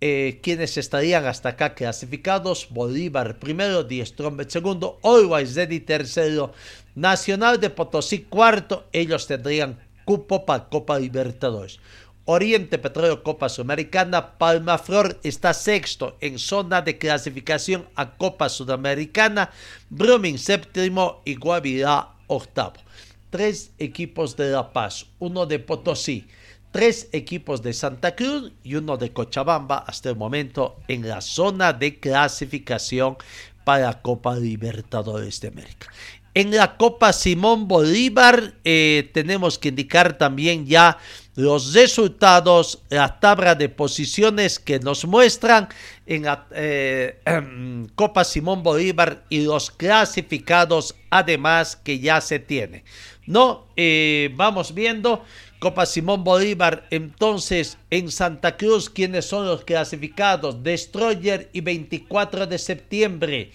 eh, 0.00 0.38
quienes 0.42 0.76
estarían 0.76 1.26
hasta 1.26 1.50
acá 1.50 1.74
clasificados, 1.74 2.68
Bolívar 2.70 3.38
primero, 3.38 3.82
Diestrombe 3.82 4.48
segundo, 4.48 4.98
Always 5.02 5.56
Ready 5.56 5.80
tercero, 5.80 6.52
Nacional 6.94 7.58
de 7.60 7.70
Potosí 7.70 8.20
cuarto, 8.20 8.86
ellos 8.92 9.26
tendrían 9.26 9.78
cupo 10.04 10.46
para 10.46 10.68
Copa 10.68 10.98
Libertadores. 10.98 11.80
Oriente 12.26 12.78
Petróleo 12.78 13.22
Copa 13.22 13.48
Sudamericana, 13.48 14.38
Palma 14.38 14.78
Flor 14.78 15.18
está 15.22 15.54
sexto 15.54 16.16
en 16.20 16.38
zona 16.38 16.82
de 16.82 16.98
clasificación 16.98 17.88
a 17.96 18.16
Copa 18.16 18.48
Sudamericana, 18.48 19.50
Brumming 19.90 20.38
séptimo 20.38 21.22
y 21.24 21.34
Guavirá 21.34 22.10
octavo. 22.26 22.87
Tres 23.30 23.72
equipos 23.78 24.36
de 24.36 24.50
La 24.50 24.72
Paz, 24.72 25.06
uno 25.18 25.44
de 25.44 25.58
Potosí, 25.58 26.26
tres 26.70 27.08
equipos 27.12 27.62
de 27.62 27.74
Santa 27.74 28.14
Cruz 28.16 28.52
y 28.62 28.74
uno 28.76 28.96
de 28.96 29.12
Cochabamba 29.12 29.78
hasta 29.78 30.08
el 30.10 30.16
momento 30.16 30.76
en 30.88 31.06
la 31.06 31.20
zona 31.20 31.72
de 31.72 31.98
clasificación 31.98 33.16
para 33.64 34.00
Copa 34.00 34.34
Libertadores 34.34 35.40
de 35.40 35.48
América. 35.48 35.88
En 36.32 36.54
la 36.54 36.76
Copa 36.76 37.12
Simón 37.12 37.66
Bolívar 37.68 38.54
eh, 38.64 39.10
tenemos 39.12 39.58
que 39.58 39.68
indicar 39.68 40.16
también 40.16 40.66
ya 40.66 40.98
los 41.34 41.72
resultados, 41.72 42.82
la 42.90 43.18
tabla 43.20 43.54
de 43.54 43.68
posiciones 43.68 44.58
que 44.58 44.78
nos 44.78 45.04
muestran 45.04 45.68
en 46.06 46.22
la 46.24 46.46
eh, 46.52 47.20
Copa 47.94 48.24
Simón 48.24 48.62
Bolívar 48.62 49.24
y 49.28 49.42
los 49.42 49.70
clasificados 49.70 50.94
además 51.10 51.76
que 51.76 51.98
ya 51.98 52.20
se 52.20 52.38
tiene. 52.38 52.84
No, 53.28 53.66
eh, 53.76 54.30
vamos 54.36 54.72
viendo 54.72 55.22
Copa 55.58 55.84
Simón 55.84 56.24
Bolívar, 56.24 56.86
entonces 56.90 57.76
en 57.90 58.10
Santa 58.10 58.56
Cruz, 58.56 58.88
¿quiénes 58.88 59.26
son 59.26 59.44
los 59.44 59.64
clasificados? 59.64 60.62
Destroyer 60.62 61.50
y 61.52 61.60
24 61.60 62.46
de 62.46 62.56
septiembre. 62.56 63.50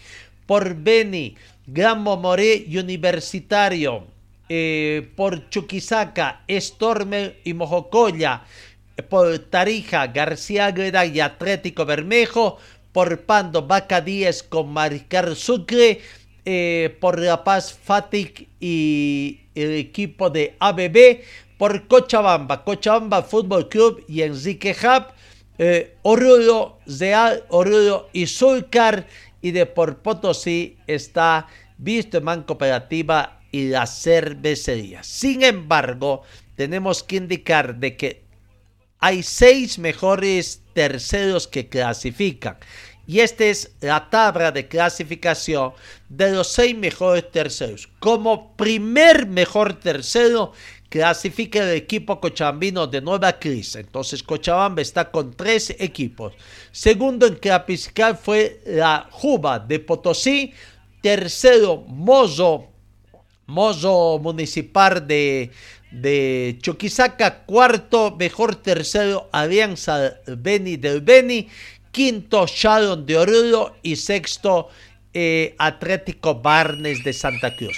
Por 0.46 0.76
Beni, 0.76 1.36
Gran 1.66 2.04
Moré 2.04 2.64
y 2.68 2.78
Universitario. 2.78 4.06
Eh, 4.48 5.10
por 5.16 5.50
Chuquisaca, 5.50 6.44
Stormer 6.48 7.40
y 7.44 7.56
Mojocoya. 7.56 8.44
Por 9.10 9.40
Tarija, 9.40 10.06
García 10.06 10.68
Agreda 10.68 11.04
y 11.04 11.20
Atlético 11.20 11.84
Bermejo. 11.84 12.60
Por 12.92 13.22
Pando, 13.22 13.66
Vaca 13.66 14.02
10 14.02 14.44
con 14.44 14.72
Mariscal 14.72 15.36
Sucre. 15.36 16.00
Eh, 16.46 16.96
por 17.00 17.20
La 17.20 17.44
Paz, 17.44 17.74
Fatic 17.74 18.50
y 18.60 19.40
el 19.56 19.72
equipo 19.72 20.30
de 20.30 20.56
ABB 20.60 21.22
por 21.58 21.88
Cochabamba, 21.88 22.64
Cochabamba 22.64 23.24
Fútbol 23.24 23.70
Club 23.70 24.04
y 24.08 24.22
Enrique 24.22 24.76
Hub, 24.82 25.14
eh, 25.58 25.96
Oruro, 26.02 26.80
Real, 26.86 27.44
Oruro 27.50 28.10
y 28.12 28.28
Sulcar, 28.28 29.08
y 29.42 29.52
de 29.52 29.66
por 29.66 29.98
Potosí 30.00 30.78
está 30.88 31.48
Man 32.22 32.44
Cooperativa 32.44 33.42
y 33.52 33.70
la 33.70 33.86
cervecería. 33.86 35.04
Sin 35.04 35.44
embargo, 35.44 36.24
tenemos 36.56 37.04
que 37.04 37.18
indicar 37.18 37.76
de 37.76 37.98
que 37.98 38.24
hay 39.00 39.22
seis 39.22 39.78
mejores 39.80 40.62
terceros 40.74 41.48
que 41.48 41.68
clasifican. 41.68 42.58
Y 43.06 43.20
esta 43.20 43.44
es 43.46 43.72
la 43.82 44.10
tabla 44.10 44.52
de 44.52 44.68
clasificación 44.68 45.74
de 46.10 46.32
los 46.32 46.48
seis 46.48 46.78
mejores 46.78 47.30
terceros. 47.32 47.90
Como 48.00 48.56
primer 48.56 49.28
mejor 49.28 49.74
tercero 49.74 50.54
clasifica 50.94 51.64
el 51.64 51.76
equipo 51.76 52.22
cochabambino 52.22 52.86
de 52.86 53.02
Nueva 53.02 53.40
Cris. 53.40 53.76
Entonces 53.76 54.22
Cochabamba 54.22 54.80
está 54.80 55.10
con 55.10 55.34
tres 55.34 55.76
equipos. 55.80 56.34
Segundo 56.72 57.26
en 57.26 57.34
clasificar 57.34 58.16
fue 58.16 58.62
la 58.68 59.08
Juba 59.10 59.58
de 59.58 59.80
Potosí. 59.80 60.54
Tercero, 61.02 61.78
Mozo, 61.88 62.68
Mozo 63.48 64.20
Municipal 64.22 65.06
de, 65.08 65.50
de 65.92 66.60
Chuquisaca. 66.62 67.44
Cuarto, 67.44 68.16
mejor 68.16 68.56
tercero, 68.56 69.30
Alianza 69.32 70.20
Beni 70.28 70.78
del 70.78 71.02
Beni. 71.02 71.50
Quinto, 71.94 72.46
Sharon 72.46 73.06
de 73.06 73.18
Oruro. 73.18 73.78
Y 73.84 73.96
sexto, 73.96 74.68
eh, 75.14 75.56
Atlético 75.58 76.36
Barnes 76.42 77.04
de 77.06 77.14
Santa 77.14 77.56
Cruz. 77.56 77.78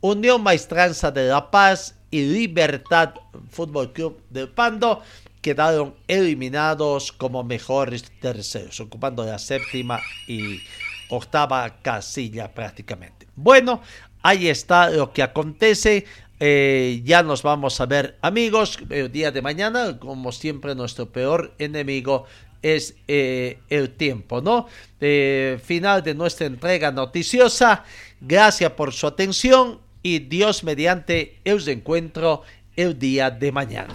Unión 0.00 0.42
Maestranza 0.42 1.10
de 1.10 1.28
La 1.28 1.50
Paz 1.50 1.96
y 2.10 2.22
Libertad 2.22 3.14
Fútbol 3.50 3.92
Club 3.92 4.22
del 4.30 4.48
Pando 4.48 5.02
quedaron 5.42 5.94
eliminados 6.08 7.12
como 7.12 7.44
mejores 7.44 8.04
terceros, 8.20 8.80
ocupando 8.80 9.24
la 9.24 9.38
séptima 9.38 10.00
y 10.26 10.60
octava 11.08 11.82
casilla 11.82 12.52
prácticamente. 12.52 13.26
Bueno, 13.36 13.80
ahí 14.22 14.48
está 14.48 14.90
lo 14.90 15.12
que 15.12 15.22
acontece. 15.22 16.04
Eh, 16.38 17.00
ya 17.04 17.22
nos 17.22 17.42
vamos 17.42 17.80
a 17.80 17.86
ver 17.86 18.18
amigos 18.20 18.78
el 18.90 19.10
día 19.10 19.30
de 19.30 19.40
mañana, 19.40 19.98
como 19.98 20.32
siempre 20.32 20.74
nuestro 20.74 21.10
peor 21.10 21.54
enemigo 21.58 22.26
es 22.74 22.94
eh, 23.06 23.58
el 23.68 23.90
tiempo, 23.90 24.40
¿no? 24.40 24.66
Eh, 25.00 25.60
final 25.62 26.02
de 26.02 26.14
nuestra 26.14 26.46
entrega 26.46 26.90
noticiosa. 26.90 27.84
Gracias 28.20 28.72
por 28.72 28.92
su 28.92 29.06
atención 29.06 29.78
y 30.02 30.20
Dios 30.20 30.64
mediante 30.64 31.38
os 31.46 31.68
encuentro 31.68 32.42
el 32.74 32.98
día 32.98 33.30
de 33.30 33.52
mañana. 33.52 33.94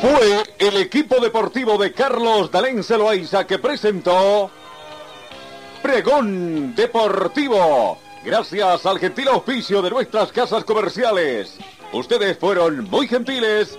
Fue 0.00 0.42
el 0.58 0.76
equipo 0.78 1.20
deportivo 1.20 1.76
de 1.76 1.92
Carlos 1.92 2.50
Dalén 2.50 2.82
Celoaiza 2.82 3.46
que 3.46 3.58
presentó 3.58 4.50
Pregón 5.82 6.74
Deportivo. 6.74 7.98
Gracias 8.24 8.86
al 8.86 8.98
gentil 8.98 9.28
auspicio 9.28 9.82
de 9.82 9.90
nuestras 9.90 10.32
casas 10.32 10.64
comerciales. 10.64 11.58
Ustedes 11.92 12.38
fueron 12.38 12.84
muy 12.84 13.08
gentiles 13.08 13.78